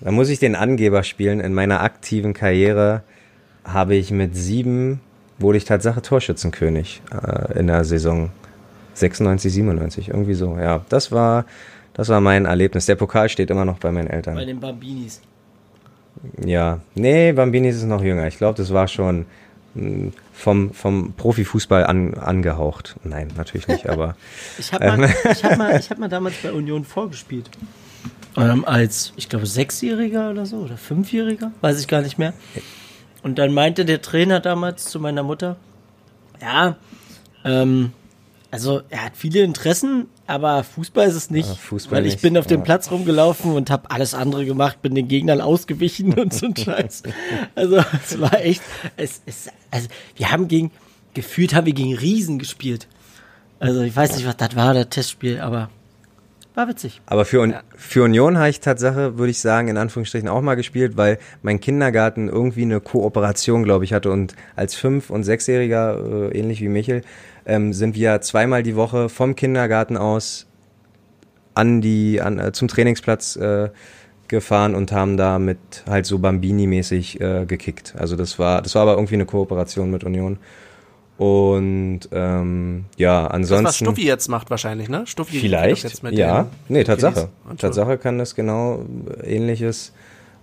[0.00, 1.40] Da muss ich den Angeber spielen.
[1.40, 3.02] In meiner aktiven Karriere
[3.64, 5.00] habe ich mit sieben,
[5.38, 8.30] wurde ich Tatsache Torschützenkönig äh, in der Saison
[8.94, 10.56] 96, 97, irgendwie so.
[10.58, 11.44] Ja, das war,
[11.94, 12.86] das war mein Erlebnis.
[12.86, 14.46] Der Pokal steht immer noch bei meinen Bei Eltern.
[14.46, 15.20] den Bambinis.
[16.44, 18.26] Ja, nee, Bambinis ist noch jünger.
[18.26, 19.26] Ich glaube, das war schon
[19.74, 22.96] mh, vom, vom Profifußball an, angehaucht.
[23.04, 24.16] Nein, natürlich nicht, aber
[24.58, 27.50] Ich habe mal, ich hab mal, ich hab mal damals bei Union vorgespielt.
[28.36, 32.34] Ähm, als, ich glaube, Sechsjähriger oder so, oder Fünfjähriger, weiß ich gar nicht mehr.
[33.22, 35.56] Und dann meinte der Trainer damals zu meiner Mutter,
[36.40, 36.76] ja,
[37.44, 37.92] ähm,
[38.50, 41.48] also er hat viele Interessen, aber Fußball ist es nicht.
[41.48, 42.64] Fußball weil ich nicht, bin auf dem ja.
[42.64, 47.02] Platz rumgelaufen und habe alles andere gemacht, bin den Gegnern ausgewichen und so ein Scheiß.
[47.54, 48.62] Also es war echt,
[48.96, 50.70] es, es, also wir haben gegen,
[51.12, 52.88] gefühlt haben wir gegen Riesen gespielt.
[53.60, 55.68] Also ich weiß nicht, was das war, das Testspiel, aber
[56.58, 57.00] war witzig.
[57.06, 60.56] Aber für, Un für Union habe ich Tatsache, würde ich sagen, in Anführungsstrichen auch mal
[60.56, 64.10] gespielt, weil mein Kindergarten irgendwie eine Kooperation, glaube ich, hatte.
[64.10, 67.02] Und als Fünf- und Sechsjähriger, äh, ähnlich wie Michel,
[67.46, 70.46] ähm, sind wir zweimal die Woche vom Kindergarten aus
[71.54, 73.70] an die, an, äh, zum Trainingsplatz äh,
[74.26, 75.58] gefahren und haben da mit
[75.88, 77.94] halt so Bambini-mäßig äh, gekickt.
[77.96, 80.38] Also das war, das war aber irgendwie eine Kooperation mit Union.
[81.18, 83.64] Und ähm, ja, Das, ansonsten.
[83.66, 85.04] was Stuffi jetzt macht wahrscheinlich, ne?
[85.06, 86.44] Stuffi Vielleicht, doch jetzt mit ja.
[86.44, 87.28] den Nee, Tatsache.
[87.58, 88.84] Tatsache kann das genau
[89.24, 89.92] ähnliches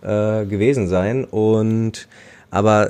[0.01, 1.23] äh, gewesen sein.
[1.23, 2.09] Und
[2.51, 2.89] aber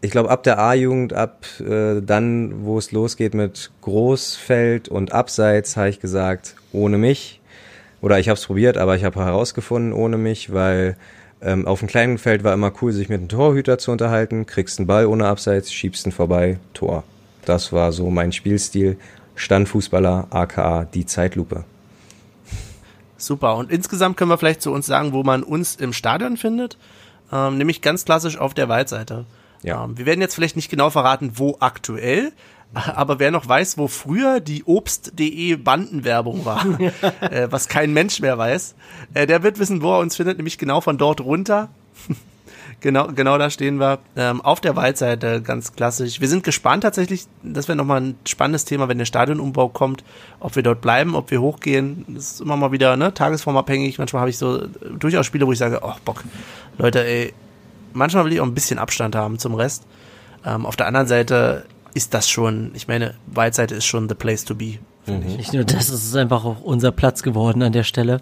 [0.00, 5.76] ich glaube, ab der A-Jugend, ab äh, dann, wo es losgeht mit Großfeld und Abseits,
[5.76, 7.40] habe ich gesagt, ohne mich.
[8.00, 10.96] Oder ich habe es probiert, aber ich habe herausgefunden, ohne mich, weil
[11.42, 14.46] ähm, auf dem kleinen Feld war immer cool, sich mit einem Torhüter zu unterhalten.
[14.46, 17.04] Kriegst einen Ball ohne Abseits, schiebst ihn vorbei, Tor.
[17.44, 18.98] Das war so mein Spielstil.
[19.34, 21.64] Standfußballer, aka die Zeitlupe.
[23.16, 23.56] Super.
[23.56, 26.76] Und insgesamt können wir vielleicht zu uns sagen, wo man uns im Stadion findet.
[27.32, 29.24] Ähm, nämlich ganz klassisch auf der Waldseite.
[29.62, 29.84] Ja.
[29.84, 32.32] Ähm, wir werden jetzt vielleicht nicht genau verraten, wo aktuell,
[32.72, 36.64] aber wer noch weiß, wo früher die Obst.de Bandenwerbung war,
[37.20, 38.74] äh, was kein Mensch mehr weiß,
[39.14, 41.68] äh, der wird wissen, wo er uns findet, nämlich genau von dort runter.
[42.82, 43.98] Genau, genau da stehen wir.
[44.16, 46.22] Ähm, auf der Waldseite, ganz klassisch.
[46.22, 50.02] Wir sind gespannt tatsächlich, das wäre nochmal ein spannendes Thema, wenn der Stadionumbau kommt,
[50.38, 52.06] ob wir dort bleiben, ob wir hochgehen.
[52.08, 53.98] Das ist immer mal wieder ne, tagesformabhängig.
[53.98, 54.68] Manchmal habe ich so äh,
[54.98, 56.24] durchaus Spiele, wo ich sage, oh Bock,
[56.78, 57.34] Leute, ey,
[57.92, 59.84] manchmal will ich auch ein bisschen Abstand haben zum Rest.
[60.46, 64.44] Ähm, auf der anderen Seite ist das schon, ich meine, Waldseite ist schon the place
[64.44, 64.78] to be.
[65.06, 68.20] Nicht nur das, es ist einfach auch unser Platz geworden an der Stelle.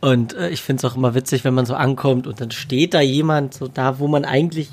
[0.00, 2.92] Und äh, ich finde es auch immer witzig, wenn man so ankommt und dann steht
[2.92, 4.70] da jemand, so da, wo man eigentlich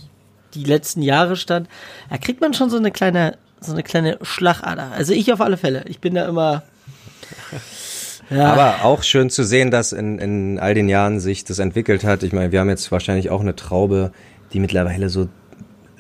[0.54, 1.70] die letzten Jahre stand.
[2.10, 4.92] Da kriegt man schon so eine kleine, so eine kleine Schlagader.
[4.92, 5.86] Also ich auf alle Fälle.
[5.88, 6.64] Ich bin da immer,
[8.30, 8.54] Ja.
[8.54, 12.24] Aber auch schön zu sehen, dass in, in all den Jahren sich das entwickelt hat.
[12.24, 14.12] Ich meine, wir haben jetzt wahrscheinlich auch eine Traube,
[14.54, 15.28] die mittlerweile so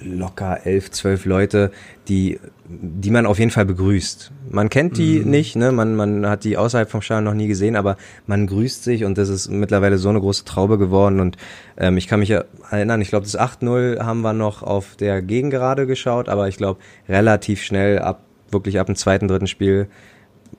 [0.03, 1.71] locker elf, zwölf Leute,
[2.07, 4.31] die, die man auf jeden Fall begrüßt.
[4.49, 5.29] Man kennt die Mhm.
[5.31, 5.71] nicht, ne?
[5.71, 7.97] Man, man hat die außerhalb vom Stadion noch nie gesehen, aber
[8.27, 11.19] man grüßt sich und das ist mittlerweile so eine große Traube geworden.
[11.19, 11.37] Und
[11.77, 15.21] ähm, ich kann mich ja erinnern, ich glaube, das 8-0 haben wir noch auf der
[15.21, 19.87] Gegengerade geschaut, aber ich glaube, relativ schnell ab, wirklich ab dem zweiten, dritten Spiel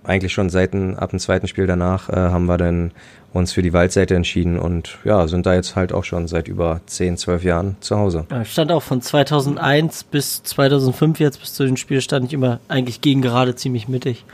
[0.03, 2.93] eigentlich schon seit dem, ab dem zweiten Spiel danach äh, haben wir dann
[3.33, 6.81] uns für die Waldseite entschieden und ja, sind da jetzt halt auch schon seit über
[6.87, 8.27] 10, 12 Jahren zu Hause.
[8.31, 12.33] Ja, ich stand auch von 2001 bis 2005 jetzt bis zu den Spiel stand ich
[12.33, 14.25] immer eigentlich gegen gerade ziemlich mittig.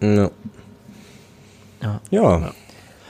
[0.00, 0.30] Ja.
[1.82, 2.00] Ja.
[2.10, 2.52] Ja,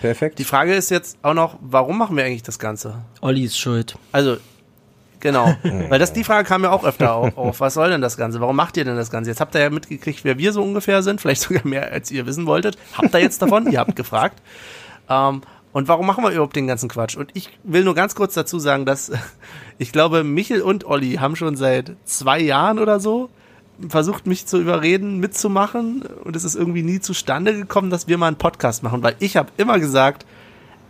[0.01, 0.39] perfekt.
[0.39, 2.95] Die Frage ist jetzt auch noch, warum machen wir eigentlich das Ganze?
[3.21, 3.97] Olli ist schuld.
[4.13, 4.37] Also,
[5.23, 5.57] genau.
[5.89, 7.61] Weil das, die Frage kam ja auch öfter au- auf.
[7.61, 8.41] Was soll denn das Ganze?
[8.43, 9.31] Warum macht ihr denn das Ganze?
[9.31, 11.23] Jetzt habt ihr ja mitgekriegt, wer wir so ungefähr sind.
[11.23, 12.77] Vielleicht sogar mehr, als ihr wissen wolltet.
[12.99, 13.73] Habt ihr jetzt davon?
[13.73, 14.43] ihr habt gefragt.
[15.09, 15.41] Ähm,
[15.73, 17.17] und warum machen wir überhaupt den ganzen Quatsch?
[17.17, 19.11] Und ich will nur ganz kurz dazu sagen, dass
[19.79, 23.31] ich glaube, Michel und Olli haben schon seit zwei Jahren oder so
[23.89, 26.03] versucht, mich zu überreden, mitzumachen.
[26.25, 29.03] Und es ist irgendwie nie zustande gekommen, dass wir mal einen Podcast machen.
[29.03, 30.27] Weil ich habe immer gesagt,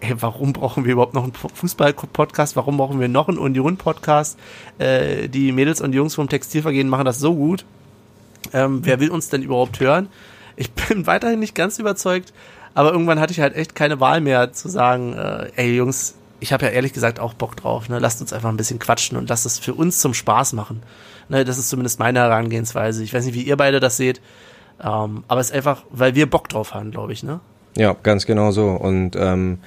[0.02, 2.56] ey, warum brauchen wir überhaupt noch einen Fußball-Podcast?
[2.56, 4.38] Warum brauchen wir noch einen Union-Podcast?
[4.78, 7.64] Äh, die Mädels und Jungs vom Textilvergehen machen das so gut.
[8.52, 10.08] Ähm, wer will uns denn überhaupt hören?
[10.56, 12.32] Ich bin weiterhin nicht ganz überzeugt,
[12.74, 16.52] aber irgendwann hatte ich halt echt keine Wahl mehr zu sagen, äh, ey Jungs, ich
[16.52, 17.88] habe ja ehrlich gesagt auch Bock drauf.
[17.88, 18.00] Ne?
[18.00, 20.82] Lasst uns einfach ein bisschen quatschen und lasst es für uns zum Spaß machen.
[21.28, 21.44] Ne?
[21.44, 23.04] Das ist zumindest meine Herangehensweise.
[23.04, 24.20] Ich weiß nicht, wie ihr beide das seht,
[24.82, 27.22] ähm, aber es ist einfach, weil wir Bock drauf haben, glaube ich.
[27.22, 27.38] Ne?
[27.76, 28.70] Ja, ganz genau so.
[28.70, 29.60] Und ähm,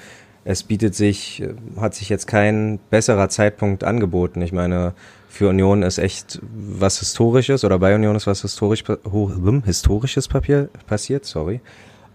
[0.46, 4.42] es bietet sich, äh, hat sich jetzt kein besserer Zeitpunkt angeboten.
[4.42, 4.94] Ich meine,
[5.28, 10.70] für Union ist echt was Historisches oder bei Union ist was historisch, hm, Historisches Papier
[10.88, 11.60] passiert, sorry.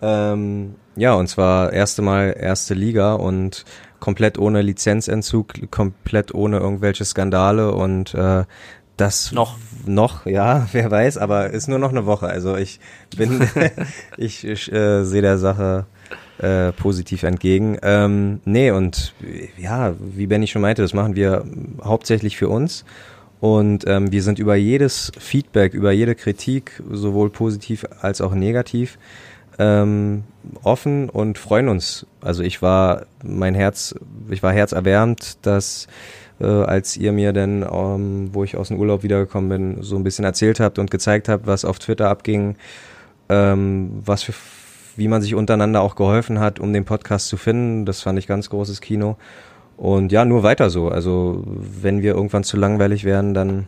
[0.00, 3.66] Ähm, ja, und zwar erste Mal erste Liga und
[3.98, 8.44] komplett ohne Lizenzentzug, komplett ohne irgendwelche Skandale und äh,
[8.96, 9.58] das Noch.
[9.86, 12.28] noch, ja, wer weiß, aber ist nur noch eine Woche.
[12.28, 12.80] Also ich
[13.16, 13.46] bin,
[14.16, 15.86] ich, ich äh, sehe der Sache
[16.40, 17.78] äh, positiv entgegen.
[17.82, 19.14] Ähm, nee, und
[19.58, 21.44] ja, wie Benny schon meinte, das machen wir
[21.82, 22.84] hauptsächlich für uns.
[23.40, 28.98] Und ähm, wir sind über jedes Feedback, über jede Kritik, sowohl positiv als auch negativ,
[29.58, 30.24] ähm,
[30.62, 32.06] offen und freuen uns.
[32.20, 33.94] Also ich war mein Herz,
[34.30, 35.88] ich war herzerwärmt, dass
[36.40, 40.04] äh, als ihr mir dann, ähm, wo ich aus dem Urlaub wiedergekommen bin, so ein
[40.04, 42.56] bisschen erzählt habt und gezeigt habt, was auf Twitter abging,
[43.28, 44.32] ähm, was für,
[45.00, 47.86] wie man sich untereinander auch geholfen hat, um den Podcast zu finden.
[47.86, 49.16] Das fand ich ganz großes Kino.
[49.78, 50.90] Und ja, nur weiter so.
[50.90, 53.66] Also wenn wir irgendwann zu langweilig werden, dann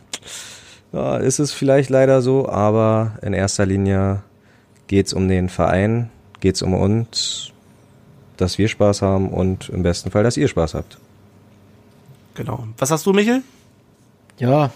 [0.91, 4.21] ja, ist es vielleicht leider so, aber in erster Linie
[4.85, 7.49] geht's um den Verein, geht's um uns,
[8.37, 10.99] dass wir Spaß haben und im besten Fall, dass ihr Spaß habt.
[12.35, 12.67] Genau.
[12.77, 13.41] Was hast du, Michel?
[14.37, 14.69] Ja,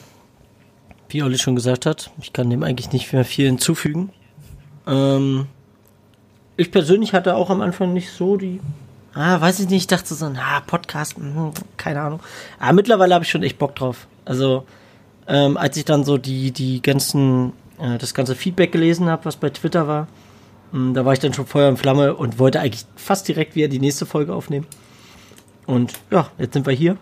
[1.09, 4.09] wie Olli schon gesagt hat, ich kann dem eigentlich nicht mehr viel hinzufügen.
[4.87, 5.45] Ähm,
[6.57, 8.59] ich persönlich hatte auch am Anfang nicht so die,
[9.13, 12.19] ah, weiß ich nicht, ich dachte so, ah, Podcast, hm, keine Ahnung.
[12.59, 14.07] Aber mittlerweile habe ich schon echt Bock drauf.
[14.25, 14.65] Also,
[15.27, 19.35] ähm, als ich dann so die, die ganzen, äh, das ganze Feedback gelesen habe, was
[19.37, 20.07] bei Twitter war,
[20.71, 23.67] mh, da war ich dann schon Feuer und Flamme und wollte eigentlich fast direkt wieder
[23.67, 24.65] die nächste Folge aufnehmen.
[25.65, 26.97] Und ja, jetzt sind wir hier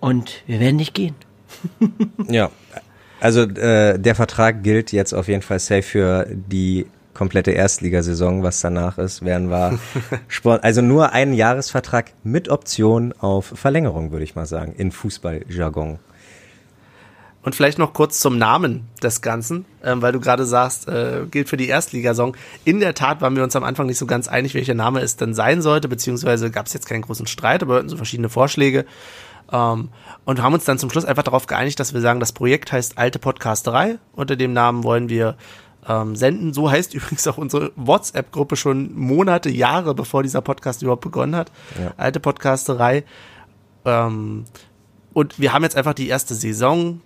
[0.00, 1.14] und wir werden nicht gehen.
[2.28, 2.50] Ja,
[3.20, 6.86] also äh, der Vertrag gilt jetzt auf jeden Fall safe für die
[7.16, 8.42] komplette Erstligasaison.
[8.42, 9.78] Was danach ist, werden wir
[10.28, 15.98] Sport, also nur einen Jahresvertrag mit Option auf Verlängerung, würde ich mal sagen, in Fußballjargon.
[17.42, 21.48] Und vielleicht noch kurz zum Namen des Ganzen, ähm, weil du gerade sagst, äh, gilt
[21.48, 22.36] für die Erstligasaison.
[22.64, 25.16] In der Tat waren wir uns am Anfang nicht so ganz einig, welcher Name es
[25.16, 28.28] denn sein sollte, beziehungsweise gab es jetzt keinen großen Streit, aber wir hatten so verschiedene
[28.28, 28.84] Vorschläge.
[29.52, 29.90] Ähm,
[30.24, 32.98] und haben uns dann zum Schluss einfach darauf geeinigt, dass wir sagen, das Projekt heißt
[32.98, 33.98] Alte Podcasterei.
[34.12, 35.36] Unter dem Namen wollen wir
[35.88, 36.52] ähm, senden.
[36.52, 41.50] So heißt übrigens auch unsere WhatsApp-Gruppe schon Monate, Jahre, bevor dieser Podcast überhaupt begonnen hat.
[41.80, 41.92] Ja.
[41.96, 43.04] Alte Podcasterei.
[43.84, 44.44] Ähm,
[45.12, 47.00] und wir haben jetzt einfach die erste Saison,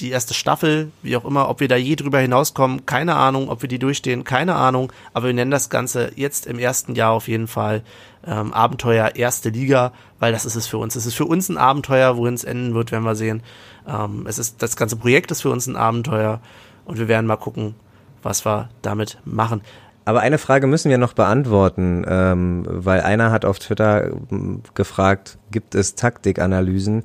[0.00, 3.62] die erste Staffel, wie auch immer, ob wir da je drüber hinauskommen, keine Ahnung, ob
[3.62, 7.26] wir die durchstehen, keine Ahnung, aber wir nennen das Ganze jetzt im ersten Jahr auf
[7.26, 7.82] jeden Fall
[8.26, 10.94] ähm, Abenteuer erste Liga, weil das ist es für uns.
[10.94, 13.42] Es ist für uns ein Abenteuer, wohin es enden wird, werden wir sehen.
[13.86, 16.40] Ähm, es ist, das ganze Projekt ist für uns ein Abenteuer
[16.84, 17.74] und wir werden mal gucken,
[18.22, 19.62] was wir damit machen.
[20.04, 25.36] Aber eine Frage müssen wir noch beantworten, ähm, weil einer hat auf Twitter ähm, gefragt,
[25.50, 27.02] gibt es Taktikanalysen?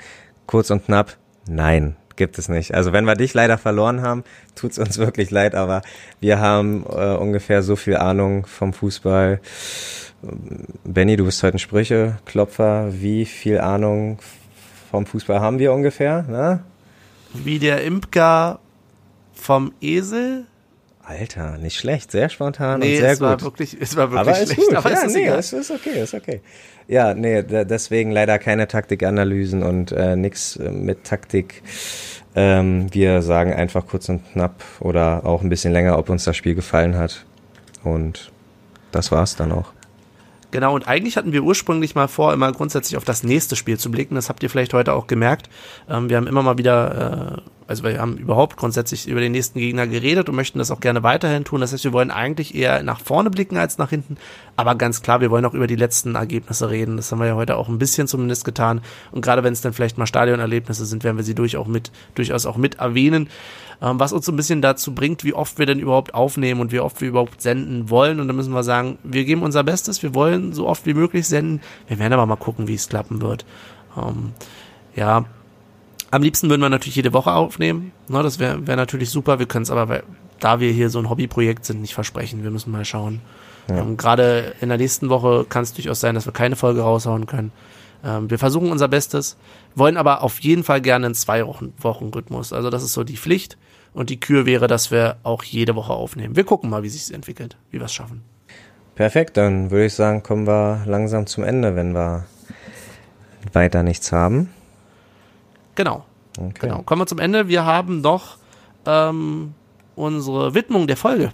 [0.48, 2.74] Kurz und knapp, nein, gibt es nicht.
[2.74, 4.24] Also wenn wir dich leider verloren haben,
[4.56, 5.82] tut's uns wirklich leid, aber
[6.22, 9.42] wir haben äh, ungefähr so viel Ahnung vom Fußball.
[10.86, 12.94] Benny, du bist heute ein Sprücheklopfer.
[12.94, 14.20] Wie viel Ahnung
[14.90, 16.24] vom Fußball haben wir ungefähr?
[16.24, 16.64] Ne?
[17.34, 18.60] Wie der Imker
[19.34, 20.46] vom Esel?
[21.06, 23.44] Alter, nicht schlecht, sehr spontan Nee, und sehr es war gut.
[23.44, 24.70] wirklich, es war wirklich aber ist schlecht.
[24.70, 24.76] gut.
[24.78, 26.42] Aber ja, es ist nee, es ist okay, ist okay.
[26.88, 31.62] Ja, nee, de- deswegen leider keine Taktikanalysen und äh, nix äh, mit Taktik.
[32.36, 36.38] Ähm, wir sagen einfach kurz und knapp oder auch ein bisschen länger, ob uns das
[36.38, 37.26] Spiel gefallen hat.
[37.84, 38.32] Und
[38.94, 39.73] das war's dann auch.
[40.54, 43.90] Genau, und eigentlich hatten wir ursprünglich mal vor, immer grundsätzlich auf das nächste Spiel zu
[43.90, 44.14] blicken.
[44.14, 45.50] Das habt ihr vielleicht heute auch gemerkt.
[45.90, 49.58] Ähm, wir haben immer mal wieder, äh, also wir haben überhaupt grundsätzlich über den nächsten
[49.58, 51.62] Gegner geredet und möchten das auch gerne weiterhin tun.
[51.62, 54.18] Das heißt, wir wollen eigentlich eher nach vorne blicken als nach hinten.
[54.56, 56.98] Aber ganz klar, wir wollen auch über die letzten Ergebnisse reden.
[56.98, 58.82] Das haben wir ja heute auch ein bisschen zumindest getan.
[59.12, 61.92] Und gerade wenn es dann vielleicht mal Stadionerlebnisse sind, werden wir sie durch auch mit,
[62.14, 63.28] durchaus auch mit erwähnen.
[63.84, 66.72] Ähm, was uns so ein bisschen dazu bringt, wie oft wir denn überhaupt aufnehmen und
[66.72, 68.22] wie oft wir überhaupt senden wollen.
[68.22, 71.28] Und da müssen wir sagen, wir geben unser Bestes, wir wollen so oft wie möglich
[71.28, 71.60] senden.
[71.90, 73.46] Wir werden aber mal gucken, wie es klappen wird.
[73.98, 74.32] Ähm,
[74.96, 75.26] ja,
[76.12, 77.92] am liebsten würden wir natürlich jede Woche aufnehmen.
[78.08, 79.40] Ne, das wäre wär natürlich super.
[79.40, 80.04] Wir können es aber, weil-
[80.40, 82.44] da wir hier so ein Hobbyprojekt sind, nicht versprechen.
[82.44, 83.22] Wir müssen mal schauen.
[83.70, 87.26] Ähm, Gerade in der nächsten Woche kann es durchaus sein, dass wir keine Folge raushauen
[87.28, 87.52] können.
[88.04, 89.38] Ähm, wir versuchen unser Bestes,
[89.76, 92.52] wollen aber auf jeden Fall gerne einen zwei Wochen, Wochen Rhythmus.
[92.54, 93.58] Also das ist so die Pflicht.
[93.94, 96.36] Und die Kür wäre, dass wir auch jede Woche aufnehmen.
[96.36, 98.24] Wir gucken mal, wie sich entwickelt, wie wir es schaffen.
[98.96, 102.26] Perfekt, dann würde ich sagen, kommen wir langsam zum Ende, wenn wir
[103.52, 104.50] weiter nichts haben.
[105.76, 106.06] Genau.
[106.38, 106.68] Okay.
[106.68, 106.82] Genau.
[106.84, 107.48] Kommen wir zum Ende.
[107.48, 108.38] Wir haben noch
[108.86, 109.54] ähm,
[109.96, 111.32] unsere Widmung der Folge.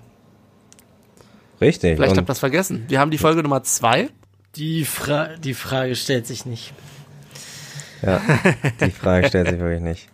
[1.62, 1.96] Richtig.
[1.96, 2.86] Vielleicht habt ihr das vergessen.
[2.88, 4.10] Wir haben die Folge Nummer zwei.
[4.56, 6.74] Die, Fra die Frage stellt sich nicht.
[8.02, 8.22] Ja,
[8.80, 10.10] die Frage stellt sich wirklich nicht.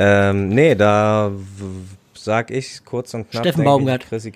[0.00, 1.32] Ähm, nee, da
[2.14, 3.42] sag ich kurz und knapp.
[3.42, 4.04] Steffen Baumgart.
[4.04, 4.32] Ich, Chrissy-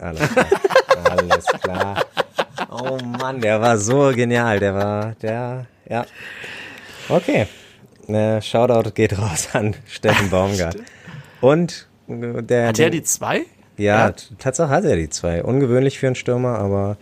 [0.00, 0.46] alles klar.
[1.10, 2.04] Alles klar.
[2.70, 4.58] Oh Mann, der war so genial.
[4.58, 6.04] Der war, der, ja.
[7.08, 7.46] Okay.
[8.08, 10.76] Äh, Shoutout geht raus an Steffen Baumgart.
[11.40, 12.68] Und äh, der.
[12.68, 13.42] Hat er die zwei?
[13.76, 14.14] Ja, Ja.
[14.38, 15.42] Tatsache hat er die zwei.
[15.44, 16.96] Ungewöhnlich für einen Stürmer, aber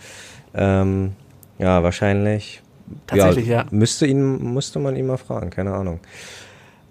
[0.55, 1.13] ähm,
[1.59, 2.63] ja, wahrscheinlich.
[3.07, 3.67] Tatsächlich, ja.
[3.71, 6.01] Müsste ihn, musste man ihn mal fragen, keine Ahnung.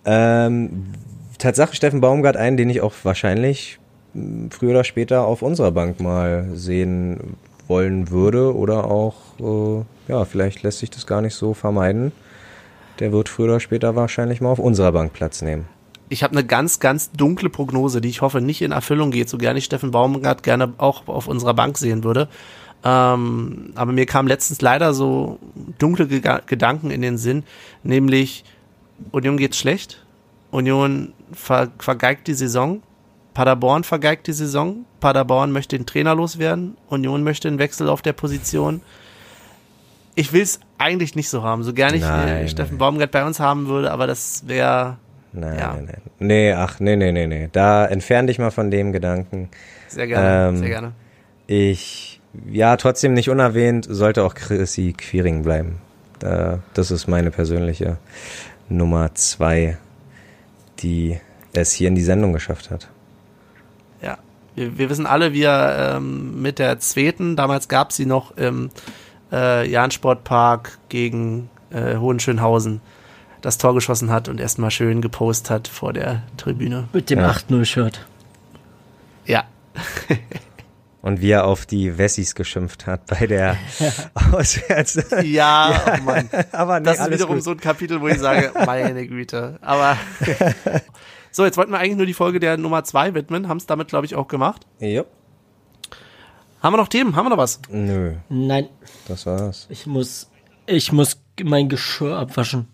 [0.06, 0.88] Ähm,
[1.38, 3.80] Tatsache Steffen Baumgart einen, den ich auch wahrscheinlich
[4.14, 10.26] mh, früher oder später auf unserer Bank mal sehen wollen würde oder auch, äh, ja,
[10.26, 12.12] vielleicht lässt sich das gar nicht so vermeiden.
[13.00, 15.66] Der wird früher oder später wahrscheinlich mal auf unserer Bank Platz nehmen.
[16.10, 19.38] Ich habe eine ganz, ganz dunkle Prognose, die ich hoffe nicht in Erfüllung geht, so
[19.38, 22.28] gerne ich Steffen Baumgart gerne auch auf unserer Bank sehen würde.
[22.84, 25.38] Ähm, aber mir kam letztens leider so
[25.78, 27.44] dunkle Gega- Gedanken in den Sinn,
[27.84, 28.44] nämlich
[29.12, 30.04] Union geht schlecht,
[30.52, 32.82] Union ver vergeigt die Saison,
[33.34, 38.14] Paderborn vergeigt die Saison, Paderborn möchte den Trainer loswerden, Union möchte einen Wechsel auf der
[38.14, 38.82] Position.
[40.16, 42.80] Ich will es eigentlich nicht so haben, so gerne ich äh, Nein, Steffen nein.
[42.80, 44.98] Baumgart bei uns haben würde, aber das wäre
[45.32, 45.74] Nein, Ja.
[45.74, 46.02] nein, nein.
[46.18, 47.50] Nee, ach, nee, nee, nee, nee.
[47.52, 49.50] Da entfern dich mal von dem Gedanken.
[49.88, 50.92] sehr gerne, Ähm, sehr gerne.
[51.46, 52.20] Ich,
[52.52, 55.78] ja, trotzdem nicht unerwähnt, sollte auch Chrissy Quiring bleiben.
[56.18, 57.98] Da, das ist meine persönliche
[58.70, 59.78] Nummer zwei,
[60.80, 61.20] die
[61.54, 62.90] es hier in die Sendung geschafft hat.
[64.02, 64.18] Ja,
[64.56, 68.70] wir, wir wissen alle, wie er ähm, mit der zweiten, damals gab sie noch im
[69.32, 72.82] äh, Jahn-Sportpark gegen äh, Hohenschönhausen,
[73.42, 76.88] das Tor geschossen hat und erstmal schön gepostet hat vor der Tribüne.
[76.94, 77.32] Mit dem Ja.
[77.32, 78.06] 8-0-Shirt.
[79.26, 79.44] Ja,
[81.02, 83.58] Und wie er auf die Wessis geschimpft hat bei der
[84.34, 85.00] Auswärts.
[85.24, 86.30] ja, oh Mann.
[86.52, 87.44] Aber nee, Das ist alles wiederum gut.
[87.46, 89.58] so ein Kapitel, wo ich sage, meine Güte.
[89.62, 89.98] Aber
[91.32, 93.88] so, jetzt wollten wir eigentlich nur die Folge der Nummer zwei widmen, haben es damit,
[93.88, 94.66] glaube ich, auch gemacht.
[94.80, 95.08] Jupp.
[96.62, 97.16] Haben wir noch Themen?
[97.16, 97.62] Haben wir noch was?
[97.70, 98.68] Nö, Nein,
[99.08, 99.68] das war's.
[99.70, 100.30] ich muss,
[100.66, 102.68] ich muss mein Geschirr abwaschen.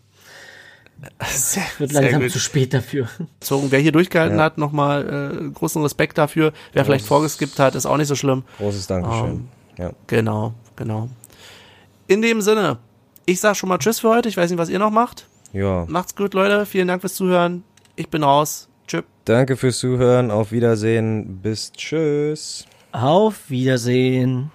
[1.25, 2.31] Sehr, Wird langsam gut.
[2.31, 3.07] zu spät dafür.
[3.39, 3.67] gezogen.
[3.69, 4.43] Wer hier durchgehalten Ja.
[4.45, 6.53] hat, nochmal äh, großen Respekt dafür.
[6.73, 8.43] Wer vielleicht Großes- vorgeskippt hat, ist auch nicht so schlimm.
[8.57, 9.47] Großes Dankeschön.
[9.77, 9.91] ja.
[10.07, 11.09] Genau, genau.
[12.07, 12.77] In dem Sinne,
[13.25, 14.29] ich sag schon mal Tschüss für heute.
[14.29, 15.27] Ich weiß nicht, was ihr noch macht.
[15.53, 15.85] ja.
[15.87, 16.65] Macht's gut, Leute.
[16.65, 17.63] Vielen Dank fürs Zuhören.
[17.95, 18.67] Ich bin raus.
[18.87, 19.03] Tschüss.
[19.25, 20.29] Danke fürs Zuhören.
[20.31, 21.39] Auf Wiedersehen.
[21.41, 22.65] Bis tschüss.
[22.91, 24.51] Auf Wiedersehen.